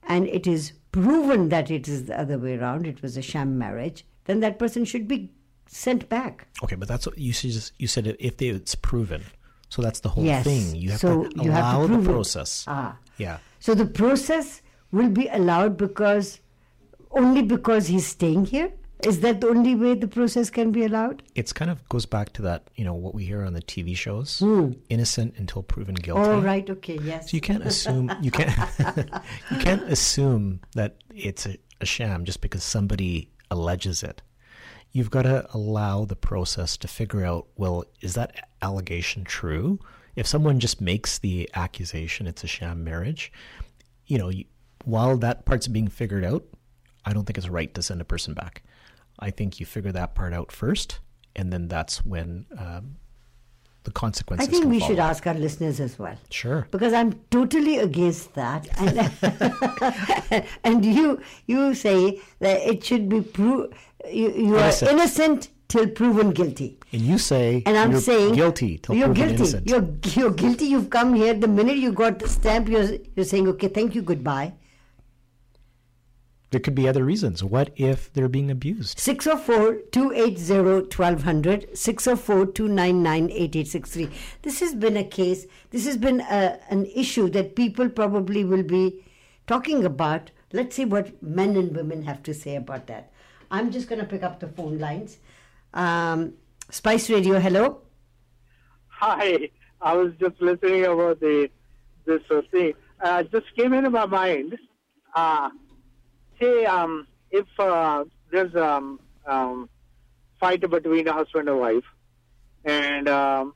and 0.04 0.28
it 0.28 0.46
is 0.46 0.72
proven 0.92 1.48
that 1.48 1.70
it 1.72 1.88
is 1.88 2.04
the 2.04 2.18
other 2.18 2.38
way 2.38 2.56
around, 2.56 2.86
it 2.86 3.02
was 3.02 3.16
a 3.16 3.22
sham 3.22 3.58
marriage, 3.58 4.06
then 4.26 4.40
that 4.40 4.60
person 4.60 4.84
should 4.84 5.08
be 5.08 5.32
sent 5.66 6.08
back. 6.08 6.46
Okay, 6.62 6.76
but 6.76 6.86
that's 6.86 7.04
what 7.06 7.18
you 7.18 7.32
said. 7.32 7.70
You 7.78 7.88
said 7.88 8.16
if 8.20 8.36
they, 8.36 8.46
it's 8.48 8.76
proven, 8.76 9.22
so 9.68 9.82
that's 9.82 9.98
the 10.00 10.10
whole 10.10 10.24
Yes. 10.24 10.44
thing. 10.44 10.76
You 10.76 10.90
have 10.92 11.00
So 11.00 11.24
to 11.24 11.42
you 11.44 11.50
have 11.50 11.72
to 11.74 11.78
allow 11.78 11.86
the 11.88 11.98
it. 12.00 12.04
process. 12.04 12.64
Ah. 12.68 12.96
Yeah. 13.18 13.38
So 13.58 13.74
the 13.74 13.86
process 13.86 14.62
will 14.92 15.08
be 15.08 15.28
allowed 15.28 15.76
because 15.76 16.40
only 17.10 17.42
because 17.42 17.86
he's 17.88 18.06
staying 18.06 18.46
here? 18.46 18.72
Is 19.04 19.20
that 19.20 19.40
the 19.40 19.48
only 19.48 19.74
way 19.74 19.94
the 19.94 20.08
process 20.08 20.50
can 20.50 20.72
be 20.72 20.84
allowed? 20.84 21.22
It's 21.34 21.52
kind 21.52 21.70
of 21.70 21.88
goes 21.88 22.04
back 22.04 22.32
to 22.34 22.42
that, 22.42 22.68
you 22.76 22.84
know, 22.84 22.94
what 22.94 23.14
we 23.14 23.24
hear 23.24 23.44
on 23.44 23.54
the 23.54 23.62
TV 23.62 23.96
shows: 23.96 24.40
hmm. 24.40 24.72
innocent 24.90 25.34
until 25.38 25.62
proven 25.62 25.94
guilty. 25.94 26.28
Oh, 26.28 26.40
right, 26.40 26.68
okay, 26.68 26.98
yes. 27.02 27.30
So 27.30 27.36
you 27.36 27.40
can't 27.40 27.64
assume 27.64 28.12
you 28.20 28.30
can't 28.30 28.50
you 29.50 29.56
can't 29.58 29.82
assume 29.84 30.60
that 30.74 30.96
it's 31.14 31.46
a, 31.46 31.56
a 31.80 31.86
sham 31.86 32.24
just 32.24 32.40
because 32.40 32.62
somebody 32.62 33.30
alleges 33.50 34.02
it. 34.02 34.20
You've 34.92 35.10
got 35.10 35.22
to 35.22 35.46
allow 35.54 36.04
the 36.04 36.16
process 36.16 36.76
to 36.78 36.88
figure 36.88 37.24
out. 37.24 37.46
Well, 37.56 37.84
is 38.02 38.14
that 38.14 38.48
allegation 38.60 39.24
true? 39.24 39.78
If 40.16 40.26
someone 40.26 40.60
just 40.60 40.80
makes 40.80 41.18
the 41.18 41.48
accusation, 41.54 42.26
it's 42.26 42.44
a 42.44 42.48
sham 42.48 42.84
marriage. 42.84 43.32
You 44.06 44.18
know, 44.18 44.28
you, 44.28 44.44
while 44.84 45.16
that 45.18 45.44
part's 45.44 45.68
being 45.68 45.88
figured 45.88 46.24
out, 46.24 46.44
I 47.04 47.12
don't 47.12 47.24
think 47.24 47.38
it's 47.38 47.48
right 47.48 47.72
to 47.74 47.82
send 47.82 48.00
a 48.00 48.04
person 48.04 48.34
back. 48.34 48.62
I 49.18 49.30
think 49.30 49.60
you 49.60 49.66
figure 49.66 49.92
that 49.92 50.14
part 50.14 50.32
out 50.32 50.50
first, 50.52 50.98
and 51.36 51.52
then 51.52 51.68
that's 51.68 52.04
when 52.04 52.46
um, 52.58 52.96
the 53.84 53.90
consequences. 53.90 54.48
I 54.48 54.50
think 54.50 54.64
we 54.66 54.80
should 54.80 54.98
ask 54.98 55.26
our 55.26 55.34
listeners 55.34 55.80
as 55.80 55.98
well. 55.98 56.16
Sure. 56.30 56.66
Because 56.70 56.92
I'm 56.92 57.12
totally 57.30 57.78
against 57.78 58.34
that, 58.34 58.68
and, 60.32 60.44
and 60.64 60.84
you 60.84 61.20
you 61.46 61.74
say 61.74 62.20
that 62.40 62.60
it 62.66 62.84
should 62.84 63.08
be 63.08 63.20
pro- 63.20 63.70
you, 64.10 64.32
you 64.32 64.54
are 64.56 64.60
Innocent. 64.60 64.90
innocent 64.92 65.48
till 65.68 65.88
proven 65.88 66.30
guilty. 66.30 66.78
And 66.92 67.02
you 67.02 67.18
say 67.18 67.62
And 67.66 67.76
I'm 67.76 67.92
you're 67.92 68.00
saying 68.00 68.34
guilty 68.34 68.78
till 68.78 68.96
you're 68.96 69.08
proven 69.08 69.36
guilty. 69.36 69.42
innocent. 69.56 69.68
You're 69.68 69.88
you're 70.14 70.32
guilty. 70.32 70.66
You've 70.66 70.90
come 70.90 71.14
here. 71.14 71.34
The 71.34 71.48
minute 71.48 71.76
you 71.76 71.92
got 71.92 72.18
the 72.18 72.28
stamp, 72.28 72.68
you're 72.68 72.88
you're 73.14 73.24
saying 73.26 73.46
okay, 73.48 73.68
thank 73.68 73.94
you, 73.94 74.02
goodbye. 74.02 74.54
There 76.50 76.60
could 76.60 76.74
be 76.74 76.88
other 76.88 77.04
reasons. 77.04 77.44
What 77.44 77.70
if 77.76 78.12
they're 78.12 78.28
being 78.28 78.50
abused? 78.50 78.98
604-280-1200, 78.98 81.70
604-299-8863. 81.72 84.10
This 84.42 84.58
has 84.58 84.74
been 84.74 84.96
a 84.96 85.04
case, 85.04 85.46
this 85.70 85.86
has 85.86 85.96
been 85.96 86.22
a, 86.22 86.58
an 86.68 86.86
issue 86.86 87.28
that 87.30 87.54
people 87.54 87.88
probably 87.88 88.42
will 88.44 88.64
be 88.64 89.04
talking 89.46 89.84
about. 89.84 90.32
Let's 90.52 90.74
see 90.74 90.84
what 90.84 91.22
men 91.22 91.56
and 91.56 91.76
women 91.76 92.02
have 92.02 92.24
to 92.24 92.34
say 92.34 92.56
about 92.56 92.88
that. 92.88 93.12
I'm 93.52 93.70
just 93.70 93.88
going 93.88 94.00
to 94.00 94.06
pick 94.06 94.24
up 94.24 94.40
the 94.40 94.48
phone 94.48 94.78
lines. 94.78 95.18
Um, 95.72 96.32
Spice 96.68 97.08
Radio, 97.10 97.38
hello. 97.38 97.82
Hi, 98.88 99.50
I 99.80 99.94
was 99.94 100.12
just 100.20 100.40
listening 100.40 100.84
about 100.84 101.20
the 101.20 101.48
this 102.06 102.22
uh, 102.30 102.42
thing. 102.50 102.72
Uh, 103.00 103.22
just 103.24 103.46
came 103.56 103.72
into 103.72 103.90
my 103.90 104.06
mind. 104.06 104.56
Uh, 105.14 105.50
say, 106.40 106.64
um, 106.64 107.06
if 107.30 107.46
uh, 107.58 108.04
there's 108.30 108.54
um, 108.56 109.00
um, 109.26 109.68
fight 110.38 110.68
between 110.68 111.06
a 111.08 111.12
husband 111.12 111.48
and 111.48 111.58
wife, 111.58 111.84
and 112.64 113.08
um, 113.08 113.54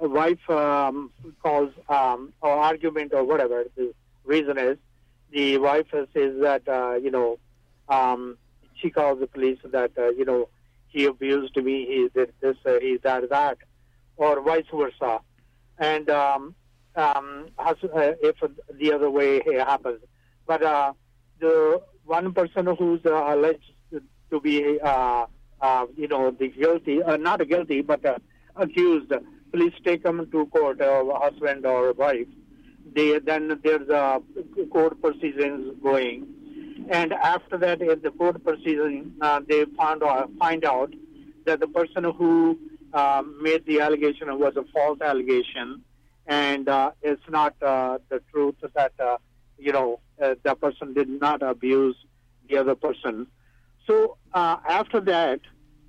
a 0.00 0.08
wife 0.08 0.50
um, 0.50 1.10
calls 1.42 1.72
um, 1.88 2.32
or 2.40 2.50
argument 2.50 3.12
or 3.14 3.24
whatever 3.24 3.64
the 3.76 3.94
reason 4.24 4.58
is, 4.58 4.76
the 5.32 5.58
wife 5.58 5.86
says 5.92 6.08
that 6.40 6.62
uh, 6.68 6.94
you 6.94 7.10
know 7.10 7.38
um, 7.88 8.36
she 8.74 8.90
calls 8.90 9.20
the 9.20 9.26
police 9.26 9.58
that 9.64 9.92
uh, 9.98 10.08
you 10.10 10.24
know 10.24 10.48
he 10.88 11.06
abused 11.06 11.56
me, 11.56 11.86
he 11.86 12.08
did 12.14 12.32
this, 12.40 12.56
uh, 12.66 12.78
he 12.80 12.98
did 12.98 13.30
that, 13.30 13.58
or 14.16 14.40
vice 14.42 14.64
versa, 14.72 15.20
and 15.78 16.08
um, 16.10 16.54
um, 16.96 17.46
uh, 17.58 17.74
if 17.82 18.36
the 18.78 18.92
other 18.92 19.10
way 19.10 19.40
happens, 19.58 20.00
but 20.46 20.62
uh, 20.62 20.92
the 21.40 21.80
one 22.04 22.32
person 22.32 22.66
who's 22.78 23.00
uh, 23.06 23.34
alleged 23.34 23.72
to 24.30 24.40
be, 24.40 24.80
uh, 24.80 25.26
uh, 25.60 25.86
you 25.96 26.08
know, 26.08 26.30
the 26.30 26.48
guilty, 26.48 27.02
uh, 27.02 27.16
not 27.16 27.46
guilty, 27.48 27.80
but 27.82 28.04
uh, 28.04 28.18
accused, 28.56 29.12
police 29.52 29.74
take 29.84 30.04
him 30.04 30.28
to 30.30 30.46
court, 30.46 30.80
uh, 30.80 31.04
husband 31.18 31.64
or 31.66 31.92
wife, 31.92 32.26
they 32.94 33.18
then 33.18 33.60
there's 33.62 33.88
a 33.88 34.20
court 34.70 35.00
proceedings 35.00 35.74
going, 35.82 36.26
and 36.90 37.12
after 37.12 37.56
that, 37.58 37.80
in 37.80 38.00
the 38.02 38.10
court 38.10 38.42
proceeding, 38.44 39.12
uh, 39.20 39.40
they 39.48 39.64
found 39.76 40.02
out, 40.02 40.30
find 40.38 40.64
out 40.64 40.92
that 41.46 41.60
the 41.60 41.66
person 41.66 42.04
who 42.04 42.58
um, 42.92 43.42
made 43.42 43.64
the 43.66 43.80
allegation 43.80 44.38
was 44.38 44.56
a 44.56 44.64
false 44.72 45.00
allegation, 45.00 45.82
and 46.26 46.68
uh, 46.68 46.90
it's 47.02 47.22
not 47.28 47.54
uh, 47.62 47.98
the 48.08 48.20
truth 48.30 48.56
that 48.74 48.92
uh, 49.00 49.16
you 49.64 49.72
know 49.72 50.00
uh, 50.22 50.34
the 50.44 50.54
person 50.54 50.94
did 50.94 51.08
not 51.08 51.42
abuse 51.42 51.96
the 52.48 52.56
other 52.58 52.74
person. 52.74 53.26
So 53.86 54.16
uh, 54.32 54.56
after 54.68 55.00
that, 55.12 55.40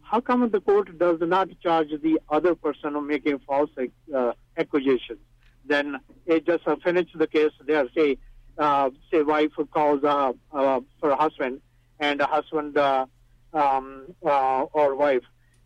how 0.01 0.19
come 0.21 0.49
the 0.49 0.61
court 0.61 0.97
does 0.97 1.19
not 1.21 1.47
charge 1.61 1.89
the 2.07 2.19
other 2.29 2.53
person 2.55 2.95
of 2.95 3.03
making 3.03 3.39
false 3.39 3.69
uh, 4.15 4.31
accusations? 4.57 5.19
Then 5.65 5.99
it 6.25 6.45
just 6.45 6.67
uh, 6.67 6.75
finish 6.83 7.09
the 7.15 7.27
case 7.27 7.51
there. 7.65 7.85
Say, 7.97 8.17
uh, 8.57 8.89
say 9.11 9.21
wife 9.23 9.51
calls 9.71 10.03
uh, 10.03 10.33
uh, 10.53 10.79
for 10.99 11.15
husband, 11.15 11.61
and 11.99 12.19
the 12.19 12.27
husband 12.27 12.77
uh, 12.77 13.05
um, 13.53 14.07
uh, 14.25 14.63
or 14.79 14.95
wife 14.95 15.23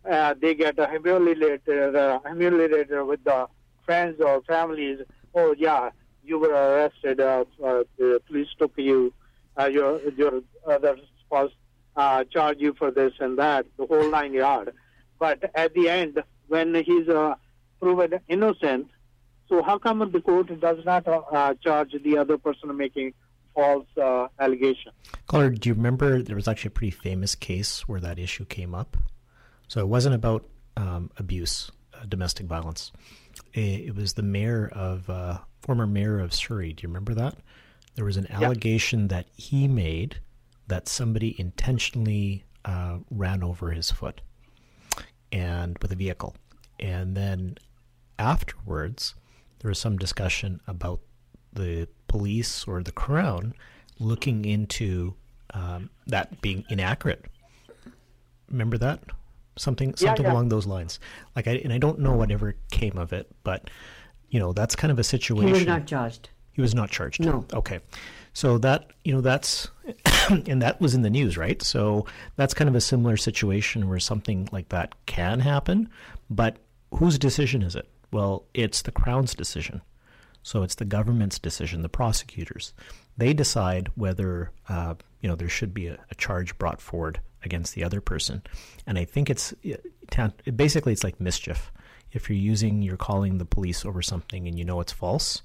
uh, 0.10 0.34
they 0.42 0.56
get 0.56 0.80
uh, 0.80 0.88
humiliated, 0.90 1.96
uh, 1.96 2.20
humiliated 2.26 2.90
with 3.06 3.24
the 3.24 3.48
friends 3.86 4.22
or 4.22 4.42
families. 4.44 5.00
Oh 5.36 5.54
yeah, 5.58 5.90
you 6.24 6.40
were 6.40 6.54
arrested. 6.54 7.20
Uh, 7.20 7.46
uh, 7.64 7.84
the 7.98 8.22
police 8.28 8.48
took 8.58 8.72
you. 8.78 9.14
Uh, 9.60 9.66
your 9.66 10.00
your 10.12 10.42
other 10.68 10.96
spouse 11.26 11.52
uh, 11.96 12.24
charge 12.24 12.60
you 12.60 12.74
for 12.74 12.92
this 12.92 13.12
and 13.20 13.38
that, 13.38 13.66
the 13.78 13.86
whole 13.86 14.10
nine 14.10 14.34
yard. 14.34 14.74
But 15.20 15.52
at 15.54 15.74
the 15.74 15.90
end, 15.90 16.24
when 16.48 16.74
he's 16.76 17.10
uh, 17.10 17.36
proven 17.82 18.20
innocent, 18.30 18.88
so 19.50 19.62
how 19.62 19.78
come 19.78 20.10
the 20.12 20.22
court 20.22 20.48
does 20.62 20.86
not 20.86 21.08
uh, 21.08 21.22
uh, 21.32 21.54
charge 21.56 21.94
the 22.04 22.18
other 22.18 22.38
person 22.38 22.76
making 22.78 23.14
false 23.54 23.88
allegation? 24.40 24.94
Caller, 25.28 25.50
do 25.50 25.68
you 25.68 25.76
remember 25.76 26.22
there 26.22 26.36
was 26.38 26.48
actually 26.48 26.70
a 26.70 26.72
pretty 26.72 26.92
famous 26.92 27.36
case 27.36 27.88
where 27.88 28.00
that 28.00 28.18
issue 28.18 28.46
came 28.46 28.74
up? 28.74 28.96
So 29.68 29.82
it 29.82 29.88
wasn't 29.88 30.16
about 30.16 30.46
um, 30.78 31.12
abuse, 31.18 31.70
domestic 32.08 32.46
violence. 32.46 32.94
It, 33.54 33.88
it, 33.88 33.96
was 33.96 34.14
the 34.14 34.24
mayor 34.24 34.70
of, 34.74 35.10
uh, 35.10 35.40
former 35.62 35.88
mayor 35.88 36.20
of 36.20 36.34
Surrey. 36.34 36.74
Do 36.74 36.84
you 36.84 36.90
remember 36.90 37.14
that? 37.16 37.36
There 37.96 38.06
was 38.06 38.18
an 38.18 38.32
allegation 38.32 39.08
that 39.10 39.28
he 39.36 39.68
made 39.68 40.20
that 40.68 40.88
somebody 40.88 41.40
intentionally 41.40 42.44
uh, 42.66 43.00
ran 43.10 43.44
over 43.44 43.72
his 43.72 43.92
foot 43.92 44.22
and 45.32 45.78
with 45.82 45.92
a 45.92 45.96
vehicle. 45.96 46.36
And 46.80 47.16
then 47.16 47.58
afterwards, 48.18 49.16
there 49.60 49.70
was 49.70 49.80
some 49.80 49.98
discussion 49.98 50.62
about 50.68 51.02
the 51.52 51.88
police 52.08 52.66
or 52.68 52.84
the 52.84 52.92
crown 52.92 53.54
looking 54.00 54.46
into 54.46 55.16
um, 55.54 55.90
that 56.08 56.42
being 56.42 56.64
inaccurate. 56.70 57.26
Remember 58.50 58.78
that? 58.78 59.02
Something 59.60 59.96
something 59.96 60.26
yeah. 60.26 60.32
along 60.32 60.50
those 60.50 60.66
lines. 60.66 61.00
Like 61.36 61.48
I 61.48 61.54
and 61.64 61.74
I 61.74 61.78
don't 61.78 62.00
know 62.00 62.16
whatever 62.16 62.56
came 62.72 62.98
of 62.98 63.14
it, 63.14 63.30
but 63.44 63.70
you 64.30 64.40
know, 64.40 64.54
that's 64.54 64.76
kind 64.76 64.92
of 64.92 65.00
a 65.00 65.04
situation. 65.04 65.48
He 65.48 65.54
was 65.54 65.66
not 65.66 65.86
charged. 65.86 66.30
He 66.52 66.62
was 66.62 66.76
not 66.76 66.90
charged. 66.90 67.20
No. 67.20 67.46
Okay. 67.54 67.80
So 68.34 68.58
that 68.60 68.92
you 69.04 69.14
know 69.14 69.22
that's 69.22 69.70
and 70.30 70.62
that 70.62 70.80
was 70.80 70.96
in 70.96 71.02
the 71.02 71.10
news, 71.10 71.38
right? 71.38 71.62
So 71.62 72.06
that's 72.36 72.54
kind 72.54 72.70
of 72.70 72.76
a 72.76 72.82
similar 72.82 73.18
situation 73.18 73.90
where 73.90 74.00
something 74.00 74.48
like 74.52 74.70
that 74.70 74.94
can 75.06 75.40
happen, 75.40 75.90
but 76.30 76.58
whose 76.96 77.18
decision 77.18 77.62
is 77.62 77.76
it? 77.76 77.88
Well, 78.12 78.46
it's 78.54 78.82
the 78.82 78.92
crown's 78.92 79.36
decision. 79.36 79.82
So 80.42 80.64
it's 80.64 80.76
the 80.76 80.86
government's 80.86 81.38
decision, 81.38 81.82
the 81.82 81.90
prosecutors. 81.90 82.74
They 83.18 83.34
decide 83.34 83.90
whether 83.96 84.52
uh, 84.68 84.96
you 85.22 85.30
know 85.30 85.36
there 85.36 85.50
should 85.50 85.74
be 85.74 85.88
a, 85.88 86.00
a, 86.10 86.16
charge 86.16 86.58
brought 86.58 86.82
forward 86.82 87.20
against 87.44 87.76
the 87.76 87.84
other 87.84 88.02
person, 88.02 88.42
and 88.86 88.98
I 88.98 89.06
think 89.06 89.30
it's 89.30 89.54
basically 90.56 90.94
it's 90.94 91.04
like 91.04 91.20
mischief. 91.20 91.72
If 92.12 92.30
you're 92.30 92.40
using, 92.40 92.82
you're 92.82 92.98
calling 92.98 93.38
the 93.38 93.46
police 93.46 93.86
over 93.86 94.02
something, 94.02 94.48
and 94.48 94.58
you 94.58 94.66
know 94.66 94.80
it's 94.80 94.92
false, 94.92 95.44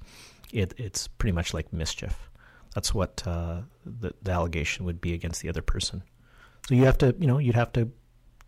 it, 0.52 0.72
it's 0.78 1.06
pretty 1.08 1.32
much 1.32 1.52
like 1.52 1.72
mischief. 1.72 2.30
That's 2.74 2.94
what 2.94 3.22
uh, 3.26 3.62
the, 3.84 4.14
the 4.22 4.32
allegation 4.32 4.84
would 4.84 5.00
be 5.00 5.12
against 5.14 5.42
the 5.42 5.48
other 5.48 5.62
person. 5.62 6.02
So 6.68 6.74
you 6.74 6.84
have 6.84 6.98
to, 6.98 7.14
you 7.18 7.26
know, 7.26 7.38
you'd 7.38 7.54
have 7.54 7.72
to 7.74 7.90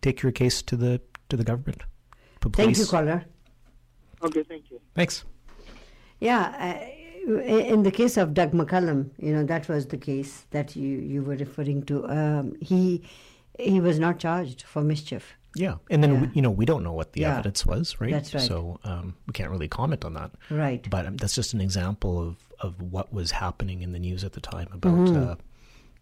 take 0.00 0.22
your 0.22 0.32
case 0.32 0.62
to 0.62 0.76
the 0.76 1.00
to 1.28 1.36
the 1.36 1.44
government. 1.44 1.82
Thank 2.52 2.78
you, 2.78 2.86
caller. 2.86 3.24
Okay, 4.22 4.42
thank 4.44 4.70
you. 4.70 4.80
Thanks. 4.94 5.24
Yeah, 6.20 6.78
uh, 7.28 7.32
in 7.42 7.82
the 7.82 7.90
case 7.90 8.16
of 8.16 8.34
Doug 8.34 8.52
McCallum, 8.52 9.10
you 9.18 9.32
know 9.32 9.44
that 9.44 9.68
was 9.68 9.86
the 9.86 9.98
case 9.98 10.46
that 10.50 10.76
you 10.76 10.98
you 10.98 11.22
were 11.22 11.36
referring 11.36 11.82
to. 11.84 12.08
Um, 12.08 12.56
he 12.60 13.02
he 13.58 13.80
was 13.80 13.98
not 13.98 14.18
charged 14.18 14.62
for 14.62 14.82
mischief. 14.82 15.34
Yeah, 15.54 15.76
and 15.90 16.02
then 16.02 16.12
yeah. 16.12 16.20
We, 16.20 16.30
you 16.34 16.42
know 16.42 16.50
we 16.50 16.66
don't 16.66 16.84
know 16.84 16.92
what 16.92 17.12
the 17.12 17.22
yeah. 17.22 17.34
evidence 17.34 17.64
was, 17.64 17.98
right? 18.00 18.12
That's 18.12 18.34
right. 18.34 18.42
So 18.42 18.78
um, 18.84 19.14
we 19.26 19.32
can't 19.32 19.50
really 19.50 19.68
comment 19.68 20.04
on 20.04 20.14
that. 20.14 20.32
Right. 20.50 20.88
But 20.88 21.06
um, 21.06 21.16
that's 21.16 21.34
just 21.34 21.54
an 21.54 21.60
example 21.60 22.20
of 22.20 22.36
of 22.60 22.80
what 22.80 23.12
was 23.12 23.30
happening 23.30 23.82
in 23.82 23.92
the 23.92 23.98
news 23.98 24.22
at 24.24 24.32
the 24.32 24.40
time 24.40 24.68
about. 24.72 24.94
Mm-hmm. 24.94 25.30
Uh, 25.30 25.34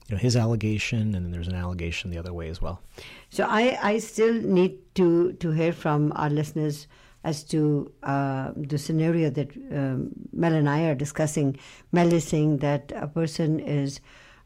you 0.08 0.16
know 0.16 0.20
his 0.20 0.36
allegation, 0.36 1.14
and 1.14 1.24
then 1.24 1.30
there's 1.30 1.48
an 1.48 1.54
allegation 1.54 2.10
the 2.10 2.18
other 2.18 2.32
way 2.32 2.48
as 2.48 2.60
well. 2.60 2.82
So 3.30 3.46
I, 3.48 3.78
I 3.82 3.98
still 3.98 4.34
need 4.34 4.76
to 4.96 5.32
to 5.34 5.50
hear 5.50 5.72
from 5.72 6.12
our 6.14 6.28
listeners 6.28 6.86
as 7.24 7.42
to 7.44 7.90
uh, 8.02 8.52
the 8.54 8.76
scenario 8.76 9.30
that 9.30 9.56
um, 9.72 10.10
Mel 10.32 10.52
and 10.52 10.68
I 10.68 10.84
are 10.84 10.94
discussing. 10.94 11.56
Mel 11.90 12.12
is 12.12 12.24
saying 12.24 12.58
that 12.58 12.92
a 12.94 13.06
person 13.06 13.60
is 13.60 14.00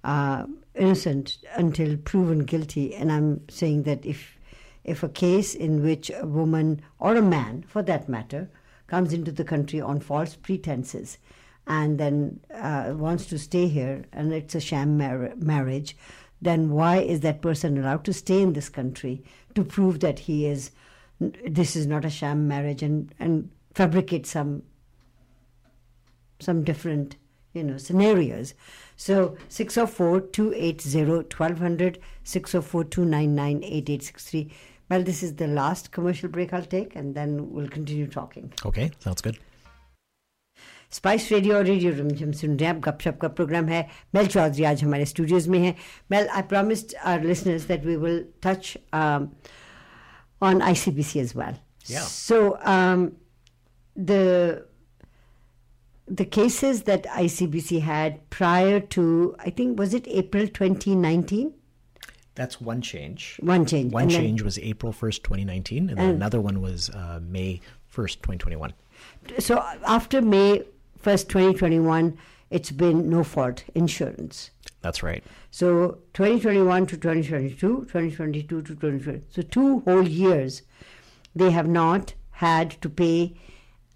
uh, 0.09 0.47
innocent 0.75 1.37
until 1.55 1.99
proven 1.99 2.45
guilty, 2.45 2.95
and 2.95 3.13
I'm 3.13 3.47
saying 3.51 3.83
that 3.83 4.07
if 4.07 4.39
if 4.83 5.03
a 5.03 5.09
case 5.09 5.55
in 5.55 5.83
which 5.83 6.11
a 6.11 6.27
woman 6.27 6.81
or 6.99 7.15
a 7.15 7.21
man, 7.21 7.63
for 7.69 7.83
that 7.83 8.09
matter, 8.09 8.49
comes 8.87 9.13
into 9.13 9.31
the 9.31 9.45
country 9.45 9.83
on 9.83 10.01
false 10.01 10.35
pretenses 10.35 11.19
and 11.67 12.01
then 12.01 12.41
uh, 12.55 12.95
wants 12.97 13.27
to 13.27 13.39
stay 13.39 13.67
here 13.69 14.07
and 14.11 14.33
it's 14.33 14.55
a 14.55 14.61
sham 14.61 14.97
mar- 14.97 15.35
marriage, 15.37 15.95
then 16.41 16.71
why 16.71 16.97
is 16.97 17.21
that 17.21 17.43
person 17.43 17.77
allowed 17.77 18.05
to 18.05 18.15
stay 18.15 18.41
in 18.41 18.55
this 18.55 18.71
country 18.71 19.23
to 19.55 19.63
prove 19.63 20.01
that 20.01 20.21
he 20.21 20.47
is 20.47 20.71
this 21.21 21.77
is 21.77 21.87
not 21.87 22.07
a 22.07 22.11
sham 22.11 22.49
marriage 22.49 22.83
and, 22.83 23.15
and 23.19 23.51
fabricate 23.75 24.25
some 24.27 24.63
some 26.41 26.65
different 26.65 27.17
you 27.54 27.64
know 27.64 27.78
scenarios 27.78 28.54
so 28.98 29.38
604-280-1200 29.50 31.98
604-299-8863 32.26 34.52
well 34.90 35.04
this 35.04 35.24
is 35.24 35.36
the 35.36 35.48
last 35.48 35.92
commercial 35.92 36.30
break 36.30 36.54
i'll 36.54 36.72
take 36.76 36.96
and 36.96 37.16
then 37.16 37.52
we'll 37.52 37.70
continue 37.70 38.08
talking 38.08 38.52
okay 38.66 38.92
sounds 39.00 39.22
good 39.22 39.38
spice 40.94 41.32
radio 41.32 41.56
और 41.58 41.64
radio 41.66 41.92
Rimjhim 41.94 42.32
सुन 42.38 42.58
रहे 42.58 42.68
हैं 42.68 42.76
आप 42.76 42.82
गपशप 42.88 43.18
का 43.22 43.28
programme 43.38 43.68
है 43.68 43.80
mail 44.16 44.28
Chaudhary 44.34 44.64
आज 44.72 44.84
हमारे 44.84 45.06
स्टूडियोज 45.12 45.48
में 45.50 45.58
है 45.60 45.76
mail 46.12 46.28
I 46.28 46.42
promised 46.52 46.94
our 46.96 47.24
listeners 47.28 47.64
that 47.68 47.86
we 47.86 47.96
will 48.04 48.20
touch 48.44 48.78
on 50.44 50.60
ICBC 50.60 51.22
as 51.22 51.34
well. 51.34 51.58
Yeah. 51.86 52.02
So 52.02 52.60
um, 52.64 53.14
the 56.11 56.25
cases 56.25 56.83
that 56.85 57.05
ICBC 57.05 57.81
had 57.83 58.29
prior 58.31 58.81
to, 58.81 59.37
I 59.39 59.51
think, 59.51 59.79
was 59.79 59.95
it 59.95 60.07
April 60.09 60.47
2019? 60.47 61.53
That's 62.35 62.61
one 62.61 62.81
change. 62.83 63.37
One 63.41 63.67
change. 63.67 63.93
One 63.93 64.05
And 64.05 64.13
then- 64.13 64.21
change 64.21 64.43
was 64.43 64.59
April 64.61 64.93
1st, 64.93 65.23
2019, 65.25 65.89
and 65.91 65.99
then 65.99 66.07
And- 66.11 66.17
another 66.17 66.41
one 66.41 66.61
was 66.61 66.89
uh, 66.91 67.21
May 67.23 67.61
1st, 67.93 68.23
2021. 68.23 68.73
So 69.39 69.59
after 69.87 70.23
May 70.23 70.63
1st, 71.03 71.29
2021, 71.29 72.17
it's 72.51 72.71
been 72.71 73.11
no 73.11 73.25
fault 73.25 73.65
insurance. 73.75 74.51
That's 74.81 75.03
right. 75.03 75.25
So 75.51 75.99
2021 76.15 76.87
to 76.87 76.97
2022, 76.97 77.57
2022 77.91 78.63
to 78.63 78.69
2020. 78.75 79.23
So 79.31 79.43
two 79.43 79.81
whole 79.81 80.07
years, 80.07 80.63
they 81.35 81.51
have 81.51 81.69
not 81.69 82.15
had 82.31 82.71
to 82.83 82.89
pay 82.89 83.35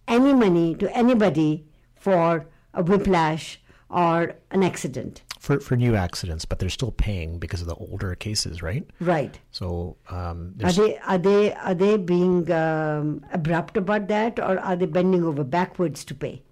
any 0.08 0.34
money 0.34 0.74
to 0.74 0.94
anybody 0.96 1.64
for 2.02 2.46
a 2.74 2.82
whiplash 2.82 3.60
or 3.88 4.34
an 4.50 4.62
accident. 4.62 5.22
For, 5.38 5.58
for 5.60 5.76
new 5.76 5.94
accidents, 5.96 6.44
but 6.44 6.58
they're 6.60 6.68
still 6.80 6.92
paying 6.92 7.38
because 7.38 7.60
of 7.62 7.68
the 7.68 7.74
older 7.74 8.14
cases, 8.14 8.62
right? 8.62 8.84
Right. 9.00 9.38
So 9.50 9.96
um, 10.08 10.54
Are 10.62 10.72
they 10.72 10.98
are 10.98 11.18
they 11.18 11.52
are 11.54 11.74
they 11.74 11.96
being 11.96 12.50
um, 12.52 13.24
abrupt 13.32 13.76
about 13.76 14.06
that, 14.08 14.38
or 14.38 14.58
are 14.58 14.76
they 14.76 14.86
bending 14.86 15.24
over 15.24 15.42
backwards 15.44 16.04
to 16.06 16.14
pay? 16.14 16.42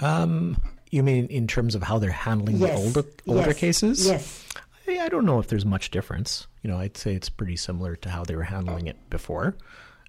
um, 0.00 0.56
you 0.90 1.02
mean 1.02 1.26
in 1.26 1.46
terms 1.46 1.74
of 1.74 1.82
how 1.82 1.98
they're 1.98 2.10
handling 2.10 2.56
Yes. 2.58 2.70
the 2.78 2.84
older 2.86 3.04
older 3.26 3.48
Yes. 3.50 3.58
cases? 3.58 4.06
Yes. 4.06 4.44
I, 4.86 4.98
I 5.00 5.08
don't 5.08 5.24
know 5.26 5.38
if 5.38 5.48
there's 5.48 5.66
much 5.66 5.90
difference. 5.90 6.46
You 6.62 6.70
know, 6.70 6.78
I'd 6.78 6.96
say 6.96 7.14
it's 7.14 7.28
pretty 7.28 7.56
similar 7.56 7.96
to 7.96 8.08
how 8.10 8.24
they 8.24 8.36
were 8.36 8.44
handling 8.44 8.86
it 8.86 8.96
before. 9.10 9.56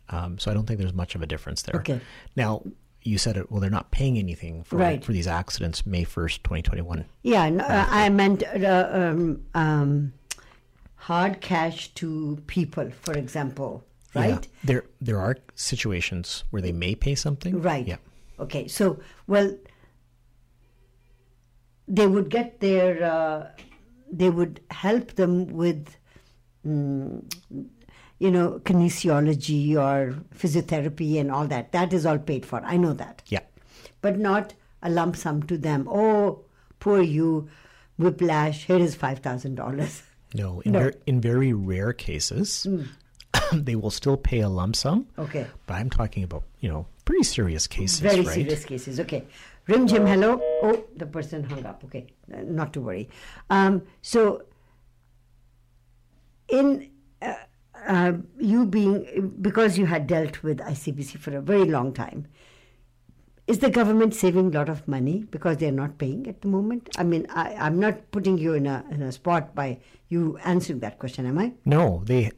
Um, 0.09 0.37
so 0.39 0.49
I 0.51 0.53
don't 0.53 0.65
think 0.65 0.79
there's 0.79 0.93
much 0.93 1.15
of 1.15 1.21
a 1.21 1.25
difference 1.27 1.61
there. 1.63 1.79
Okay. 1.81 1.99
Now, 2.35 2.63
you 3.03 3.17
said 3.17 3.37
it. 3.37 3.51
Well, 3.51 3.61
they're 3.61 3.69
not 3.69 3.91
paying 3.91 4.17
anything 4.17 4.63
for 4.63 4.77
Right. 4.77 5.03
for 5.03 5.13
these 5.13 5.27
accidents. 5.27 5.85
May 5.85 6.03
first, 6.03 6.43
twenty 6.43 6.61
twenty 6.61 6.81
one. 6.81 7.05
Yeah, 7.23 7.49
no, 7.49 7.63
uh, 7.63 7.85
I 7.89 8.09
meant 8.09 8.43
uh, 8.43 8.89
um, 8.91 9.45
um, 9.53 10.13
hard 10.95 11.41
cash 11.41 11.93
to 11.95 12.41
people, 12.47 12.89
for 12.91 13.13
example, 13.13 13.83
right? 14.13 14.47
There 14.63 14.83
there 15.01 15.19
are 15.19 15.37
situations 15.55 16.43
where 16.51 16.61
they 16.61 16.71
may 16.73 16.95
pay 16.95 17.15
something. 17.15 17.61
Right. 17.61 17.87
Yeah. 17.87 17.97
Okay. 18.39 18.67
So, 18.67 18.99
well, 19.27 19.57
they 21.87 22.07
would 22.07 22.29
get 22.29 22.59
their, 22.59 23.03
uh, 23.03 23.47
they 24.11 24.29
would 24.29 24.61
help 24.71 25.15
them 25.15 25.47
with, 25.47 25.97
mm, 26.65 27.23
you 28.19 28.29
know, 28.29 28.59
kinesiology 28.65 29.75
or 29.75 30.13
physiotherapy 30.35 31.19
and 31.19 31.31
all 31.31 31.47
that. 31.47 31.71
That 31.71 31.93
is 31.93 32.05
all 32.05 32.19
paid 32.19 32.45
for. 32.45 32.61
I 32.63 32.77
know 32.77 32.93
that. 32.93 33.23
Yeah. 33.27 33.39
But 34.01 34.19
not 34.19 34.53
a 34.83 34.89
lump 34.89 35.15
sum 35.15 35.43
to 35.43 35.57
them. 35.57 35.87
Oh, 35.89 36.43
poor 36.79 37.01
you, 37.01 37.49
whiplash, 37.97 38.65
here 38.65 38.77
is 38.77 38.95
$5,000. 38.95 40.01
No. 40.33 40.61
In 40.65 40.71
No. 40.73 40.79
Ver- 40.79 40.93
in 41.07 41.21
very 41.21 41.53
rare 41.53 41.93
cases, 41.93 42.67
they 43.53 43.75
will 43.75 43.89
still 43.89 44.17
pay 44.17 44.41
a 44.41 44.49
lump 44.49 44.75
sum. 44.75 45.07
Okay. 45.17 45.47
But 45.65 45.75
I'm 45.75 45.89
talking 45.89 46.23
about 46.23 46.43
you 46.59 46.69
know 46.69 46.85
pretty 47.05 47.23
serious 47.23 47.65
cases. 47.65 47.99
Very 47.99 48.21
right? 48.21 48.35
serious 48.35 48.63
cases. 48.63 48.99
Okay. 48.99 49.25
Rimjhim, 49.67 50.07
hello. 50.07 50.39
Oh, 50.63 50.83
the 50.95 51.05
person 51.05 51.43
hung 51.43 51.65
up. 51.65 51.83
Okay. 51.85 52.07
Not 52.27 52.73
to 52.73 52.81
worry. 52.81 53.09
Um, 53.49 53.83
so, 54.01 54.43
in 56.47 56.88
uh, 57.89 58.13
you 58.37 58.65
being, 58.65 59.33
because 59.41 59.77
you 59.77 59.85
had 59.87 60.07
dealt 60.07 60.43
with 60.43 60.59
ICBC 60.59 61.17
for 61.19 61.35
a 61.35 61.41
very 61.41 61.65
long 61.65 61.91
time, 61.91 62.27
is 63.49 63.59
the 63.59 63.69
government 63.69 64.13
saving 64.13 64.47
a 64.55 64.59
lot 64.59 64.69
of 64.69 64.87
money 64.87 65.17
because 65.31 65.57
they're 65.57 65.71
not 65.83 65.97
paying 65.97 66.27
at 66.27 66.41
the 66.41 66.47
moment? 66.47 66.89
I 66.97 67.03
mean, 67.03 67.25
I, 67.29 67.55
I'm 67.55 67.79
not 67.79 68.11
putting 68.11 68.37
you 68.37 68.53
in 68.53 68.65
a, 68.67 68.83
in 68.91 69.01
a 69.01 69.11
spot 69.11 69.55
by 69.55 69.79
you 70.09 70.37
answering 70.43 70.79
that 70.79 70.97
question, 70.99 71.25
am 71.25 71.37
I? 71.37 71.51
No, 71.65 72.01
they 72.05 72.31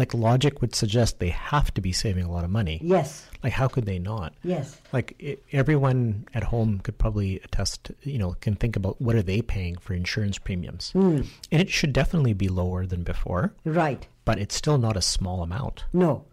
like 0.00 0.14
logic 0.14 0.60
would 0.60 0.74
suggest 0.74 1.18
they 1.18 1.30
have 1.30 1.72
to 1.74 1.80
be 1.80 1.92
saving 1.92 2.24
a 2.24 2.30
lot 2.30 2.44
of 2.44 2.50
money. 2.50 2.80
Yes. 2.82 3.26
Like 3.42 3.52
how 3.52 3.66
could 3.68 3.86
they 3.86 3.98
not? 3.98 4.34
Yes. 4.44 4.76
Like 4.92 5.16
i 5.22 5.36
everyone 5.52 6.26
at 6.34 6.44
home 6.44 6.80
could 6.84 6.96
probably 6.98 7.40
attest, 7.46 7.90
you 8.02 8.18
know, 8.18 8.34
can 8.40 8.54
think 8.54 8.76
about 8.76 9.00
what 9.00 9.16
are 9.16 9.22
they 9.22 9.42
paying 9.42 9.76
for 9.78 9.94
insurance 9.94 10.38
premiums, 10.38 10.90
Hmm. 10.92 11.22
and 11.52 11.60
it 11.64 11.70
should 11.70 11.92
definitely 11.92 12.34
be 12.34 12.48
lower 12.48 12.86
than 12.86 13.02
before, 13.02 13.52
Right. 13.64 14.06
but 14.24 14.38
it's 14.38 14.54
still 14.54 14.78
not 14.78 14.96
a 14.96 15.02
small 15.02 15.42
amount. 15.42 15.84
No. 15.92 16.24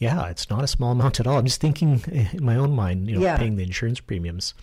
Yeah, 0.00 0.26
it's 0.28 0.50
not 0.50 0.64
a 0.64 0.66
small 0.66 0.90
amount 0.92 1.20
at 1.20 1.26
all. 1.26 1.38
I'm 1.38 1.44
just 1.44 1.60
thinking 1.60 2.00
in 2.34 2.42
my 2.44 2.56
own 2.56 2.72
mind, 2.72 3.06
you 3.08 3.14
know, 3.16 3.22
Yeah. 3.22 3.36
paying 3.36 3.54
the 3.56 3.62
insurance 3.62 4.00
premiums. 4.00 4.54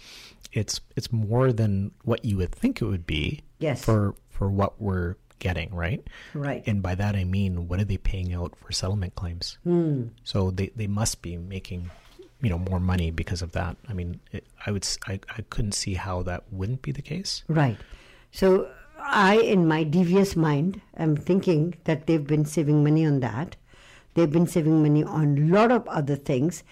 It's 0.51 0.81
it's 0.95 1.11
more 1.11 1.53
than 1.53 1.91
what 2.03 2.25
you 2.25 2.37
would 2.37 2.51
think 2.51 2.81
it 2.81 2.85
would 2.85 3.05
be 3.05 3.41
Yes. 3.59 3.83
for 3.85 4.15
for 4.29 4.49
what 4.49 4.81
we're 4.81 5.15
getting, 5.39 5.73
right? 5.73 6.05
Right. 6.33 6.63
And 6.67 6.81
by 6.81 6.95
that 6.95 7.15
I 7.15 7.23
mean 7.23 7.67
what 7.67 7.79
are 7.79 7.85
they 7.85 7.97
paying 7.97 8.33
out 8.33 8.55
for 8.57 8.71
settlement 8.71 9.13
claims? 9.15 9.57
Hmm. 9.63 10.07
So 10.23 10.49
they 10.51 10.69
they 10.75 10.87
must 10.87 11.21
be 11.21 11.37
making 11.37 11.91
you 12.41 12.49
know 12.49 12.57
more 12.57 12.79
money 12.79 13.11
because 13.11 13.41
of 13.43 13.51
that. 13.53 13.77
I 13.87 13.93
mean, 13.93 14.19
it, 14.31 14.45
I 14.65 14.71
would 14.71 14.87
I, 15.07 15.19
I 15.37 15.41
couldn't 15.49 15.73
see 15.73 15.93
how 15.95 16.23
that 16.23 16.43
wouldn't 16.51 16.81
be 16.81 16.91
the 16.91 17.01
case. 17.01 17.43
Right. 17.47 17.77
So 18.31 18.69
I, 18.99 19.37
in 19.37 19.67
my 19.67 19.83
devious 19.83 20.35
mind, 20.35 20.81
am 20.97 21.15
thinking 21.15 21.75
that 21.85 22.07
they've 22.07 22.25
been 22.25 22.45
saving 22.45 22.83
money 22.83 23.05
on 23.05 23.19
that. 23.21 23.55
They've 24.17 24.31
been 24.31 24.47
saving 24.47 24.81
money 24.81 25.03
on 25.03 25.37
a 25.37 25.41
lot 25.53 25.71
of 25.71 25.87
other 25.87 26.15
things, 26.15 26.63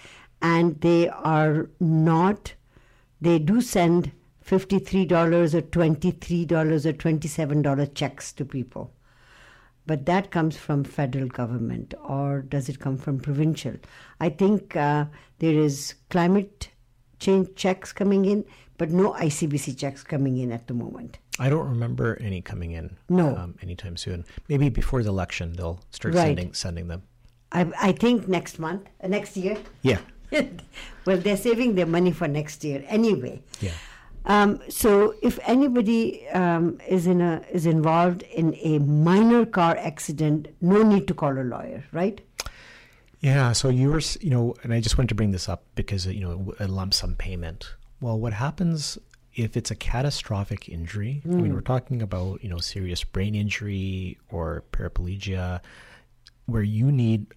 and 0.41 0.81
they 0.81 1.09
are 1.09 1.69
not. 1.79 2.55
They 3.21 3.37
do 3.37 3.61
send 3.61 4.11
fifty-three 4.41 5.05
dollars 5.05 5.53
or 5.53 5.61
twenty-three 5.61 6.45
dollars 6.45 6.87
or 6.87 6.93
twenty-seven 6.93 7.61
dollar 7.61 7.85
checks 7.85 8.33
to 8.33 8.45
people, 8.45 8.91
but 9.85 10.07
that 10.07 10.31
comes 10.31 10.57
from 10.57 10.83
federal 10.83 11.27
government, 11.27 11.93
or 12.03 12.41
does 12.41 12.67
it 12.67 12.79
come 12.79 12.97
from 12.97 13.19
provincial? 13.19 13.75
I 14.19 14.29
think 14.29 14.75
uh, 14.75 15.05
there 15.37 15.53
is 15.53 15.93
climate 16.09 16.69
change 17.19 17.49
checks 17.55 17.93
coming 17.93 18.25
in, 18.25 18.43
but 18.79 18.89
no 18.89 19.13
ICBC 19.13 19.77
checks 19.77 20.01
coming 20.03 20.39
in 20.39 20.51
at 20.51 20.65
the 20.65 20.73
moment. 20.73 21.19
I 21.37 21.49
don't 21.49 21.69
remember 21.69 22.17
any 22.19 22.41
coming 22.41 22.71
in 22.71 22.97
No. 23.07 23.35
um, 23.37 23.55
anytime 23.61 23.97
soon. 23.97 24.25
Maybe 24.49 24.69
before 24.69 25.03
the 25.03 25.09
election 25.09 25.53
they'll 25.53 25.79
start 25.91 26.15
Right. 26.15 26.23
sending 26.35 26.53
sending 26.55 26.87
them. 26.87 27.03
I, 27.55 27.71
I 27.89 27.91
think 27.93 28.27
next 28.27 28.59
month, 28.59 28.87
uh, 29.01 29.07
next 29.07 29.37
year. 29.37 29.57
Yeah. 29.81 29.99
well, 31.05 31.17
they're 31.17 31.37
saving 31.37 31.75
their 31.75 31.85
money 31.85 32.11
for 32.11 32.27
next 32.27 32.63
year 32.63 32.83
anyway. 32.87 33.41
Yeah. 33.61 33.71
Um, 34.25 34.59
so, 34.69 35.13
if 35.21 35.37
anybody 35.43 36.27
um, 36.29 36.79
is 36.87 37.05
in 37.05 37.21
a 37.21 37.43
is 37.51 37.67
involved 37.67 38.23
in 38.23 38.55
a 38.55 38.79
minor 38.79 39.45
car 39.45 39.77
accident, 39.77 40.47
no 40.61 40.81
need 40.81 41.07
to 41.07 41.13
call 41.13 41.37
a 41.37 41.45
lawyer, 41.45 41.83
right? 41.91 42.19
Yeah, 43.19 43.53
so 43.53 43.69
you 43.69 43.91
were, 43.91 44.01
you 44.19 44.31
know, 44.31 44.55
and 44.63 44.73
I 44.73 44.79
just 44.81 44.97
wanted 44.97 45.09
to 45.09 45.15
bring 45.15 45.31
this 45.31 45.47
up 45.47 45.63
because, 45.75 46.05
uh, 46.05 46.09
you 46.09 46.21
know, 46.21 46.53
a 46.59 46.67
lump 46.67 46.93
sum 46.93 47.15
payment. 47.15 47.75
Well, 48.01 48.19
what 48.19 48.33
happens 48.33 48.97
if 49.33 49.55
it's 49.55 49.71
a 49.71 49.75
catastrophic 49.75 50.69
injury? 50.69 51.21
I 51.25 51.29
mean, 51.29 51.53
we're 51.53 51.61
talking 51.61 52.01
about, 52.01 52.43
you 52.43 52.49
know, 52.49 52.59
serious 52.59 53.03
brain 53.03 53.33
injury 53.35 54.17
or 54.29 54.63
paraplegia 54.71 55.61
where 56.45 56.63
you 56.63 56.91
need, 56.91 57.27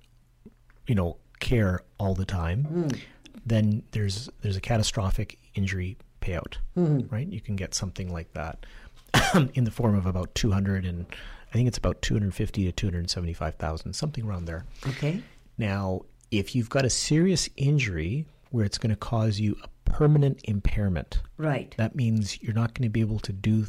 you 0.89 0.95
know, 0.97 1.17
care 1.39 1.83
all 1.99 2.15
the 2.15 2.25
time. 2.25 2.67
Mm. 2.71 3.01
Then 3.47 3.83
there's 3.93 4.29
there's 4.43 4.57
a 4.57 4.61
catastrophic 4.61 5.39
injury 5.55 5.97
payout, 6.21 6.57
mm. 6.77 7.11
right? 7.13 7.29
You 7.29 7.41
can 7.41 7.55
get 7.57 7.75
something 7.75 8.13
like 8.13 8.33
that 8.33 8.67
in 9.55 9.65
the 9.65 9.71
form 9.71 9.95
of 9.95 10.07
about 10.07 10.35
200 10.35 10.85
and 10.85 11.07
I 11.51 11.53
think 11.53 11.69
it's 11.69 11.79
about 11.79 12.03
250 12.03 12.65
to 12.65 12.73
275,000, 12.73 13.95
something 13.95 14.27
around 14.27 14.45
there. 14.45 14.67
Okay. 14.87 15.23
Now, 15.57 16.03
if 16.31 16.55
you've 16.55 16.69
got 16.69 16.85
a 16.85 16.91
serious 16.91 17.49
injury 17.57 18.27
where 18.51 18.67
it's 18.67 18.77
going 18.77 18.91
to 18.91 18.97
cause 18.97 19.41
you 19.41 19.57
a 19.65 19.69
permanent 19.91 20.41
impairment, 20.45 21.23
Right. 21.39 21.75
that 21.79 21.97
means 21.97 22.43
you're 22.43 22.53
not 22.55 22.75
going 22.75 22.83
to 22.85 22.91
be 22.91 23.01
able 23.01 23.19
to 23.21 23.33
do 23.33 23.67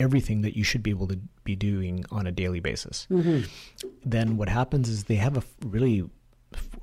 everything 0.00 0.42
that 0.42 0.56
you 0.56 0.62
should 0.64 0.82
be 0.82 0.90
able 0.90 1.08
to 1.08 1.18
be 1.44 1.56
doing 1.56 2.04
on 2.10 2.26
a 2.26 2.32
daily 2.32 2.60
basis. 2.60 3.06
Then 4.04 4.36
what 4.36 4.48
happens 4.48 4.88
is 4.88 5.04
they 5.04 5.16
have 5.16 5.36
a 5.36 5.42
really 5.66 6.08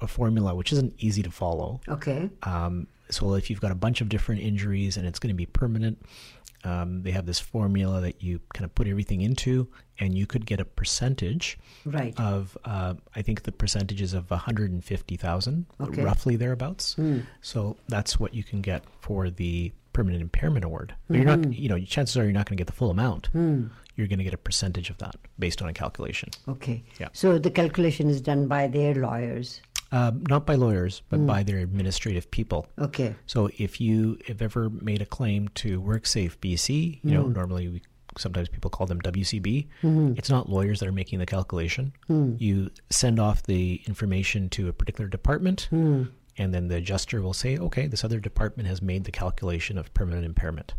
a 0.02 0.08
formula 0.08 0.54
which 0.54 0.72
isn't 0.72 0.94
easy 1.00 1.24
to 1.24 1.32
follow. 1.32 1.82
Okay. 1.88 2.30
Um, 2.44 2.88
so 3.10 3.34
if 3.36 3.50
you've 3.50 3.62
got 3.62 3.72
a 3.72 3.76
bunch 3.76 4.02
of 4.02 4.10
different 4.10 4.42
injuries 4.42 4.98
and 4.98 5.08
it's 5.08 5.18
going 5.20 5.30
to 5.34 5.36
be 5.36 5.46
permanent, 5.48 6.04
um, 6.64 7.02
they 7.04 7.12
have 7.12 7.26
this 7.26 7.40
formula 7.40 8.02
that 8.02 8.22
you 8.24 8.40
kind 8.54 8.66
of 8.66 8.74
put 8.76 8.88
everything 8.88 9.22
into, 9.22 9.68
and 10.00 10.18
you 10.18 10.26
could 10.26 10.46
get 10.48 10.60
a 10.60 10.66
percentage 10.66 11.58
Right. 11.86 12.20
of 12.20 12.58
uh, 12.66 12.96
I 13.16 13.22
think 13.22 13.44
the 13.44 13.52
percentage 13.52 14.02
is 14.02 14.14
of 14.14 14.30
150,000, 14.32 15.66
Okay. 15.80 16.04
roughly 16.04 16.36
thereabouts. 16.36 16.96
So 17.42 17.78
that's 17.88 18.20
what 18.20 18.34
you 18.34 18.44
can 18.44 18.62
get 18.62 18.84
for 19.00 19.30
the 19.30 19.72
permanent 19.96 20.22
impairment 20.22 20.66
award. 20.66 20.94
But 21.08 21.16
you're 21.16 21.26
not, 21.26 21.40
mm-hmm. 21.40 21.54
you 21.54 21.70
know, 21.70 21.80
chances 21.80 22.18
are 22.18 22.24
you're 22.26 22.34
not 22.34 22.48
going 22.50 22.58
to 22.58 22.62
get 22.62 22.68
the 22.68 22.74
full 22.74 22.92
amount. 22.92 23.28
Hmm. 23.28 23.68
You're 23.96 24.08
going 24.08 24.20
to 24.20 24.26
get 24.26 24.34
a 24.34 24.38
percentage 24.38 24.90
of 24.90 24.98
that 24.98 25.16
based 25.40 25.62
on 25.62 25.70
a 25.70 25.74
calculation. 25.74 26.32
Okay. 26.50 26.84
Yeah. 27.00 27.08
So 27.14 27.40
the 27.40 27.50
calculation 27.50 28.10
is 28.10 28.20
done 28.20 28.48
by 28.48 28.68
their 28.68 28.94
lawyers. 28.94 29.62
Um, 29.94 30.24
not 30.28 30.46
by 30.46 30.56
lawyers, 30.56 31.02
but 31.10 31.20
hmm. 31.20 31.28
by 31.28 31.44
their 31.44 31.60
administrative 31.60 32.30
people. 32.30 32.68
Okay. 32.78 33.16
So 33.26 33.50
if 33.58 33.80
you 33.80 34.20
have 34.28 34.42
ever 34.42 34.70
made 34.70 35.02
a 35.02 35.06
claim 35.06 35.48
to 35.64 35.82
WorkSafe 35.82 36.40
BC, 36.40 36.96
you 36.96 37.00
hmm. 37.02 37.14
know, 37.14 37.28
normally 37.28 37.70
we 37.70 37.82
sometimes 38.18 38.50
people 38.50 38.70
call 38.70 38.88
them 38.88 39.02
WCB. 39.02 39.68
It's 40.18 40.30
not 40.30 40.50
lawyers 40.50 40.80
that 40.82 40.88
are 40.88 40.94
making 40.94 41.20
the 41.20 41.26
calculation. 41.26 41.94
You 42.38 42.72
send 42.90 43.20
off 43.20 43.44
the 43.44 43.82
information 43.88 44.50
to 44.52 44.70
a 44.70 44.74
particular 44.74 45.10
department, 45.10 45.68
and 46.38 46.54
then 46.54 46.68
the 46.68 46.78
adjuster 46.78 47.22
will 47.22 47.34
say, 47.34 47.58
"Okay, 47.58 47.88
this 47.88 48.04
other 48.04 48.20
department 48.20 48.68
has 48.68 48.82
made 48.82 49.04
the 49.04 49.12
calculation 49.12 49.78
of 49.78 49.94
permanent 49.94 50.26
impairment." 50.26 50.74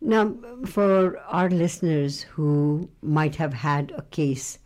Now, 0.00 0.34
for 0.64 1.18
our 1.18 1.50
listeners 1.50 2.22
who 2.22 2.88
might 3.02 3.36
have 3.36 3.52
had 3.52 3.92
a 3.96 4.02
case 4.02 4.58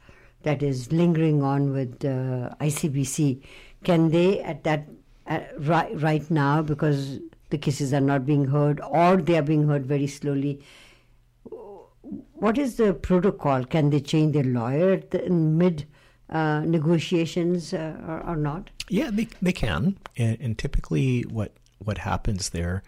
that 0.42 0.62
is 0.62 0.92
lingering 0.92 1.42
on 1.42 1.72
with 1.72 2.04
uh, 2.04 2.54
ICBC, 2.60 3.42
can 3.82 4.10
they 4.10 4.40
at 4.40 4.62
that 4.64 4.88
uh, 5.26 5.40
right 5.58 6.00
right 6.00 6.30
now 6.30 6.62
because 6.62 7.18
the 7.50 7.58
cases 7.58 7.92
are 7.92 8.00
not 8.00 8.24
being 8.24 8.46
heard 8.46 8.80
or 8.80 9.16
they 9.16 9.36
are 9.36 9.42
being 9.42 9.66
heard 9.66 9.86
very 9.86 10.06
slowly? 10.06 10.60
What 12.34 12.58
is 12.58 12.76
the 12.76 12.94
protocol? 12.94 13.64
Can 13.64 13.90
they 13.90 14.00
change 14.00 14.34
their 14.34 14.44
lawyer 14.44 15.02
in 15.12 15.58
mid 15.58 15.86
uh, 16.30 16.60
negotiations 16.60 17.72
uh, 17.74 17.96
or, 18.06 18.30
or 18.30 18.36
not? 18.36 18.70
Yeah, 18.88 19.10
they 19.12 19.28
they 19.40 19.52
can, 19.52 19.98
and, 20.16 20.38
and 20.40 20.58
typically 20.58 21.22
what 21.22 21.52
what 21.78 21.98
happens 21.98 22.50
there 22.50 22.82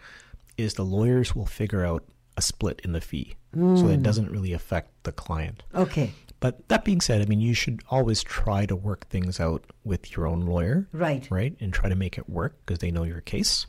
is 0.57 0.75
the 0.75 0.85
lawyers 0.85 1.35
will 1.35 1.47
figure 1.47 1.85
out 1.85 2.05
a 2.37 2.43
split 2.43 2.81
in 2.85 2.93
the 2.93 3.01
fee, 3.01 3.35
so 3.55 3.89
it 3.89 4.03
doesn't 4.03 4.31
really 4.31 4.53
affect 4.53 4.91
the 5.05 5.13
client. 5.13 5.63
Okay. 5.75 6.13
But 6.39 6.69
that 6.69 6.85
being 6.85 7.01
said, 7.01 7.23
I 7.23 7.25
mean, 7.25 7.41
you 7.41 7.55
should 7.55 7.81
always 7.89 8.23
try 8.23 8.67
to 8.67 8.77
work 8.77 9.07
things 9.09 9.41
out 9.41 9.65
with 9.85 10.15
your 10.15 10.27
own 10.27 10.43
lawyer, 10.43 10.87
Right. 10.93 11.27
Right, 11.31 11.57
and 11.61 11.73
try 11.73 11.89
to 11.89 11.95
make 11.95 12.19
it 12.19 12.29
work 12.29 12.59
because 12.65 12.81
they 12.81 12.91
know 12.91 13.05
your 13.05 13.23
case. 13.23 13.67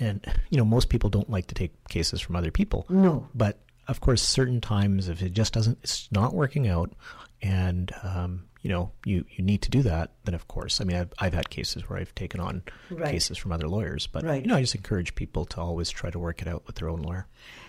And 0.00 0.24
you 0.50 0.56
know, 0.56 0.64
most 0.64 0.88
people 0.88 1.10
don't 1.10 1.28
like 1.28 1.46
to 1.48 1.54
take 1.54 1.72
cases 1.88 2.20
from 2.20 2.36
other 2.36 2.50
people. 2.50 2.86
No. 2.88 3.28
But 3.34 3.58
of 3.88 4.00
course, 4.00 4.22
certain 4.22 4.60
times, 4.60 5.08
if 5.08 5.22
it 5.22 5.32
just 5.32 5.52
doesn't, 5.52 5.78
it's 5.82 6.08
not 6.10 6.34
working 6.34 6.66
out, 6.68 6.92
and 7.42 7.92
um, 8.02 8.44
you 8.66 8.72
know, 8.72 8.90
you 9.04 9.24
you 9.36 9.44
need 9.44 9.62
to 9.62 9.70
do 9.70 9.82
that. 9.82 10.10
Then 10.24 10.34
of 10.34 10.44
course, 10.48 10.80
I 10.80 10.84
mean, 10.84 10.96
I've 10.96 11.12
I've 11.24 11.34
had 11.40 11.48
cases 11.50 11.88
where 11.88 12.00
I've 12.00 12.14
taken 12.16 12.40
on 12.40 12.62
Right. 12.90 13.12
cases 13.12 13.38
from 13.38 13.52
other 13.52 13.68
lawyers, 13.68 14.08
but 14.08 14.24
Right. 14.24 14.42
you 14.42 14.48
know, 14.48 14.56
I 14.56 14.60
just 14.62 14.74
encourage 14.74 15.14
people 15.14 15.44
to 15.52 15.60
always 15.60 15.88
try 16.00 16.10
to 16.10 16.18
work 16.18 16.42
it 16.42 16.48
out 16.48 16.62
with 16.66 16.74
their 16.76 16.88
own 16.88 17.02
lawyer. 17.02 17.24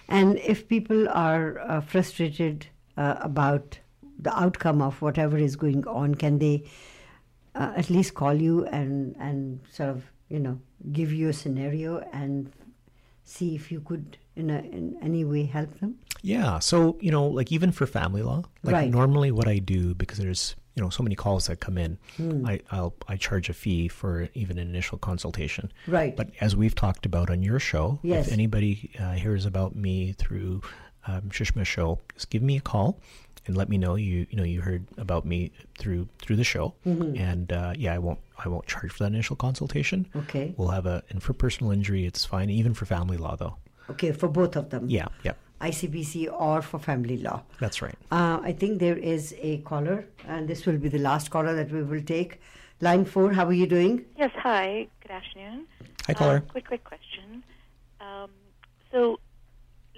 And 0.09 0.37
if 0.53 0.67
people 0.67 1.07
are 1.09 1.59
uh, 1.59 1.81
frustrated 1.81 2.65
uh, 2.97 3.15
about 3.31 3.77
the 4.17 4.33
outcome 4.43 4.81
of 4.81 4.99
whatever 5.03 5.37
is 5.37 5.55
going 5.55 5.85
on, 5.87 6.15
can 6.15 6.39
they 6.39 6.63
uh, 7.53 7.73
at 7.77 7.89
least 7.91 8.15
call 8.15 8.33
you 8.33 8.65
and 8.65 9.15
and 9.19 9.59
sort 9.71 9.89
of 9.89 10.03
you 10.29 10.39
know 10.39 10.59
give 10.91 11.13
you 11.13 11.29
a 11.29 11.33
scenario 11.33 11.99
and 12.11 12.51
see 13.23 13.53
if 13.55 13.71
you 13.71 13.81
could 13.81 14.17
in 14.35 14.49
a, 14.49 14.59
in 14.77 14.97
any 15.03 15.23
way 15.25 15.43
help 15.45 15.71
them? 15.79 15.91
Yeah. 16.23 16.59
So, 16.59 16.97
you 17.01 17.11
know, 17.11 17.27
like 17.39 17.51
even 17.51 17.71
for 17.71 17.85
family 17.85 18.23
law, 18.23 18.41
like 18.63 18.73
Right. 18.73 18.89
normally 18.89 19.31
what 19.31 19.47
I 19.47 19.59
do, 19.59 19.93
because 19.93 20.17
there's, 20.17 20.55
you 20.77 20.83
know, 20.83 20.89
so 20.91 21.01
many 21.01 21.15
calls 21.15 21.47
that 21.47 21.59
come 21.59 21.77
in, 21.77 21.97
Hmm. 22.17 22.45
I, 22.45 22.59
I'll, 22.71 22.93
I 23.07 23.17
charge 23.17 23.49
a 23.49 23.53
fee 23.53 23.87
for 23.87 24.29
even 24.35 24.59
an 24.59 24.67
initial 24.69 24.99
consultation. 24.99 25.71
Right. 25.87 26.15
But 26.15 26.29
as 26.39 26.55
we've 26.55 26.75
talked 26.75 27.05
about 27.07 27.31
on 27.31 27.41
your 27.41 27.59
show, 27.59 27.99
Yes. 28.03 28.27
if 28.27 28.33
anybody 28.33 28.91
uh, 28.99 29.13
hears 29.13 29.45
about 29.45 29.75
me 29.75 30.13
through 30.13 30.61
um, 31.07 31.23
Sushma's 31.31 31.67
show, 31.67 31.99
just 32.13 32.29
give 32.29 32.43
me 32.43 32.57
a 32.57 32.61
call 32.61 32.99
and 33.47 33.57
let 33.57 33.69
me 33.69 33.77
know 33.79 33.95
you, 33.95 34.27
you 34.29 34.37
know, 34.37 34.43
you 34.43 34.61
heard 34.61 34.85
about 34.97 35.25
me 35.25 35.51
through, 35.79 36.07
through 36.19 36.35
the 36.35 36.43
show. 36.43 36.75
Mm-hmm. 36.85 37.17
And, 37.17 37.51
uh, 37.51 37.73
yeah, 37.75 37.95
I 37.95 37.97
won't, 37.97 38.19
I 38.37 38.47
won't 38.47 38.67
charge 38.67 38.91
for 38.91 38.99
that 38.99 39.11
initial 39.13 39.35
consultation. 39.35 40.05
Okay. 40.15 40.53
We'll 40.57 40.67
have 40.69 40.85
a, 40.85 41.01
and 41.09 41.23
for 41.23 41.33
personal 41.33 41.71
injury, 41.71 42.05
it's 42.05 42.23
fine. 42.23 42.51
Even 42.51 42.75
for 42.75 42.85
family 42.85 43.17
law 43.17 43.35
though. 43.35 43.55
Okay, 43.89 44.11
for 44.11 44.27
both 44.27 44.55
of 44.55 44.69
them. 44.69 44.89
Yeah. 44.89 45.07
Yeah. 45.23 45.33
ICBC 45.61 46.31
or 46.31 46.61
for 46.61 46.79
family 46.79 47.17
law. 47.17 47.41
That's 47.59 47.81
right. 47.81 47.95
Uh, 48.11 48.39
I 48.43 48.51
think 48.51 48.79
there 48.79 48.97
is 48.97 49.35
a 49.39 49.57
caller, 49.59 50.05
and 50.27 50.47
this 50.47 50.65
will 50.65 50.77
be 50.77 50.89
the 50.89 50.99
last 50.99 51.31
caller 51.31 51.55
that 51.55 51.71
we 51.71 51.83
will 51.83 52.01
take. 52.03 52.39
Line 52.81 53.05
four, 53.05 53.33
how 53.33 53.45
are 53.45 53.53
you 53.53 53.65
doing? 53.67 54.05
Yes, 54.17 54.31
hi. 54.35 54.87
Good 55.01 55.11
afternoon. 55.11 55.65
Hi, 56.05 56.13
caller. 56.13 56.37
Uh, 56.37 56.51
quick, 56.51 56.67
quick 56.67 56.83
question. 56.83 57.43
Um, 57.99 58.29
so, 58.91 59.19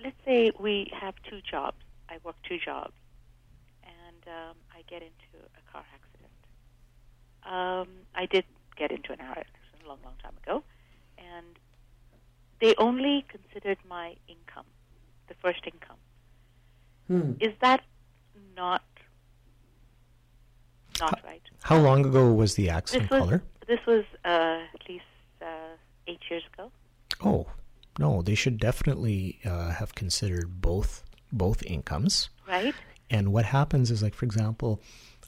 let's 0.01 0.15
say 0.25 0.51
we 0.59 0.89
have 0.93 1.15
two 1.29 1.41
jobs. 1.41 1.77
I 2.09 2.17
work 2.23 2.35
two 2.47 2.57
jobs, 2.57 2.93
and 3.83 4.23
um, 4.27 4.55
I 4.73 4.81
get 4.89 5.01
into 5.01 5.45
a 5.45 5.71
car 5.71 5.83
accident. 5.93 6.31
Um, 7.45 7.87
I 8.15 8.25
did 8.25 8.45
get 8.77 8.91
into 8.91 9.11
an 9.11 9.19
accident 9.19 9.83
a 9.83 9.87
long, 9.87 9.99
long 10.05 10.13
time 10.23 10.33
ago, 10.41 10.63
and 11.17 11.59
they 12.61 12.75
only 12.77 13.25
considered 13.27 13.77
my 13.87 14.15
income, 14.27 14.65
the 15.29 15.35
first 15.41 15.61
income. 15.65 15.97
Hmm. 17.07 17.33
Is 17.39 17.53
that 17.61 17.81
not 18.55 18.83
not 20.99 21.19
right? 21.25 21.41
How 21.61 21.77
long 21.77 22.05
ago 22.05 22.33
was 22.33 22.55
the 22.55 22.69
accident, 22.69 23.09
This 23.09 23.21
was 23.21 23.39
this 23.67 23.79
was 23.87 24.03
uh, 24.25 24.59
at 24.73 24.89
least 24.89 25.05
uh, 25.41 25.75
eight 26.07 26.19
years 26.29 26.43
ago. 26.53 26.71
Oh, 27.23 27.47
no, 27.97 28.21
they 28.21 28.35
should 28.35 28.59
definitely 28.59 29.39
uh, 29.45 29.71
have 29.71 29.95
considered 29.95 30.61
both 30.61 31.03
both 31.31 31.63
incomes. 31.63 32.29
Right? 32.47 32.75
And 33.09 33.31
what 33.31 33.45
happens 33.45 33.91
is, 33.91 34.03
like 34.03 34.13
for 34.13 34.25
example, 34.25 34.81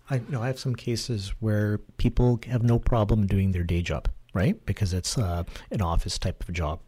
I 0.10 0.16
you 0.16 0.26
know 0.30 0.42
I 0.42 0.48
have 0.48 0.60
some 0.60 0.76
cases 0.76 1.34
where 1.40 1.80
people 1.98 2.40
have 2.48 2.64
no 2.64 2.80
problem 2.80 3.28
doing 3.28 3.52
their 3.52 3.64
day 3.64 3.82
job, 3.82 4.10
right? 4.34 4.64
Because 4.66 4.94
it's 4.94 5.18
uh, 5.18 5.44
an 5.72 5.82
office 5.82 6.20
type 6.20 6.44
of 6.48 6.54
job. 6.54 6.80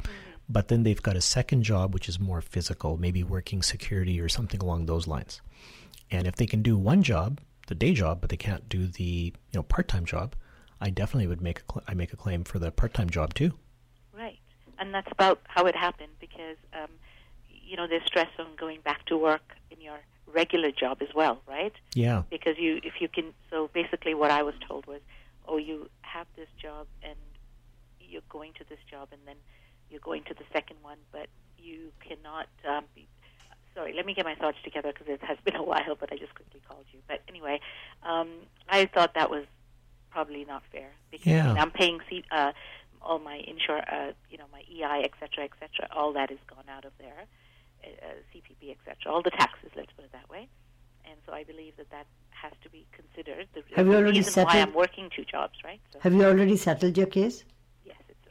But 0.50 0.68
then 0.68 0.84
they've 0.84 1.02
got 1.02 1.16
a 1.16 1.22
second 1.22 1.64
job 1.64 1.94
which 1.94 2.10
is 2.10 2.20
more 2.20 2.42
physical, 2.42 2.98
maybe 2.98 3.24
working 3.24 3.62
security 3.62 4.20
or 4.20 4.30
something 4.30 4.62
along 4.62 4.86
those 4.86 5.08
lines. 5.08 5.42
And 6.12 6.28
if 6.28 6.36
they 6.36 6.46
can 6.46 6.62
do 6.62 6.78
one 6.78 7.02
job, 7.02 7.40
the 7.68 7.76
day 7.76 7.94
job, 7.94 8.20
but 8.22 8.30
they 8.30 8.38
can't 8.38 8.68
do 8.68 8.88
the 8.88 9.04
you 9.04 9.56
know 9.56 9.64
part-time 9.64 10.06
job, 10.06 10.36
I 10.82 10.90
definitely 10.90 11.28
would 11.28 11.42
make 11.42 11.60
a 11.62 11.64
cl- 11.72 11.84
I 11.88 11.94
make 11.94 12.14
a 12.14 12.18
claim 12.18 12.44
for 12.44 12.60
the 12.60 12.72
part-time 12.72 13.10
job 13.10 13.34
too. 13.34 13.54
Right. 14.14 14.40
And 14.80 14.94
that's 14.94 15.12
about 15.12 15.40
how 15.48 15.66
it 15.66 15.76
happened 15.76 16.12
because, 16.20 16.58
um, 16.74 16.90
you 17.50 17.78
know, 17.78 17.88
there's 17.88 18.06
stress 18.06 18.28
on 18.38 18.48
going 18.58 18.82
back 18.82 19.06
to 19.06 19.18
work 19.18 19.56
in 19.72 19.80
your 19.80 20.00
regular 20.28 20.72
job 20.72 20.98
as 21.02 21.14
well, 21.16 21.42
right? 21.48 21.74
Yeah. 21.94 22.24
Because 22.30 22.58
you, 22.58 22.82
if 22.84 23.00
you 23.00 23.08
can, 23.08 23.34
so 23.50 23.70
basically 23.74 24.14
what 24.14 24.32
I 24.32 24.44
was 24.44 24.56
told 24.68 24.86
was, 24.88 25.00
oh, 25.48 25.58
you 25.58 25.90
have 26.02 26.28
this 26.36 26.50
job 26.62 26.88
and 27.02 27.16
you're 28.00 28.22
going 28.30 28.54
to 28.54 28.66
this 28.68 28.80
job 28.90 29.10
and 29.12 29.22
then 29.26 29.36
you're 29.94 30.02
going 30.02 30.24
to 30.24 30.34
the 30.34 30.44
second 30.52 30.78
one, 30.82 30.98
but 31.12 31.28
you 31.58 31.92
cannot 32.02 32.48
um, 32.68 32.84
be, 32.96 33.08
sorry, 33.76 33.94
let 33.96 34.06
me 34.06 34.14
get 34.14 34.26
my 34.26 34.36
thoughts 34.36 34.58
together 34.64 34.92
because 34.92 35.08
it 35.08 35.24
has 35.24 35.38
been 35.46 35.56
a 35.56 35.64
while, 35.64 35.96
but 36.00 36.12
I 36.12 36.18
just 36.18 36.34
quickly 36.36 36.62
called 36.68 36.86
you. 36.92 37.00
But 37.08 37.22
anyway, 37.30 37.62
um, 38.02 38.30
I 38.68 38.88
thought 38.88 39.14
that 39.14 39.30
was 39.30 39.46
probably 40.10 40.44
not 40.46 40.64
fair 40.72 40.90
because 41.12 41.28
Yeah. 41.28 41.54
I'm 41.58 41.72
paying 41.72 42.00
C, 42.10 42.24
uh, 42.32 42.52
all 43.02 43.20
my 43.20 43.36
insure, 43.36 43.80
uh, 43.80 44.12
you 44.30 44.38
know, 44.38 44.46
my 44.52 44.62
EI, 44.62 45.04
et 45.04 45.12
cetera, 45.20 45.44
et 45.46 45.52
cetera. 45.60 45.88
All 45.96 46.12
that 46.14 46.32
is 46.32 46.40
gone 46.48 46.66
out 46.70 46.86
of 46.86 46.94
there, 47.00 47.26
uh, 47.84 47.88
uh, 47.88 48.14
CPP, 48.34 48.72
et 48.72 48.78
cetera. 48.86 49.12
All 49.14 49.22
the 49.22 49.32
taxes, 49.32 49.70
let's 49.76 49.92
put 49.96 50.06
it 50.06 50.12
that 50.14 50.30
way. 50.30 50.48
And 51.06 51.16
so 51.26 51.34
I 51.34 51.44
believe 51.44 51.76
that 51.78 51.90
that 51.92 52.08
has 52.32 52.54
to 52.64 52.70
be 52.70 52.86
considered. 52.94 53.48
The, 53.54 53.62
Have 53.76 53.86
you 53.86 53.92
the 53.92 53.98
already 53.98 54.20
reason 54.20 54.46
why 54.46 54.60
I'm 54.60 54.74
working 54.74 55.10
two 55.16 55.26
jobs, 55.26 55.56
right? 55.64 55.82
So 55.92 56.00
Have 56.00 56.14
you 56.14 56.24
already 56.24 56.56
settled 56.58 56.98
your 56.98 57.08
case? 57.08 57.44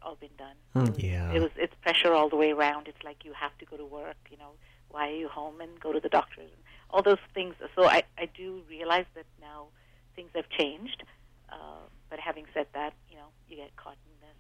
All 0.05 0.17
been 0.17 0.37
done. 0.39 0.95
Yeah. 0.97 1.33
It 1.33 1.41
was 1.41 1.51
it's 1.57 1.75
pressure 1.83 2.13
all 2.13 2.29
the 2.29 2.37
way 2.37 2.53
around. 2.53 2.89
It's 2.89 3.03
like 3.05 3.25
you 3.25 3.33
have 3.33 3.57
to 3.59 3.65
go 3.65 3.77
to 3.77 3.85
work. 3.85 4.17
You 4.31 4.39
know, 4.39 4.53
why 4.91 5.09
are 5.09 5.15
you 5.15 5.29
home 5.29 5.61
and 5.61 5.79
go 5.81 5.93
to 5.93 6.01
the 6.01 6.09
doctors 6.09 6.51
and 6.55 6.63
all 6.91 7.03
those 7.03 7.19
things. 7.35 7.55
So 7.75 7.85
I 7.85 8.03
I 8.19 8.27
do 8.27 8.63
realize 8.69 9.07
that 9.15 9.27
now 9.41 9.67
things 10.15 10.31
have 10.35 10.49
changed. 10.51 11.03
Uh, 11.49 11.85
but 12.11 12.19
having 12.19 12.47
said 12.55 12.67
that, 12.75 12.95
you 13.11 13.17
know, 13.17 13.29
you 13.49 13.57
get 13.57 13.75
caught 13.77 13.97
in 14.07 14.27
this. 14.27 14.37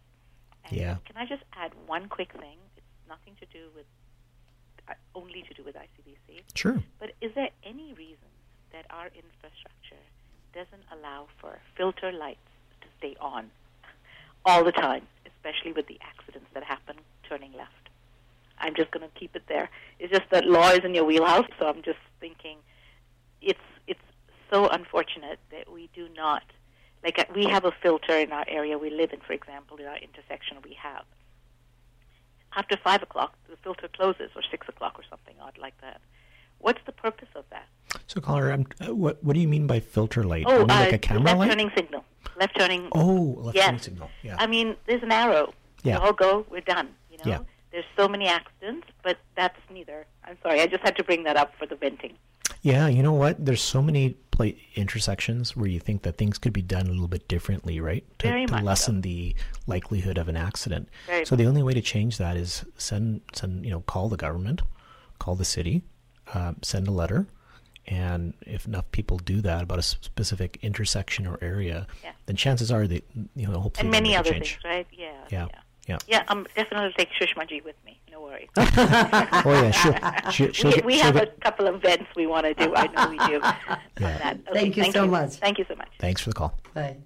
And 0.64 0.72
Yeah. 0.80 0.96
Can 1.06 1.16
I 1.16 1.26
just 1.26 1.42
add 1.54 1.72
one 1.86 2.08
quick 2.08 2.32
thing? 2.32 2.58
It's 2.76 2.86
nothing 3.08 3.34
to 3.40 3.46
do 3.46 3.68
with 3.74 3.86
uh, 4.88 4.94
only 5.14 5.42
to 5.42 5.54
do 5.54 5.62
with 5.64 5.74
ICBC. 5.76 6.42
Sure. 6.54 6.82
But 6.98 7.12
is 7.20 7.32
there 7.34 7.50
any 7.64 7.92
reason 7.94 8.30
that 8.72 8.86
our 8.90 9.06
infrastructure 9.06 10.02
doesn't 10.54 10.84
allow 10.92 11.28
for 11.40 11.58
filter 11.76 12.12
lights 12.12 12.40
to 12.80 12.86
stay 12.98 13.16
on 13.20 13.50
all 14.44 14.64
the 14.64 14.72
time, 14.72 15.06
especially 15.42 15.72
with 15.72 15.86
the 15.86 15.98
accidents 16.02 16.48
that 16.54 16.64
happen 16.64 16.96
turning 17.28 17.52
left? 17.52 17.88
I'm 18.58 18.74
just 18.74 18.90
going 18.90 19.06
to 19.08 19.18
keep 19.18 19.34
it 19.34 19.42
there. 19.48 19.68
It's 19.98 20.12
just 20.12 20.30
that 20.30 20.46
law 20.46 20.70
is 20.70 20.84
in 20.84 20.94
your 20.94 21.04
wheelhouse, 21.04 21.48
so 21.58 21.66
I'm 21.66 21.82
just 21.82 21.98
thinking 22.20 22.58
it's 23.40 23.58
it's 23.86 24.00
so 24.50 24.68
unfortunate 24.68 25.40
that 25.50 25.72
we 25.72 25.88
do 25.94 26.08
not 26.14 26.44
like 27.02 27.18
uh, 27.18 27.24
we 27.34 27.44
have 27.46 27.64
a 27.64 27.72
filter 27.82 28.16
in 28.16 28.30
our 28.30 28.44
area 28.46 28.78
we 28.78 28.90
live 28.90 29.12
in, 29.12 29.20
for 29.20 29.32
example, 29.32 29.76
in 29.78 29.86
our 29.86 29.98
intersection 29.98 30.58
we 30.64 30.74
have. 30.74 31.04
After 32.54 32.76
five 32.76 33.02
o'clock, 33.02 33.34
the 33.50 33.56
filter 33.56 33.88
closes, 33.88 34.30
or 34.36 34.42
six 34.50 34.68
o'clock, 34.68 34.98
or 34.98 35.04
something 35.10 35.34
odd 35.40 35.58
like 35.58 35.78
that. 35.80 36.00
What's 36.62 36.80
the 36.86 36.92
purpose 36.92 37.28
of 37.34 37.44
that? 37.50 37.66
So, 38.06 38.20
caller, 38.20 38.50
I'm, 38.50 38.66
uh, 38.80 38.94
what 38.94 39.22
what 39.22 39.34
do 39.34 39.40
you 39.40 39.48
mean 39.48 39.66
by 39.66 39.80
filter 39.80 40.24
light? 40.24 40.44
Oh, 40.46 40.62
uh, 40.62 40.66
like 40.66 40.92
a 40.92 40.98
camera 40.98 41.24
left 41.24 41.38
light? 41.38 41.50
turning 41.50 41.70
signal. 41.76 42.04
Left 42.38 42.58
turning. 42.58 42.88
Oh, 42.92 43.36
left 43.38 43.56
yes. 43.56 43.66
turning 43.66 43.80
signal. 43.80 44.10
Yeah. 44.22 44.36
I 44.38 44.46
mean, 44.46 44.76
there's 44.86 45.02
an 45.02 45.12
arrow. 45.12 45.52
Yeah. 45.82 45.98
We 45.98 46.06
all 46.06 46.12
go. 46.12 46.46
We're 46.48 46.60
done. 46.62 46.88
You 47.10 47.18
know. 47.18 47.24
Yeah. 47.26 47.38
There's 47.72 47.84
so 47.96 48.08
many 48.08 48.26
accidents, 48.26 48.86
but 49.02 49.18
that's 49.34 49.58
neither. 49.72 50.06
I'm 50.24 50.38
sorry. 50.42 50.60
I 50.60 50.66
just 50.66 50.82
had 50.82 50.96
to 50.96 51.04
bring 51.04 51.24
that 51.24 51.36
up 51.36 51.54
for 51.58 51.66
the 51.66 51.74
venting. 51.74 52.14
Yeah, 52.62 52.86
you 52.86 53.02
know 53.02 53.12
what? 53.12 53.44
There's 53.44 53.62
so 53.62 53.82
many 53.82 54.10
pla 54.30 54.46
intersections 54.76 55.56
where 55.56 55.66
you 55.66 55.80
think 55.80 56.02
that 56.02 56.16
things 56.16 56.38
could 56.38 56.52
be 56.52 56.62
done 56.62 56.86
a 56.86 56.90
little 56.90 57.08
bit 57.08 57.26
differently, 57.26 57.80
right? 57.80 58.04
To, 58.20 58.28
Very 58.28 58.46
to 58.46 58.52
much 58.52 58.60
so. 58.60 58.66
lessen 58.66 59.00
the 59.00 59.34
likelihood 59.66 60.16
of 60.16 60.28
an 60.28 60.36
accident. 60.36 60.88
Very 61.06 61.24
so 61.24 61.34
the 61.34 61.46
only 61.46 61.62
way 61.62 61.74
to 61.74 61.80
change 61.80 62.18
that 62.18 62.36
is 62.36 62.64
send 62.76 63.22
send 63.32 63.64
you 63.64 63.70
know 63.70 63.80
call 63.80 64.08
the 64.08 64.16
government, 64.16 64.62
call 65.18 65.34
the 65.34 65.44
city, 65.44 65.82
uh, 66.34 66.52
send 66.62 66.88
a 66.88 66.92
letter, 66.92 67.26
and 67.86 68.34
if 68.42 68.66
enough 68.66 68.90
people 68.92 69.18
do 69.18 69.40
that 69.40 69.62
about 69.62 69.78
a 69.78 69.82
specific 69.82 70.58
intersection 70.62 71.26
or 71.26 71.38
area, 71.42 71.86
Yeah. 72.04 72.12
then 72.26 72.36
chances 72.36 72.70
are 72.70 72.86
that 72.86 73.04
you 73.34 73.46
know 73.48 73.58
hopefully 73.60 73.86
and 73.86 73.92
they'll 73.94 74.00
many 74.00 74.10
make 74.10 74.16
a 74.16 74.20
other 74.20 74.30
change. 74.32 74.52
things, 74.52 74.64
right? 74.64 74.86
Yeah. 74.92 75.12
Yeah. 75.30 75.46
Yeah. 75.50 75.58
Yeah. 75.88 75.98
Yeah, 76.06 76.22
I'm 76.28 76.46
definitely 76.54 76.94
take 76.96 77.08
Sushmaji 77.20 77.64
with 77.64 77.74
me. 77.84 78.00
No 78.12 78.20
worries. 78.22 78.48
Oh 78.56 79.42
yeah, 79.46 79.70
sure. 79.72 79.96
She'll, 80.30 80.52
she'll 80.52 80.70
we 80.70 80.74
get- 80.76 80.84
we 80.84 80.94
she'll 80.94 81.02
have 81.06 81.14
get- 81.14 81.34
a 81.36 81.40
couple 81.40 81.66
of 81.66 81.74
events 81.74 82.04
we 82.14 82.26
want 82.28 82.46
to 82.46 82.54
do. 82.54 82.72
I 82.74 82.86
know 82.86 83.10
we 83.10 83.18
do. 83.18 83.40
on 83.42 83.56
that. 83.96 84.38
Okay, 84.48 84.52
Thank 84.60 84.76
you 84.76 84.92
so 84.92 85.06
much. 85.08 85.32
Thank 85.34 85.58
you 85.58 85.64
so 85.68 85.74
much. 85.74 85.88
Thanks 85.98 86.20
for 86.20 86.30
the 86.30 86.34
call. 86.34 86.56
Bye. 86.72 86.98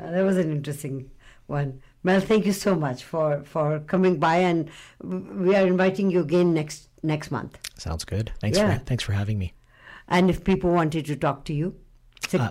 Uh, 0.00 0.10
that 0.10 0.22
was 0.24 0.36
an 0.38 0.50
interesting 0.50 1.08
one. 1.46 1.80
Mel, 2.02 2.20
thank 2.20 2.44
you 2.46 2.52
so 2.52 2.74
much 2.74 3.04
for, 3.04 3.42
for 3.44 3.78
coming 3.80 4.18
by, 4.18 4.36
and 4.38 4.68
we 5.00 5.54
are 5.54 5.64
inviting 5.66 6.10
you 6.10 6.20
again 6.20 6.52
next 6.52 6.88
next 7.11 7.31
month. 7.31 7.57
Sounds 7.85 8.05
good. 8.13 8.31
Thanks 8.41 8.57
Yeah. 8.61 8.71
for 8.77 8.85
thanks 8.91 9.03
for 9.09 9.13
having 9.19 9.39
me. 9.43 9.51
And 10.17 10.29
if 10.35 10.43
people 10.49 10.71
wanted 10.79 11.05
to 11.11 11.15
talk 11.27 11.45
to 11.51 11.53
you, 11.61 11.75
Uh, 12.33 12.49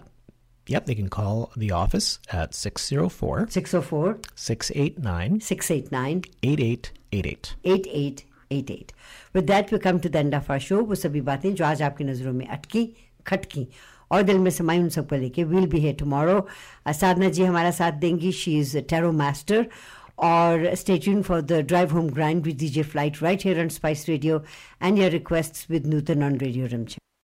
yep, 0.72 0.86
they 0.86 0.94
can 0.98 1.08
call 1.14 1.40
the 1.62 1.70
office 1.78 2.06
at 2.42 2.54
604 2.54 3.46
604 3.56 4.18
689 4.34 5.40
689 5.40 6.22
8888. 6.42 7.54
8888 7.64 8.92
With 9.34 9.46
that 9.52 9.70
we 9.72 9.78
come 9.78 10.00
to 10.00 10.08
the 10.08 10.18
end 10.24 10.34
of 10.40 10.50
our 10.50 10.60
show 10.68 10.80
वो 10.90 10.94
सभी 11.04 11.20
बातें 11.30 11.52
जो 11.54 11.64
आज 11.64 11.82
आपकी 11.90 12.04
नज़रों 12.04 12.32
में 12.40 12.46
अटकी 12.46 12.84
खटकी 13.26 13.66
और 14.12 14.22
दिल 14.30 14.38
में 14.44 14.50
समाई 14.50 14.78
उन 14.78 14.88
सबको 14.96 15.16
लेके 15.24 15.44
विल 15.44 15.66
बी 15.74 15.80
है 15.80 15.92
टुमारो 16.02 16.36
साधना 17.00 17.28
जी 17.38 17.44
हमारा 17.44 17.70
साथ 17.78 17.92
देंगी 18.04 18.32
शी 18.42 18.58
इज़ 18.58 18.76
टेरो 18.92 19.12
मास्टर 19.22 19.66
और 20.17 20.75
stay 20.75 20.99
tuned 20.99 21.25
for 21.25 21.41
the 21.41 21.63
drive 21.63 21.91
home 21.91 22.09
grind 22.09 22.45
with 22.45 22.59
DJ 22.59 22.85
Flight 22.85 23.21
right 23.21 23.41
here 23.41 23.59
on 23.59 23.69
Spice 23.69 24.07
Radio 24.07 24.43
and 24.79 24.97
your 24.97 25.09
requests 25.09 25.67
with 25.69 25.85
Nutan 25.85 26.23
on 26.23 26.37
Radio 26.37 26.67
Rimjhim. 26.67 26.97